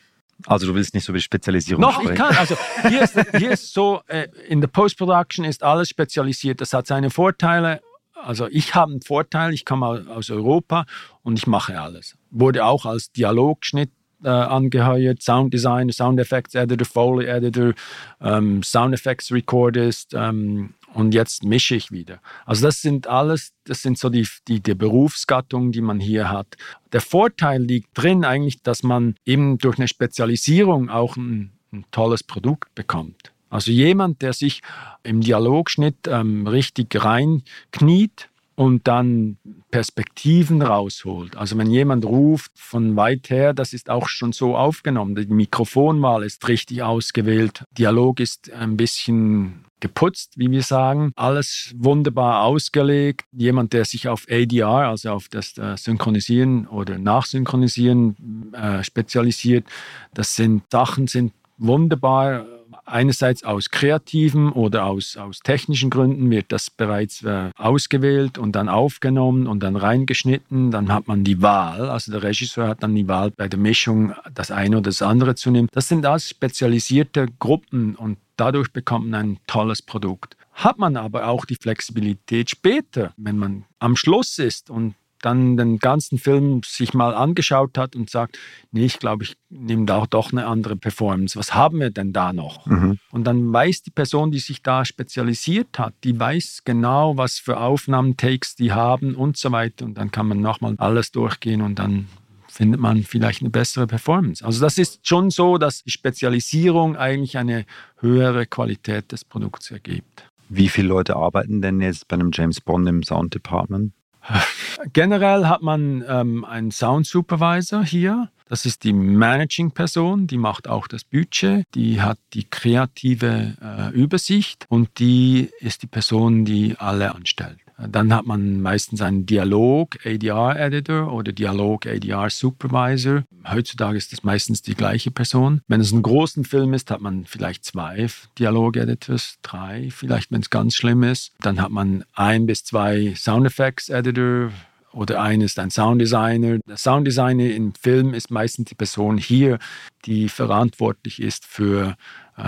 [0.46, 2.12] Also du willst nicht so wie Spezialisierung Noch, sprechen.
[2.14, 2.38] ich kann.
[2.38, 2.56] Also
[2.88, 6.62] hier ist, hier ist so, äh, in der Post-Production ist alles spezialisiert.
[6.62, 7.82] Das hat seine Vorteile.
[8.14, 10.86] Also ich habe einen Vorteil, ich komme aus Europa
[11.24, 12.18] und ich mache alles.
[12.30, 13.92] Wurde auch als Dialogschnitt
[14.24, 17.74] äh, angeheuert, Sound Designer, Sound Effects Editor, Foley Editor,
[18.22, 22.20] ähm, Sound Effects Recordist, ähm, und jetzt mische ich wieder.
[22.48, 26.56] Also das sind alles, das sind so die, die, die Berufsgattungen, die man hier hat.
[26.91, 32.24] Der Vorteil liegt drin eigentlich, dass man eben durch eine Spezialisierung auch ein, ein tolles
[32.24, 33.32] Produkt bekommt.
[33.52, 34.62] Also jemand, der sich
[35.04, 39.38] im Dialogschnitt ähm, richtig reinkniet und dann
[39.70, 41.38] Perspektiven rausholt.
[41.38, 45.16] Also wenn jemand ruft von weit her, das ist auch schon so aufgenommen.
[45.16, 47.66] Die Mikrofonwahl ist richtig ausgewählt.
[47.78, 51.12] Dialog ist ein bisschen geputzt, wie wir sagen.
[51.16, 53.26] Alles wunderbar ausgelegt.
[53.32, 59.68] Jemand, der sich auf ADR, also auf das äh, Synchronisieren oder Nachsynchronisieren äh, spezialisiert,
[60.16, 62.47] das sind Sachen, sind wunderbar.
[62.88, 68.70] Einerseits aus kreativen oder aus, aus technischen Gründen wird das bereits äh, ausgewählt und dann
[68.70, 70.72] aufgenommen und dann reingeschnitten.
[70.72, 74.14] Dann hat man die Wahl, also der Regisseur hat dann die Wahl bei der Mischung
[74.34, 75.68] das eine oder das andere zu nehmen.
[75.74, 80.38] Das sind alles spezialisierte Gruppen und Dadurch bekommt man ein tolles Produkt.
[80.54, 84.94] Hat man aber auch die Flexibilität später, wenn man am Schluss ist und
[85.28, 88.38] dann den ganzen Film sich mal angeschaut hat und sagt,
[88.71, 91.38] nee, ich glaube, ich nehme da auch doch eine andere Performance.
[91.38, 92.65] Was haben wir denn da noch?
[92.65, 92.97] Mhm.
[93.11, 97.59] Und dann weiß die Person, die sich da spezialisiert hat, die weiß genau, was für
[97.59, 99.86] Aufnahmen, Takes die haben und so weiter.
[99.86, 102.07] Und dann kann man nochmal alles durchgehen und dann
[102.47, 104.43] findet man vielleicht eine bessere Performance.
[104.43, 107.65] Also das ist schon so, dass die Spezialisierung eigentlich eine
[107.99, 110.23] höhere Qualität des Produkts ergibt.
[110.49, 113.91] Wie viele Leute arbeiten denn jetzt bei einem James Bond im Sound Department?
[114.93, 118.30] Generell hat man ähm, einen Sound Supervisor hier.
[118.49, 123.93] Das ist die Managing Person, die macht auch das Budget, die hat die kreative äh,
[123.93, 127.59] Übersicht und die ist die Person, die alle anstellt.
[127.78, 133.23] Dann hat man meistens einen Dialog ADR Editor oder Dialog ADR Supervisor.
[133.47, 135.61] Heutzutage ist das meistens die gleiche Person.
[135.67, 138.07] Wenn es ein großen Film ist, hat man vielleicht zwei
[138.39, 141.34] Dialog Editors, drei, vielleicht wenn es ganz schlimm ist.
[141.41, 144.51] Dann hat man ein bis zwei Sound Effects Editor
[144.97, 146.57] oder einer ist ein Sounddesigner.
[146.67, 149.59] Der Sounddesigner im Film ist meistens die Person hier,
[150.05, 151.95] die verantwortlich ist für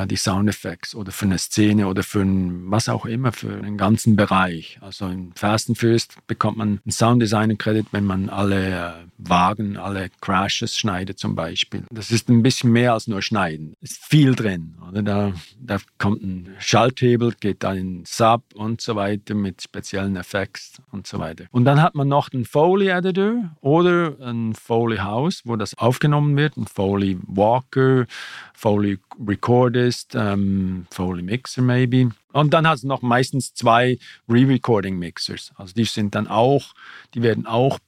[0.05, 4.15] die Soundeffekte oder für eine Szene oder für ein, was auch immer, für einen ganzen
[4.15, 4.77] Bereich.
[4.81, 10.09] Also in Fast and Furious bekommt man einen Sounddesigner-Credit, wenn man alle äh, Wagen, alle
[10.21, 11.83] Crashes schneidet zum Beispiel.
[11.91, 13.73] Das ist ein bisschen mehr als nur schneiden.
[13.81, 14.75] Es ist viel drin.
[14.87, 15.01] Oder?
[15.01, 20.83] Da, da kommt ein Schalthebel, geht dann in Sub und so weiter mit speziellen Effekten
[20.91, 21.45] und so weiter.
[21.51, 26.57] Und dann hat man noch einen Foley-Editor oder ein Foley House, wo das aufgenommen wird,
[26.57, 28.05] ein Foley Walker,
[28.53, 32.09] Foley Recordist, ähm, Foley Mixer maybe.
[32.31, 33.97] Und dann hat es noch meistens zwei
[34.27, 35.51] Re-Recording Mixers.
[35.55, 36.73] Also die sind dann auch,
[37.13, 37.79] die werden auch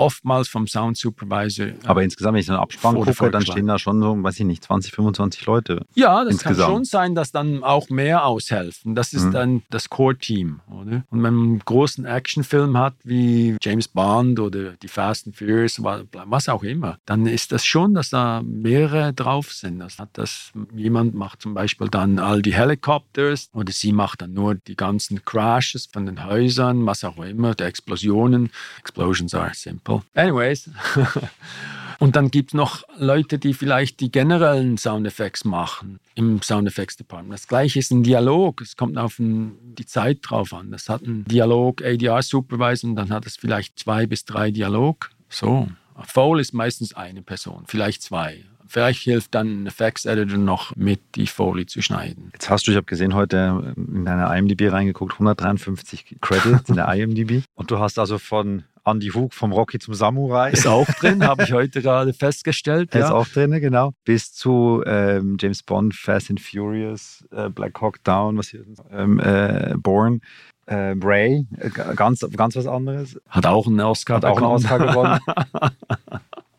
[0.00, 1.66] oftmals vom Sound Supervisor.
[1.66, 4.40] Äh, Aber insgesamt, wenn ich so einen Abspann gucke, dann stehen da schon so, weiß
[4.40, 5.84] ich nicht, 20, 25 Leute.
[5.94, 6.58] Ja, das insgesamt.
[6.58, 8.94] kann schon sein, dass dann auch mehr aushelfen.
[8.94, 9.32] Das ist mhm.
[9.32, 11.04] dann das Core-Team, oder?
[11.10, 15.82] Und wenn man einen großen Actionfilm hat, wie James Bond oder die Fast and Furious,
[15.82, 19.80] was auch immer, dann ist das schon, dass da mehrere drauf sind.
[19.80, 24.32] Das hat das, jemand macht zum Beispiel dann all die Helicopters oder sie macht dann
[24.32, 28.50] nur die ganzen Crashes von den Häusern, was auch immer, die Explosionen.
[28.78, 29.89] Explosions are simple.
[29.90, 30.02] Apple.
[30.14, 30.70] Anyways.
[31.98, 37.34] Und dann gibt es noch Leute, die vielleicht die generellen Soundeffekte machen im Soundeffects Department.
[37.34, 38.62] Das gleiche ist ein Dialog.
[38.62, 40.70] Es kommt auf die Zeit drauf an.
[40.70, 45.10] Das hat ein Dialog ADR Supervisor und dann hat es vielleicht zwei bis drei Dialog.
[45.28, 45.68] So.
[46.02, 48.46] Foul ist meistens eine Person, vielleicht zwei.
[48.66, 52.30] Vielleicht hilft dann ein Effects Editor noch mit, die Folie zu schneiden.
[52.32, 56.86] Jetzt hast du, ich habe gesehen, heute in deiner IMDb reingeguckt, 153 Credits in der
[56.94, 57.42] IMDb.
[57.56, 60.50] Und du hast also von Andy Hug vom Rocky zum Samurai.
[60.50, 62.94] Ist auch drin, habe ich heute gerade festgestellt.
[62.94, 63.06] Ja.
[63.06, 63.92] Ist auch drin, genau.
[64.04, 69.20] Bis zu ähm, James Bond, Fast and Furious, äh, Black Hawk Down, was hier, ähm,
[69.20, 70.20] äh, Born.
[70.66, 73.18] Äh, Ray, äh, ganz, ganz was anderes.
[73.28, 75.18] Hat auch einen Oscar, Hat auch einen Oscar gewonnen.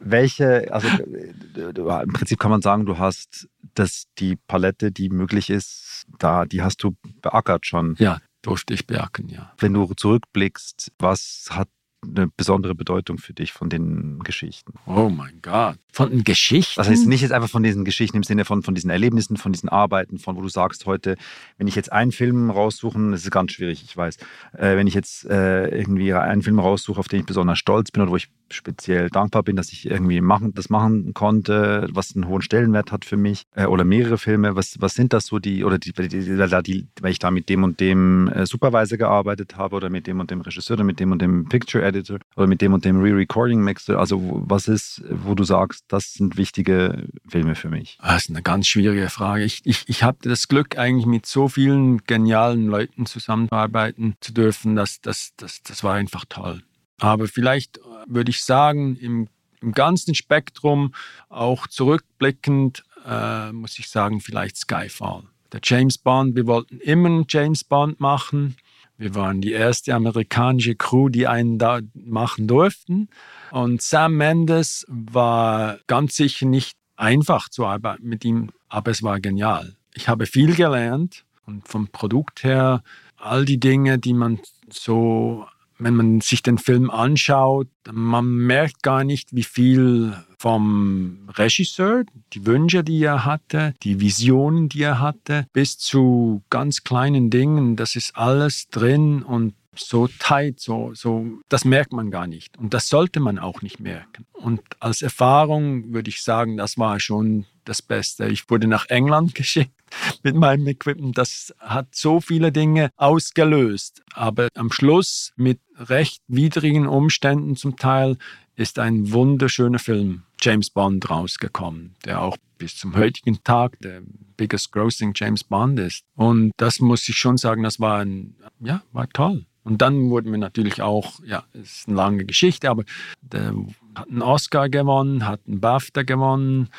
[0.03, 6.05] welche, also im Prinzip kann man sagen, du hast das, die Palette, die möglich ist,
[6.19, 7.95] da, die hast du beackert schon.
[7.99, 9.53] Ja, durfte ich beackern, ja.
[9.57, 11.69] Wenn du zurückblickst, was hat
[12.03, 14.73] eine besondere Bedeutung für dich von den Geschichten?
[14.85, 15.77] Oh mein Gott.
[15.93, 16.75] Von den Geschichten?
[16.77, 19.51] Das heißt nicht jetzt einfach von diesen Geschichten im Sinne von, von diesen Erlebnissen, von
[19.51, 21.15] diesen Arbeiten, von wo du sagst heute,
[21.57, 24.17] wenn ich jetzt einen Film raussuchen, das ist ganz schwierig, ich weiß,
[24.53, 28.03] äh, wenn ich jetzt äh, irgendwie einen Film raussuche, auf den ich besonders stolz bin
[28.03, 32.27] oder wo ich speziell dankbar bin, dass ich irgendwie machen, das machen konnte, was einen
[32.27, 35.63] hohen Stellenwert hat für mich äh, oder mehrere Filme, was, was sind das so die,
[35.63, 39.57] oder die, die, die, die weil ich da mit dem und dem äh, Supervisor gearbeitet
[39.57, 42.47] habe oder mit dem und dem Regisseur oder mit dem und dem Picture Editor oder
[42.47, 47.07] mit dem und dem Re-Recording Mixer, also was ist, wo du sagst, das sind wichtige
[47.27, 47.97] Filme für mich?
[48.01, 49.43] Ah, das ist eine ganz schwierige Frage.
[49.43, 54.75] Ich, ich, ich hatte das Glück, eigentlich mit so vielen genialen Leuten zusammenarbeiten zu dürfen.
[54.75, 56.63] Das, das, das, das war einfach toll.
[56.99, 59.27] Aber vielleicht würde ich sagen, im,
[59.61, 60.93] im ganzen Spektrum,
[61.29, 65.23] auch zurückblickend, äh, muss ich sagen, vielleicht Skyfall.
[65.51, 68.55] Der James Bond, wir wollten immer einen James Bond machen.
[69.01, 73.09] Wir waren die erste amerikanische Crew, die einen da machen durften.
[73.49, 79.19] Und Sam Mendes war ganz sicher nicht einfach zu arbeiten mit ihm, aber es war
[79.19, 79.75] genial.
[79.95, 82.83] Ich habe viel gelernt und vom Produkt her
[83.17, 84.39] all die Dinge, die man
[84.69, 85.47] so,
[85.83, 92.03] wenn man sich den Film anschaut, man merkt gar nicht, wie viel vom Regisseur,
[92.33, 97.75] die Wünsche, die er hatte, die Visionen, die er hatte, bis zu ganz kleinen Dingen,
[97.75, 102.57] das ist alles drin und so tight, so, so, das merkt man gar nicht.
[102.57, 104.25] Und das sollte man auch nicht merken.
[104.33, 108.27] Und als Erfahrung würde ich sagen, das war schon das Beste.
[108.27, 109.80] Ich wurde nach England geschickt
[110.23, 111.17] mit meinem Equipment.
[111.17, 114.01] Das hat so viele Dinge ausgelöst.
[114.13, 118.17] Aber am Schluss mit recht widrigen Umständen zum Teil
[118.55, 124.01] ist ein wunderschöner Film, James Bond, rausgekommen, der auch bis zum heutigen Tag der
[124.37, 126.03] biggest grossing James Bond ist.
[126.15, 129.45] Und das muss ich schon sagen, das war ein, ja, war toll.
[129.63, 132.83] Und dann wurden wir natürlich auch, ja, ist eine lange Geschichte, aber
[133.21, 133.53] der
[133.95, 136.69] hat einen Oscar gewonnen, hat einen BAFTA gewonnen,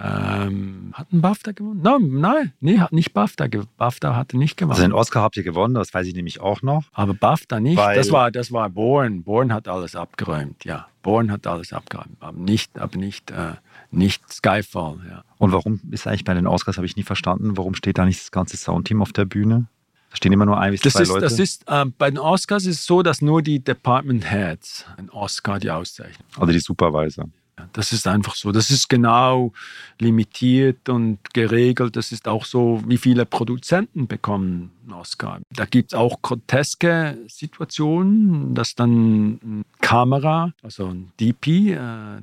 [0.00, 1.82] ähm, hat einen BAFTA gewonnen?
[1.82, 3.46] No, nein, nee, hat nicht BAFTA.
[3.76, 4.72] BAFTA hatte nicht gewonnen.
[4.72, 6.84] Also den Oscar habt ihr gewonnen, das weiß ich nämlich auch noch.
[6.92, 7.78] Aber BAFTA nicht.
[7.78, 9.20] das war, das war Bourne.
[9.20, 10.86] Bourne hat alles abgeräumt, ja.
[11.02, 13.54] Bourne hat alles abgeräumt, aber nicht, aber nicht, äh,
[13.90, 15.24] nicht Skyfall, ja.
[15.38, 18.20] Und warum ist eigentlich bei den Oscars, habe ich nie verstanden, warum steht da nicht
[18.20, 19.66] das ganze Soundteam auf der Bühne?
[20.10, 21.20] Da stehen immer nur ein bis das zwei ist, Leute.
[21.22, 25.10] Das ist, äh, bei den Oscars ist es so, dass nur die Department Heads einen
[25.10, 26.26] Oscar die auszeichnen.
[26.36, 27.26] Also die Supervisor.
[27.72, 28.50] Das ist einfach so.
[28.50, 29.52] Das ist genau
[29.98, 31.96] limitiert und geregelt.
[31.96, 35.40] Das ist auch so, wie viele Produzenten bekommen einen Oscar.
[35.50, 41.78] Da gibt es auch groteske Situationen, dass dann Kamera, also ein DP, äh,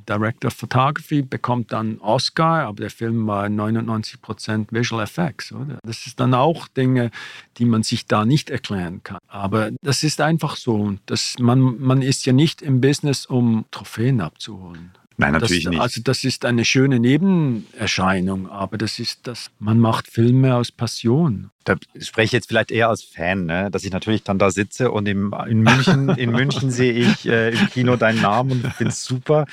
[0.07, 5.51] Director of Photography, bekommt dann Oscar, aber der Film war 99% Visual Effects.
[5.51, 5.79] Oder?
[5.83, 7.11] Das ist dann auch Dinge,
[7.57, 9.19] die man sich da nicht erklären kann.
[9.27, 10.95] Aber das ist einfach so.
[11.05, 14.91] Das, man, man ist ja nicht im Business, um Trophäen abzuholen.
[15.19, 15.81] Nein, natürlich das, nicht.
[15.81, 21.51] Also das ist eine schöne Nebenerscheinung, aber das ist das, man macht Filme aus Passion.
[21.65, 23.69] Da spreche ich jetzt vielleicht eher als Fan, ne?
[23.69, 27.49] dass ich natürlich dann da sitze und im, in München, in München sehe ich äh,
[27.49, 29.45] im Kino deinen Namen und finde es super.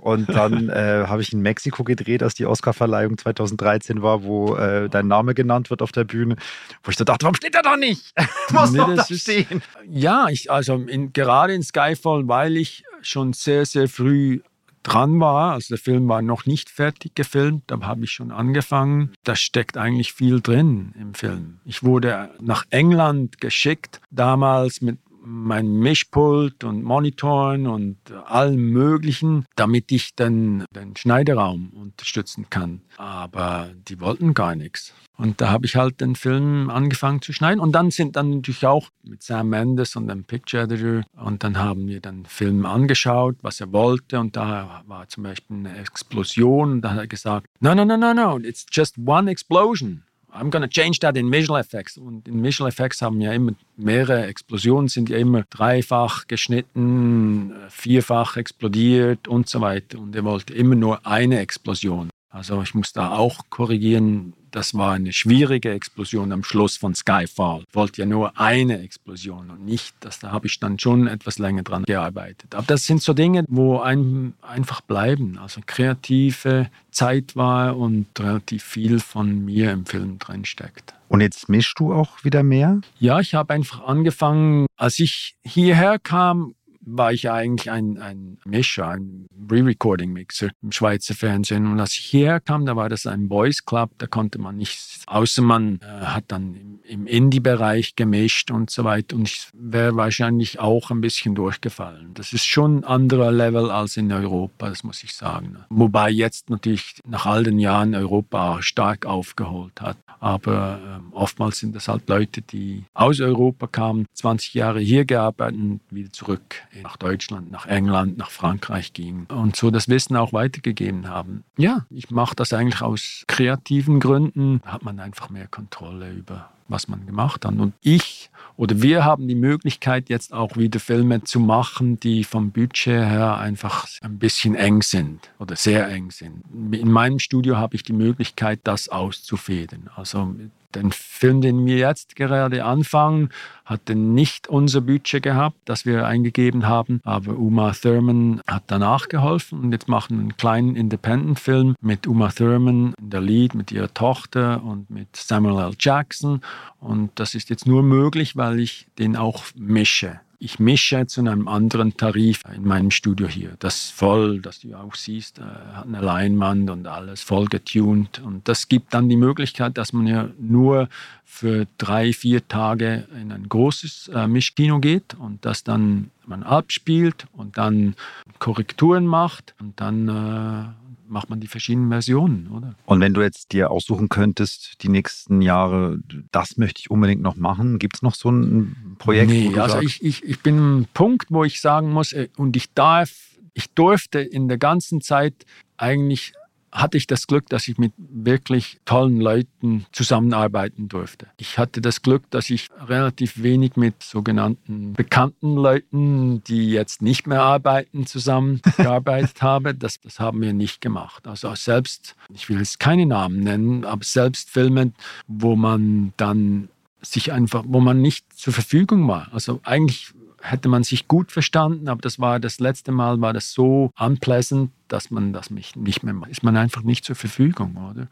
[0.00, 4.88] Und dann äh, habe ich in Mexiko gedreht, als die Oscarverleihung 2013 war, wo äh,
[4.90, 6.34] dein Name genannt wird auf der Bühne,
[6.82, 8.12] wo ich da dachte, warum steht er da nicht?
[8.50, 9.62] Muss nee, doch da stehen.
[9.88, 14.40] Ja, ich, also in, gerade in Skyfall, weil ich schon sehr, sehr früh
[14.82, 15.52] dran war.
[15.52, 19.12] Also der Film war noch nicht fertig gefilmt, da habe ich schon angefangen.
[19.24, 21.58] Da steckt eigentlich viel drin im Film.
[21.64, 29.92] Ich wurde nach England geschickt, damals mit mein Mischpult und Monitoren und allem Möglichen, damit
[29.92, 32.82] ich dann den Schneideraum unterstützen kann.
[32.96, 34.92] Aber die wollten gar nichts.
[35.16, 37.60] Und da habe ich halt den Film angefangen zu schneiden.
[37.60, 41.02] Und dann sind dann natürlich auch mit Sam Mendes und dem Picture Editor.
[41.16, 44.18] Und dann haben wir den Film angeschaut, was er wollte.
[44.18, 46.72] Und da war zum Beispiel eine Explosion.
[46.72, 50.02] Und da hat er gesagt, no, no, no, no, no, it's just one explosion.
[50.34, 51.98] I'm gonna change that in Visual Effects.
[51.98, 58.36] Und in Visual Effects haben ja immer mehrere Explosionen, sind ja immer dreifach geschnitten, vierfach
[58.36, 59.98] explodiert und so weiter.
[59.98, 62.08] Und er wollte immer nur eine Explosion.
[62.32, 67.64] Also ich muss da auch korrigieren, das war eine schwierige Explosion am Schluss von Skyfall.
[67.68, 71.38] Ich wollte ja nur eine Explosion und nicht, das, da habe ich dann schon etwas
[71.38, 72.54] länger dran gearbeitet.
[72.54, 75.38] Aber das sind so Dinge, wo einem einfach bleiben.
[75.38, 80.94] Also kreative Zeit war und relativ viel von mir im Film drin steckt.
[81.08, 82.80] Und jetzt mischst du auch wieder mehr?
[82.98, 86.54] Ja, ich habe einfach angefangen, als ich hierher kam,
[86.84, 91.66] war ich eigentlich ein, ein Mischer, ein Re-Recording-Mixer im Schweizer Fernsehen.
[91.66, 95.02] Und als ich hierher kam, da war das ein Boys Club, da konnte man nichts,
[95.06, 99.16] außer man äh, hat dann im, im Indie-Bereich gemischt und so weiter.
[99.16, 102.14] Und ich wäre wahrscheinlich auch ein bisschen durchgefallen.
[102.14, 105.58] Das ist schon ein anderer Level als in Europa, das muss ich sagen.
[105.70, 109.96] Wobei jetzt natürlich nach all den Jahren Europa stark aufgeholt hat.
[110.20, 110.80] Aber
[111.12, 115.80] äh, oftmals sind das halt Leute, die aus Europa kamen, 20 Jahre hier gearbeitet und
[115.90, 121.08] wieder zurück nach Deutschland, nach England, nach Frankreich gingen und so das Wissen auch weitergegeben
[121.08, 121.44] haben.
[121.56, 124.60] Ja, ich mache das eigentlich aus kreativen Gründen.
[124.64, 127.54] Da hat man einfach mehr Kontrolle über was man gemacht hat.
[127.54, 132.50] Und ich oder wir haben die Möglichkeit, jetzt auch wieder Filme zu machen, die vom
[132.50, 136.42] Budget her einfach ein bisschen eng sind oder sehr eng sind.
[136.72, 139.88] In meinem Studio habe ich die Möglichkeit, das auszufäden.
[139.94, 140.34] Also
[140.74, 143.30] den Film, den wir jetzt gerade anfangen,
[143.64, 149.60] hatte nicht unser Budget gehabt, das wir eingegeben haben, aber Uma Thurman hat danach geholfen
[149.60, 153.92] und jetzt machen wir einen kleinen Independent-Film mit Uma Thurman in der Lead, mit ihrer
[153.92, 155.76] Tochter und mit Samuel L.
[155.78, 156.40] Jackson
[156.80, 161.46] und das ist jetzt nur möglich, weil ich den auch mische ich mische zu einem
[161.46, 163.52] anderen Tarif in meinem Studio hier.
[163.60, 168.18] Das voll, das du auch siehst, äh, hat eine Leinwand und alles voll getuned.
[168.18, 170.88] Und das gibt dann die Möglichkeit, dass man ja nur
[171.24, 177.26] für drei, vier Tage in ein großes äh, Mischkino geht und das dann man abspielt
[177.32, 177.94] und dann
[178.40, 180.81] Korrekturen macht und dann äh,
[181.12, 182.74] macht man die verschiedenen Versionen, oder?
[182.86, 185.98] Und wenn du jetzt dir aussuchen könntest, die nächsten Jahre,
[186.32, 189.30] das möchte ich unbedingt noch machen, gibt es noch so ein Projekt?
[189.30, 192.72] Nee, also ich, ich, ich bin am Punkt, wo ich sagen muss, äh, und ich
[192.72, 193.10] darf,
[193.52, 195.44] ich durfte in der ganzen Zeit
[195.76, 196.32] eigentlich
[196.72, 201.26] hatte ich das Glück, dass ich mit wirklich tollen Leuten zusammenarbeiten durfte.
[201.36, 207.26] Ich hatte das Glück, dass ich relativ wenig mit sogenannten bekannten Leuten, die jetzt nicht
[207.26, 209.74] mehr arbeiten, zusammengearbeitet habe.
[209.74, 211.28] Das, das haben wir nicht gemacht.
[211.28, 214.92] Also selbst, ich will jetzt keine Namen nennen, aber selbst Filme,
[215.28, 216.68] wo man dann
[217.02, 219.28] sich einfach, wo man nicht zur Verfügung war.
[219.32, 223.52] Also eigentlich hätte man sich gut verstanden, aber das war das letzte Mal, war das
[223.52, 226.30] so unpleasant, dass man das nicht mehr macht.
[226.30, 228.08] Ist man einfach nicht zur Verfügung, oder?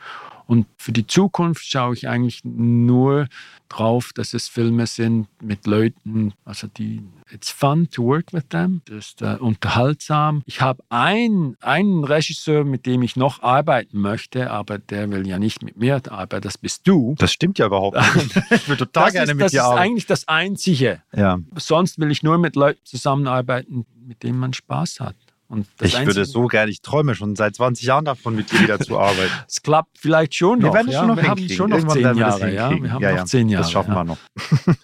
[0.51, 3.29] Und für die Zukunft schaue ich eigentlich nur
[3.69, 8.83] drauf, dass es Filme sind mit Leuten, also die, it's fun to work with them,
[8.87, 10.43] das ist äh, unterhaltsam.
[10.47, 15.39] Ich habe ein, einen Regisseur, mit dem ich noch arbeiten möchte, aber der will ja
[15.39, 17.15] nicht mit mir arbeiten, das bist du.
[17.17, 18.37] Das stimmt ja überhaupt nicht.
[18.51, 19.77] ich würde total das gerne ist, mit dir arbeiten.
[19.77, 21.03] Das ist eigentlich das Einzige.
[21.15, 21.39] Ja.
[21.55, 25.15] Sonst will ich nur mit Leuten zusammenarbeiten, mit denen man Spaß hat.
[25.51, 28.61] Und ich Einzige, würde so gerne, ich träume schon seit 20 Jahren davon, mit dir
[28.61, 29.33] wieder zu arbeiten.
[29.49, 30.69] Es klappt vielleicht schon noch.
[30.69, 31.01] Wir, werden ja?
[31.01, 32.55] schon noch wir haben schon noch zehn Jahre.
[32.55, 32.71] Ja?
[32.71, 33.65] Wir haben ja, noch zehn Jahre.
[33.65, 34.19] Das schaffen wir noch.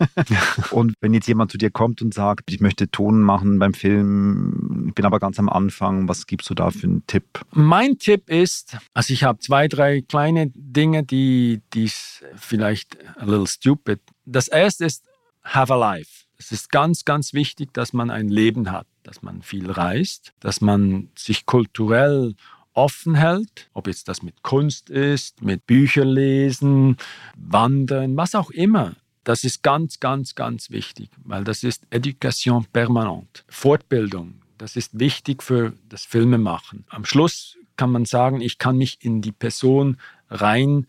[0.72, 4.86] und wenn jetzt jemand zu dir kommt und sagt, ich möchte Ton machen beim Film,
[4.88, 7.44] ich bin aber ganz am Anfang, was gibst du da für einen Tipp?
[7.52, 11.88] Mein Tipp ist, also ich habe zwei, drei kleine Dinge, die, die
[12.34, 14.00] vielleicht a little stupid.
[14.24, 15.04] Das erste ist,
[15.44, 16.26] have a life.
[16.38, 20.60] Es ist ganz, ganz wichtig, dass man ein Leben hat, dass man viel reist, dass
[20.60, 22.34] man sich kulturell
[22.72, 26.96] offen hält, ob jetzt das mit Kunst ist, mit Büchern lesen,
[27.36, 28.94] Wandern, was auch immer.
[29.24, 34.42] Das ist ganz, ganz, ganz wichtig, weil das ist Education permanente, Fortbildung.
[34.58, 36.84] Das ist wichtig für das Filmemachen.
[36.88, 39.98] Am Schluss kann man sagen, ich kann mich in die Person
[40.30, 40.86] rein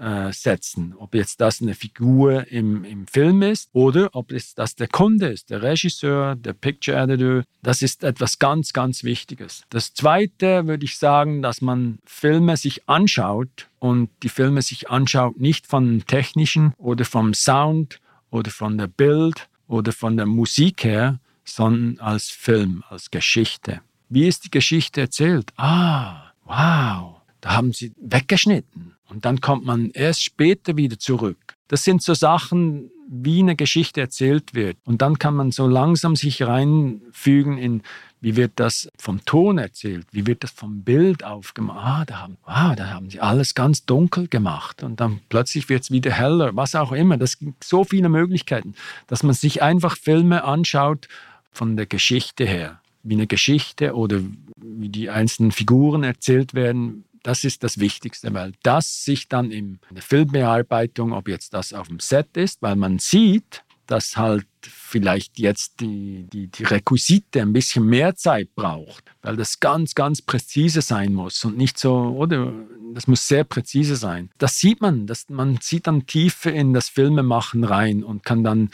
[0.00, 0.94] äh, setzen.
[0.98, 5.28] Ob jetzt das eine Figur im, im Film ist oder ob es das der Kunde
[5.28, 7.44] ist, der Regisseur, der Picture Editor.
[7.62, 9.64] Das ist etwas ganz, ganz Wichtiges.
[9.68, 15.38] Das Zweite würde ich sagen, dass man Filme sich anschaut und die Filme sich anschaut
[15.38, 18.00] nicht von technischen oder vom Sound
[18.30, 23.80] oder von der Bild oder von der Musik her, sondern als Film, als Geschichte.
[24.08, 25.52] Wie ist die Geschichte erzählt?
[25.56, 28.94] Ah, wow, da haben sie weggeschnitten.
[29.08, 31.56] Und dann kommt man erst später wieder zurück.
[31.68, 34.76] Das sind so Sachen, wie eine Geschichte erzählt wird.
[34.84, 37.82] Und dann kann man so langsam sich reinfügen in,
[38.20, 41.78] wie wird das vom Ton erzählt, wie wird das vom Bild aufgemacht.
[41.84, 45.82] Ah, da haben, ah, da haben sie alles ganz dunkel gemacht und dann plötzlich wird
[45.82, 47.16] es wieder heller, was auch immer.
[47.16, 48.74] Das gibt so viele Möglichkeiten,
[49.08, 51.08] dass man sich einfach Filme anschaut
[51.50, 54.20] von der Geschichte her, wie eine Geschichte oder
[54.56, 59.80] wie die einzelnen Figuren erzählt werden, das ist das Wichtigste, weil das sich dann in
[59.90, 65.38] der Filmbearbeitung, ob jetzt das auf dem Set ist, weil man sieht, dass halt vielleicht
[65.40, 70.80] jetzt die, die, die Requisite ein bisschen mehr Zeit braucht, weil das ganz, ganz präzise
[70.80, 72.52] sein muss und nicht so, oder
[72.94, 74.30] das muss sehr präzise sein.
[74.38, 78.70] Das sieht man, das, man sieht dann Tiefe in das Filmemachen rein und kann dann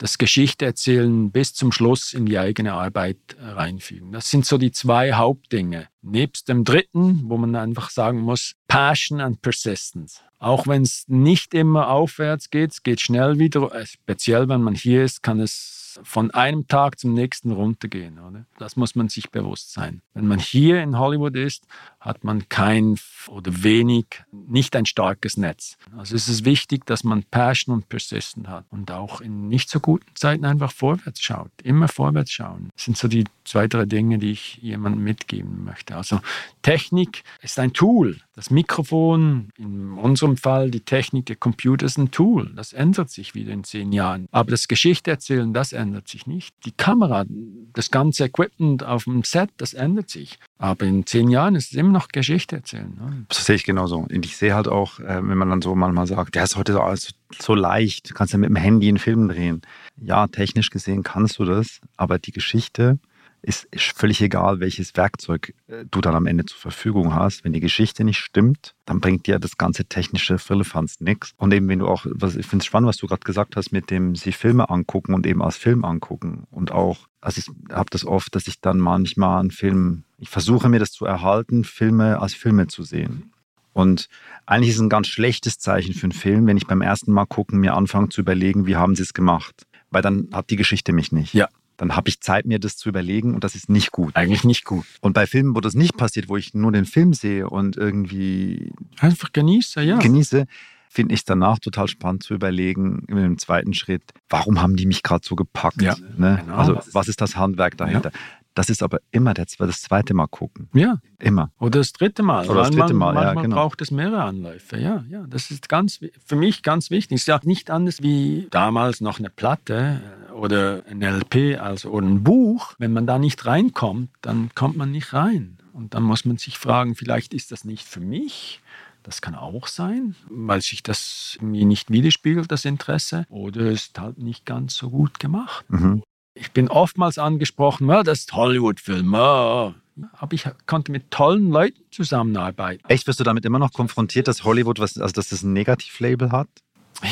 [0.00, 4.12] das Geschichte erzählen bis zum Schluss in die eigene Arbeit reinfügen.
[4.12, 5.88] Das sind so die zwei Hauptdinge.
[6.00, 10.22] Nebst dem dritten, wo man einfach sagen muss, Passion and Persistence.
[10.38, 14.74] Auch wenn es nicht immer aufwärts geht, es geht schnell wieder, äh, speziell wenn man
[14.74, 18.18] hier ist, kann es von einem Tag zum nächsten runtergehen.
[18.18, 18.44] Oder?
[18.58, 20.02] Das muss man sich bewusst sein.
[20.14, 21.66] Wenn man hier in Hollywood ist,
[21.98, 22.98] hat man kein
[23.28, 25.76] oder wenig, nicht ein starkes Netz.
[25.96, 29.80] Also es ist wichtig, dass man Passion und Persistence hat und auch in nicht so
[29.80, 31.50] guten Zeiten einfach vorwärts schaut.
[31.62, 32.70] Immer vorwärts schauen.
[32.74, 35.96] Das sind so die zwei, drei Dinge, die ich jemandem mitgeben möchte.
[35.96, 36.20] Also
[36.62, 38.18] Technik ist ein Tool.
[38.40, 42.50] Das Mikrofon, in unserem Fall die Technik, der Computer ist ein Tool.
[42.56, 44.28] Das ändert sich wieder in zehn Jahren.
[44.30, 46.54] Aber das Geschichte erzählen, das ändert sich nicht.
[46.64, 47.26] Die Kamera,
[47.74, 50.38] das ganze Equipment auf dem Set, das ändert sich.
[50.56, 52.96] Aber in zehn Jahren ist es immer noch Geschichte erzählen.
[52.98, 53.26] Ne?
[53.28, 53.98] Das sehe ich genauso.
[53.98, 56.72] Und ich sehe halt auch, äh, wenn man dann so manchmal sagt, der ist heute
[56.72, 59.60] so, alles so leicht, du kannst ja mit dem Handy einen Film drehen.
[60.00, 63.00] Ja, technisch gesehen kannst du das, aber die Geschichte,
[63.42, 67.44] ist völlig egal, welches Werkzeug äh, du dann am Ende zur Verfügung hast.
[67.44, 71.32] Wenn die Geschichte nicht stimmt, dann bringt dir das ganze technische Firlefanz nichts.
[71.36, 73.72] Und eben, wenn du auch, was, ich finde es spannend, was du gerade gesagt hast,
[73.72, 76.46] mit dem sich Filme angucken und eben als Film angucken.
[76.50, 80.68] Und auch, also ich habe das oft, dass ich dann manchmal einen Film, ich versuche
[80.68, 83.32] mir das zu erhalten, Filme als Filme zu sehen.
[83.72, 84.08] Und
[84.46, 87.26] eigentlich ist es ein ganz schlechtes Zeichen für einen Film, wenn ich beim ersten Mal
[87.26, 89.66] gucken mir anfange zu überlegen, wie haben sie es gemacht.
[89.90, 91.34] Weil dann hat die Geschichte mich nicht.
[91.34, 91.48] Ja,
[91.80, 94.14] dann habe ich Zeit, mir das zu überlegen und das ist nicht gut.
[94.14, 94.84] Eigentlich nicht gut.
[95.00, 98.70] Und bei Filmen, wo das nicht passiert, wo ich nur den Film sehe und irgendwie
[98.98, 99.96] einfach genieße, ja.
[99.96, 100.44] Genieße,
[100.90, 105.02] finde ich es danach total spannend zu überlegen, im zweiten Schritt, warum haben die mich
[105.02, 105.80] gerade so gepackt?
[105.80, 106.42] Ja, ne?
[106.44, 106.54] genau.
[106.54, 108.10] Also was ist das Handwerk dahinter?
[108.12, 108.20] Ja.
[108.52, 110.68] Das ist aber immer das, das zweite Mal gucken.
[110.74, 110.98] Ja.
[111.18, 111.50] Immer.
[111.60, 112.46] Oder das dritte Mal.
[112.46, 113.56] Oder das dritte Mal, man, ja, genau.
[113.56, 114.76] braucht es mehrere Anläufe.
[114.76, 115.24] Ja, ja.
[115.28, 117.16] Das ist ganz, für mich ganz wichtig.
[117.16, 120.02] Es ist ja nicht anders wie damals noch eine Platte
[120.32, 122.74] oder ein LP also, oder ein Buch.
[122.78, 125.58] Wenn man da nicht reinkommt, dann kommt man nicht rein.
[125.72, 128.60] Und dann muss man sich fragen, vielleicht ist das nicht für mich.
[129.02, 133.24] Das kann auch sein, weil sich das mir nicht widerspiegelt, das Interesse.
[133.30, 135.64] Oder es ist halt nicht ganz so gut gemacht.
[135.68, 136.02] Mhm.
[136.34, 139.12] Ich bin oftmals angesprochen, ja, das ist Hollywood-Film.
[139.14, 139.74] Ja.
[140.12, 142.84] Aber ich konnte mit tollen Leuten zusammenarbeiten.
[142.88, 146.30] Echt, wirst du damit immer noch konfrontiert, dass Hollywood, was, also dass das ein Negativlabel
[146.30, 146.48] hat?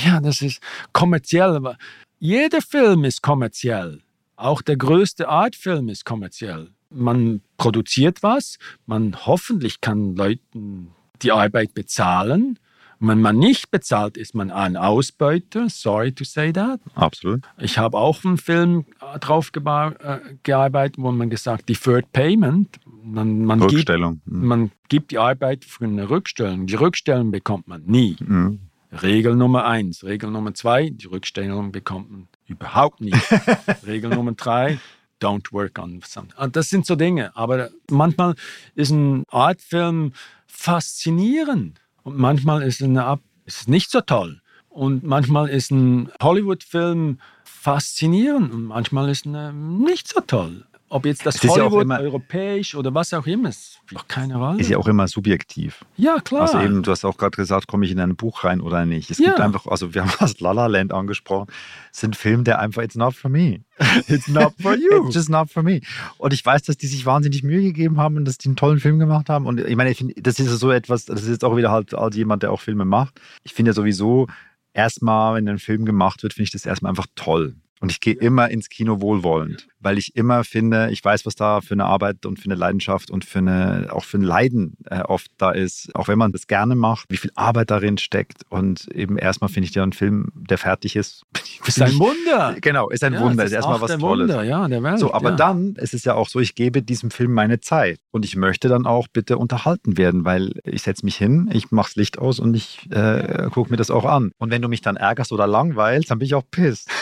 [0.04, 0.62] Ja, das ist
[0.92, 1.76] kommerziell.
[2.18, 4.00] Jeder Film ist kommerziell.
[4.36, 6.70] Auch der größte Artfilm ist kommerziell.
[6.90, 10.92] Man produziert was, man hoffentlich kann Leuten
[11.22, 12.58] die Arbeit bezahlen
[13.00, 15.68] wenn man nicht bezahlt, ist man ein Ausbeuter.
[15.68, 16.80] Sorry to say that.
[16.94, 17.42] Absolut.
[17.58, 23.44] Ich habe auch einen Film äh, drauf äh, gearbeitet, wo man gesagt Deferred Payment, Man,
[23.44, 23.90] man, gibt,
[24.24, 26.66] man gibt die Arbeit für eine Rückstellung.
[26.66, 28.16] Die Rückstellung bekommt man nie.
[28.20, 28.60] Mhm.
[28.90, 30.04] Regel Nummer eins.
[30.04, 33.12] Regel Nummer zwei, die Rückstellung bekommt man überhaupt nie.
[33.86, 34.78] Regel Nummer drei,
[35.20, 36.34] don't work on something.
[36.36, 37.36] Ah, das sind so Dinge.
[37.36, 38.34] Aber manchmal
[38.74, 40.12] ist ein Artfilm
[40.46, 44.40] faszinierend und manchmal ist, eine, ist es nicht so toll.
[44.68, 50.67] Und manchmal ist ein Hollywood-Film faszinierend und manchmal ist er nicht so toll.
[50.90, 53.78] Ob jetzt das Hollywood, ja immer, europäisch oder was auch immer, ist
[54.08, 54.58] keine Rolle.
[54.58, 55.84] Ist ja auch immer subjektiv.
[55.96, 56.42] Ja, klar.
[56.42, 59.10] Also eben, du hast auch gerade gesagt, komme ich in ein Buch rein oder nicht.
[59.10, 59.26] Es ja.
[59.26, 61.48] gibt einfach, also wir haben das La La Land angesprochen,
[61.92, 63.60] es ist ein Film, der einfach, it's not for me.
[64.08, 65.06] It's not for you.
[65.06, 65.80] It's just not for me.
[66.16, 68.80] Und ich weiß, dass die sich wahnsinnig Mühe gegeben haben und dass die einen tollen
[68.80, 69.46] Film gemacht haben.
[69.46, 71.94] Und ich meine, ich finde, das ist so etwas, das ist jetzt auch wieder halt
[71.94, 73.20] als jemand, der auch Filme macht.
[73.44, 74.26] Ich finde ja sowieso,
[74.72, 77.56] erstmal, wenn ein Film gemacht wird, finde ich das erstmal einfach toll.
[77.80, 81.60] Und ich gehe immer ins Kino wohlwollend, weil ich immer finde, ich weiß, was da
[81.60, 85.00] für eine Arbeit und für eine Leidenschaft und für eine, auch für ein Leiden äh,
[85.00, 85.94] oft da ist.
[85.94, 88.42] Auch wenn man das gerne macht, wie viel Arbeit darin steckt.
[88.48, 91.22] Und eben erstmal finde ich ja ein Film, der fertig ist.
[91.66, 92.56] Ist ein Wunder.
[92.62, 93.44] Genau, ist ein ja, Wunder.
[93.44, 94.28] Ist, ist erstmal was Tolles.
[94.28, 95.36] Wunder, ja, der Welt, so, aber ja.
[95.36, 97.98] dann ist es ja auch so, ich gebe diesem Film meine Zeit.
[98.10, 101.88] Und ich möchte dann auch bitte unterhalten werden, weil ich setze mich hin, ich mache
[101.88, 104.30] das Licht aus und ich äh, gucke mir das auch an.
[104.38, 106.88] Und wenn du mich dann ärgerst oder langweilst, dann bin ich auch pisst.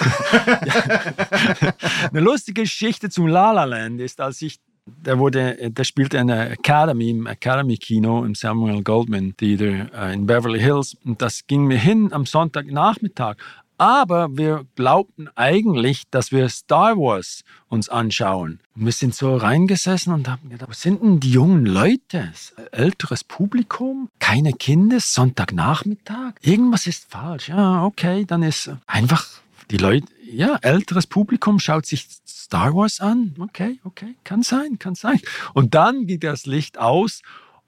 [2.10, 6.28] Eine lustige Geschichte zum La La Land ist, als ich der wurde, der spielte in
[6.28, 10.96] der Academy, im Academy Kino im Samuel Goldman Theater äh, in Beverly Hills.
[11.04, 13.36] Und das ging mir hin am Sonntagnachmittag.
[13.78, 18.60] Aber wir glaubten eigentlich, dass wir Star Wars uns anschauen.
[18.74, 22.32] Und wir sind so reingesessen und haben gedacht, was sind denn die jungen Leute?
[22.72, 24.08] Älteres Publikum?
[24.18, 24.98] Keine Kinder?
[25.00, 26.34] Sonntagnachmittag?
[26.42, 27.48] Irgendwas ist falsch.
[27.48, 29.26] Ja, okay, dann ist einfach
[29.70, 32.06] die Leute, ja, älteres Publikum schaut sich
[32.46, 33.34] Star Wars an.
[33.40, 35.20] Okay, okay, kann sein, kann sein.
[35.52, 37.22] Und dann geht das Licht aus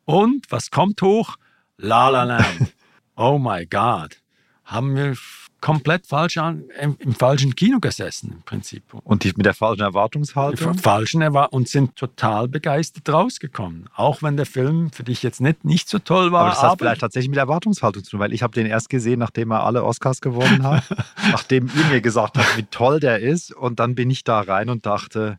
[0.04, 1.34] und was kommt hoch?
[1.78, 2.72] La La Land.
[3.20, 4.22] Oh my God.
[4.64, 5.16] Haben wir
[5.60, 8.82] komplett falsch an, im, im, falschen Kino gesessen im Prinzip.
[8.92, 10.74] Und die mit der falschen Erwartungshaltung?
[10.74, 13.88] Falschen Erwart und sind total begeistert rausgekommen.
[13.94, 16.42] Auch wenn der Film für dich jetzt nicht, nicht so toll war.
[16.42, 19.18] Aber das hat vielleicht tatsächlich mit Erwartungshaltung zu tun, weil ich habe den erst gesehen,
[19.18, 20.84] nachdem er alle Oscars gewonnen hat,
[21.30, 23.52] nachdem ihr mir gesagt habt, wie toll der ist.
[23.52, 25.38] Und dann bin ich da rein und dachte,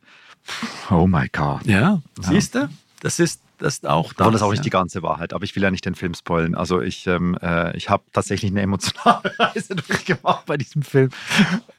[0.92, 1.66] oh my God.
[1.66, 2.02] Ja, ja.
[2.20, 2.70] siehst du?
[3.02, 4.26] Das ist das ist auch das.
[4.26, 4.64] Und das ist auch nicht ja.
[4.64, 6.56] die ganze Wahrheit, aber ich will ja nicht den Film spoilen.
[6.56, 11.10] Also ich, ähm, äh, ich habe tatsächlich eine emotionale Reise durchgemacht bei diesem Film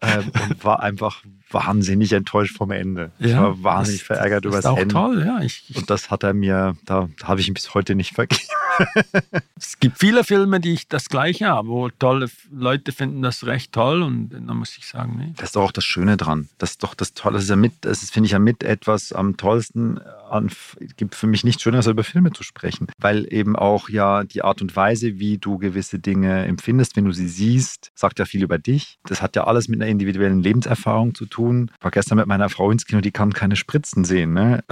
[0.01, 3.12] ähm, und war einfach wahnsinnig enttäuscht vom Ende.
[3.18, 4.94] Ja, ich war wahnsinnig das, verärgert über das, das Ende.
[4.94, 5.40] toll, ja.
[5.40, 8.43] Ich, ich, und das hat er mir, da habe ich ihn bis heute nicht vergeben.
[9.56, 13.72] es gibt viele Filme, die ich das Gleiche habe, wo tolle Leute finden das recht
[13.72, 15.32] toll und dann muss ich sagen, nee.
[15.36, 16.48] Das ist doch auch das Schöne dran.
[16.59, 17.35] Das ist doch das Tolle.
[17.35, 20.01] Das ist ja mit, das finde ich ja mit etwas am tollsten.
[20.31, 24.43] Es gibt für mich nichts Schöneres, über Filme zu sprechen, weil eben auch ja die
[24.43, 28.43] Art und Weise, wie du gewisse Dinge empfindest, wenn du sie siehst, sagt ja viel
[28.43, 28.98] über dich.
[29.05, 31.40] Das hat ja alles mit einer individuellen Lebenserfahrung zu tun.
[31.49, 34.33] Ich war gestern mit meiner Frau ins Kino, die kann keine Spritzen sehen.
[34.33, 34.65] Ne?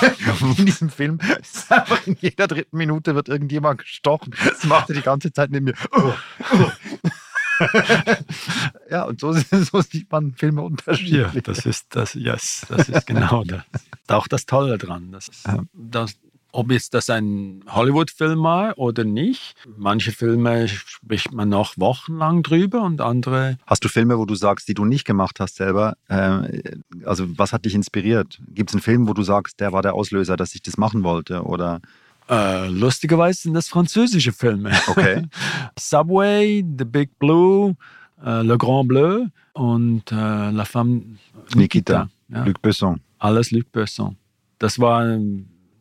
[0.58, 4.34] in diesem Film ist einfach in jeder dritten Minute wird irgendjemand gestochen.
[4.44, 5.74] Das macht er die ganze Zeit neben mir.
[8.90, 11.34] ja, und so, so, sieht man Filme unterschiedlich.
[11.34, 13.62] Ja, das ist das, yes, das ist genau das.
[14.08, 15.12] Auch das Tolle dran.
[15.12, 15.30] Das,
[15.72, 16.16] das,
[16.54, 19.54] ob jetzt das ein Hollywood-Film war oder nicht.
[19.76, 23.58] Manche Filme spricht man noch wochenlang drüber und andere.
[23.66, 25.96] Hast du Filme, wo du sagst, die du nicht gemacht hast selber?
[26.08, 26.72] Äh,
[27.04, 28.40] also was hat dich inspiriert?
[28.48, 31.02] Gibt es einen Film, wo du sagst, der war der Auslöser, dass ich das machen
[31.02, 31.42] wollte?
[31.42, 31.80] Oder?
[32.30, 34.70] Äh, lustigerweise sind das französische Filme.
[34.86, 35.26] Okay.
[35.78, 37.74] Subway, The Big Blue,
[38.24, 41.18] äh, Le Grand Bleu und äh, La Femme
[41.54, 41.56] Nikita.
[41.56, 42.44] Nikita ja.
[42.44, 43.00] Luc Besson.
[43.18, 44.16] Alles Luc Besson.
[44.58, 45.18] Das war,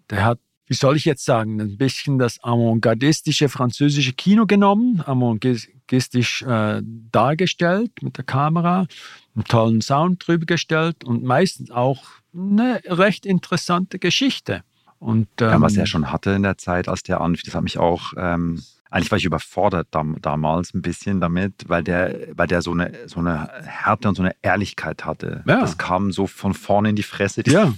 [0.09, 6.43] der hat wie soll ich jetzt sagen, ein bisschen das avantgardistische französische Kino genommen, avantgardistisch
[6.43, 8.87] äh, dargestellt mit der Kamera,
[9.35, 12.03] einen tollen Sound drüber gestellt und meistens auch
[12.33, 14.63] eine recht interessante Geschichte.
[14.99, 17.63] Und, ähm, ja, was er schon hatte in der Zeit, als der anfing, das hat
[17.63, 18.63] mich auch ähm,
[18.93, 22.91] eigentlich war ich überfordert dam damals ein bisschen damit, weil der, weil der so eine,
[23.07, 25.43] so eine Härte und so eine Ehrlichkeit hatte.
[25.47, 25.61] Ja.
[25.61, 27.41] Das kam so von vorne in die Fresse.
[27.47, 27.73] Ja,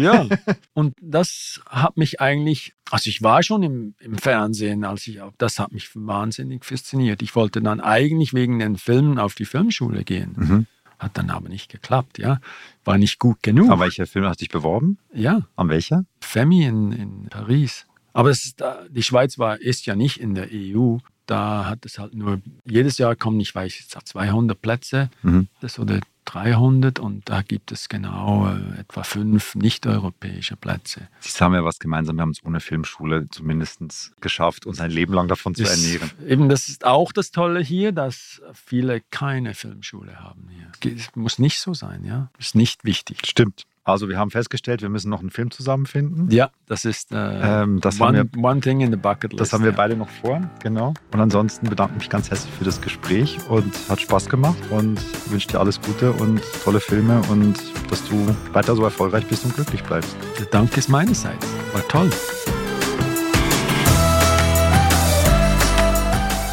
[0.00, 0.26] ja.
[0.74, 5.60] Und das hat mich eigentlich, also ich war schon im, im Fernsehen, als ich, das
[5.60, 7.22] hat mich wahnsinnig fasziniert.
[7.22, 10.34] Ich wollte dann eigentlich wegen den Filmen auf die Filmschule gehen.
[10.36, 10.66] Mhm.
[10.98, 12.40] Hat dann aber nicht geklappt, ja.
[12.84, 13.70] War nicht gut genug.
[13.70, 14.98] An welcher Film hast du dich beworben?
[15.12, 15.42] Ja.
[15.54, 16.06] An welcher?
[16.20, 17.85] Femi in, in Paris.
[18.16, 20.96] Aber ist, die Schweiz war, ist ja nicht in der EU.
[21.26, 25.10] Da hat es halt nur, jedes Jahr kommen, ich weiß, 200 Plätze.
[25.22, 25.48] Mhm.
[25.60, 31.08] Das oder 300 und da gibt es genau äh, etwa fünf nicht-europäische Plätze.
[31.20, 35.12] Sie haben ja was gemeinsam, wir haben es ohne Filmschule zumindest geschafft, uns ein Leben
[35.12, 36.10] lang davon zu ernähren.
[36.26, 40.94] Eben, das ist auch das Tolle hier, dass viele keine Filmschule haben hier.
[40.96, 42.30] Es muss nicht so sein, ja.
[42.38, 43.18] Ist nicht wichtig.
[43.26, 43.66] Stimmt.
[43.86, 46.28] Also wir haben festgestellt, wir müssen noch einen Film zusammenfinden.
[46.32, 49.40] Ja, das ist äh, ähm, das one, wir, one thing in the bucket list.
[49.40, 49.76] Das haben wir ja.
[49.76, 50.92] beide noch vor, genau.
[51.12, 54.98] Und ansonsten bedanke ich mich ganz herzlich für das Gespräch und hat Spaß gemacht und
[55.30, 57.54] wünsche dir alles Gute und tolle Filme und
[57.88, 60.16] dass du weiter so erfolgreich bist und glücklich bleibst.
[60.40, 61.46] Der Dank ist meinerseits.
[61.72, 62.10] War toll.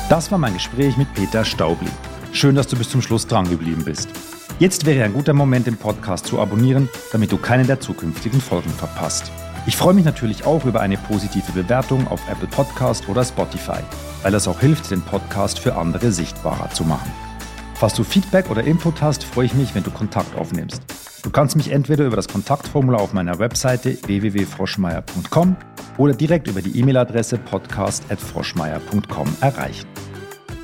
[0.07, 1.89] Das war mein Gespräch mit Peter Staubli.
[2.31, 4.09] Schön, dass du bis zum Schluss dran geblieben bist.
[4.59, 8.69] Jetzt wäre ein guter Moment, den Podcast zu abonnieren, damit du keine der zukünftigen Folgen
[8.69, 9.31] verpasst.
[9.65, 13.79] Ich freue mich natürlich auch über eine positive Bewertung auf Apple Podcast oder Spotify,
[14.21, 17.11] weil das auch hilft, den Podcast für andere sichtbarer zu machen.
[17.73, 20.81] Falls du Feedback oder Input hast, freue ich mich, wenn du Kontakt aufnimmst.
[21.23, 25.55] Du kannst mich entweder über das Kontaktformular auf meiner Webseite www.froschmeier.com
[25.97, 29.87] oder direkt über die E-Mail-Adresse podcast.froschmeier.com erreichen.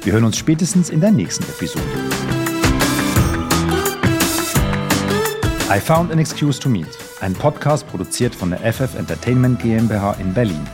[0.04, 2.39] Wir hören uns spätestens in der nächsten Episode.
[5.72, 6.88] I Found an Excuse to Meet,
[7.22, 10.68] ein Podcast produziert von der FF Entertainment GmbH in Berlin.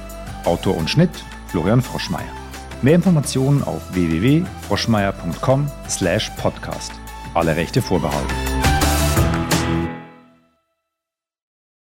[0.45, 1.09] Autor und Schnitt
[1.47, 2.31] Florian Froschmeier.
[2.81, 6.93] Mehr Informationen auf www.froschmeier.com/podcast.
[7.33, 8.33] Alle Rechte vorbehalten.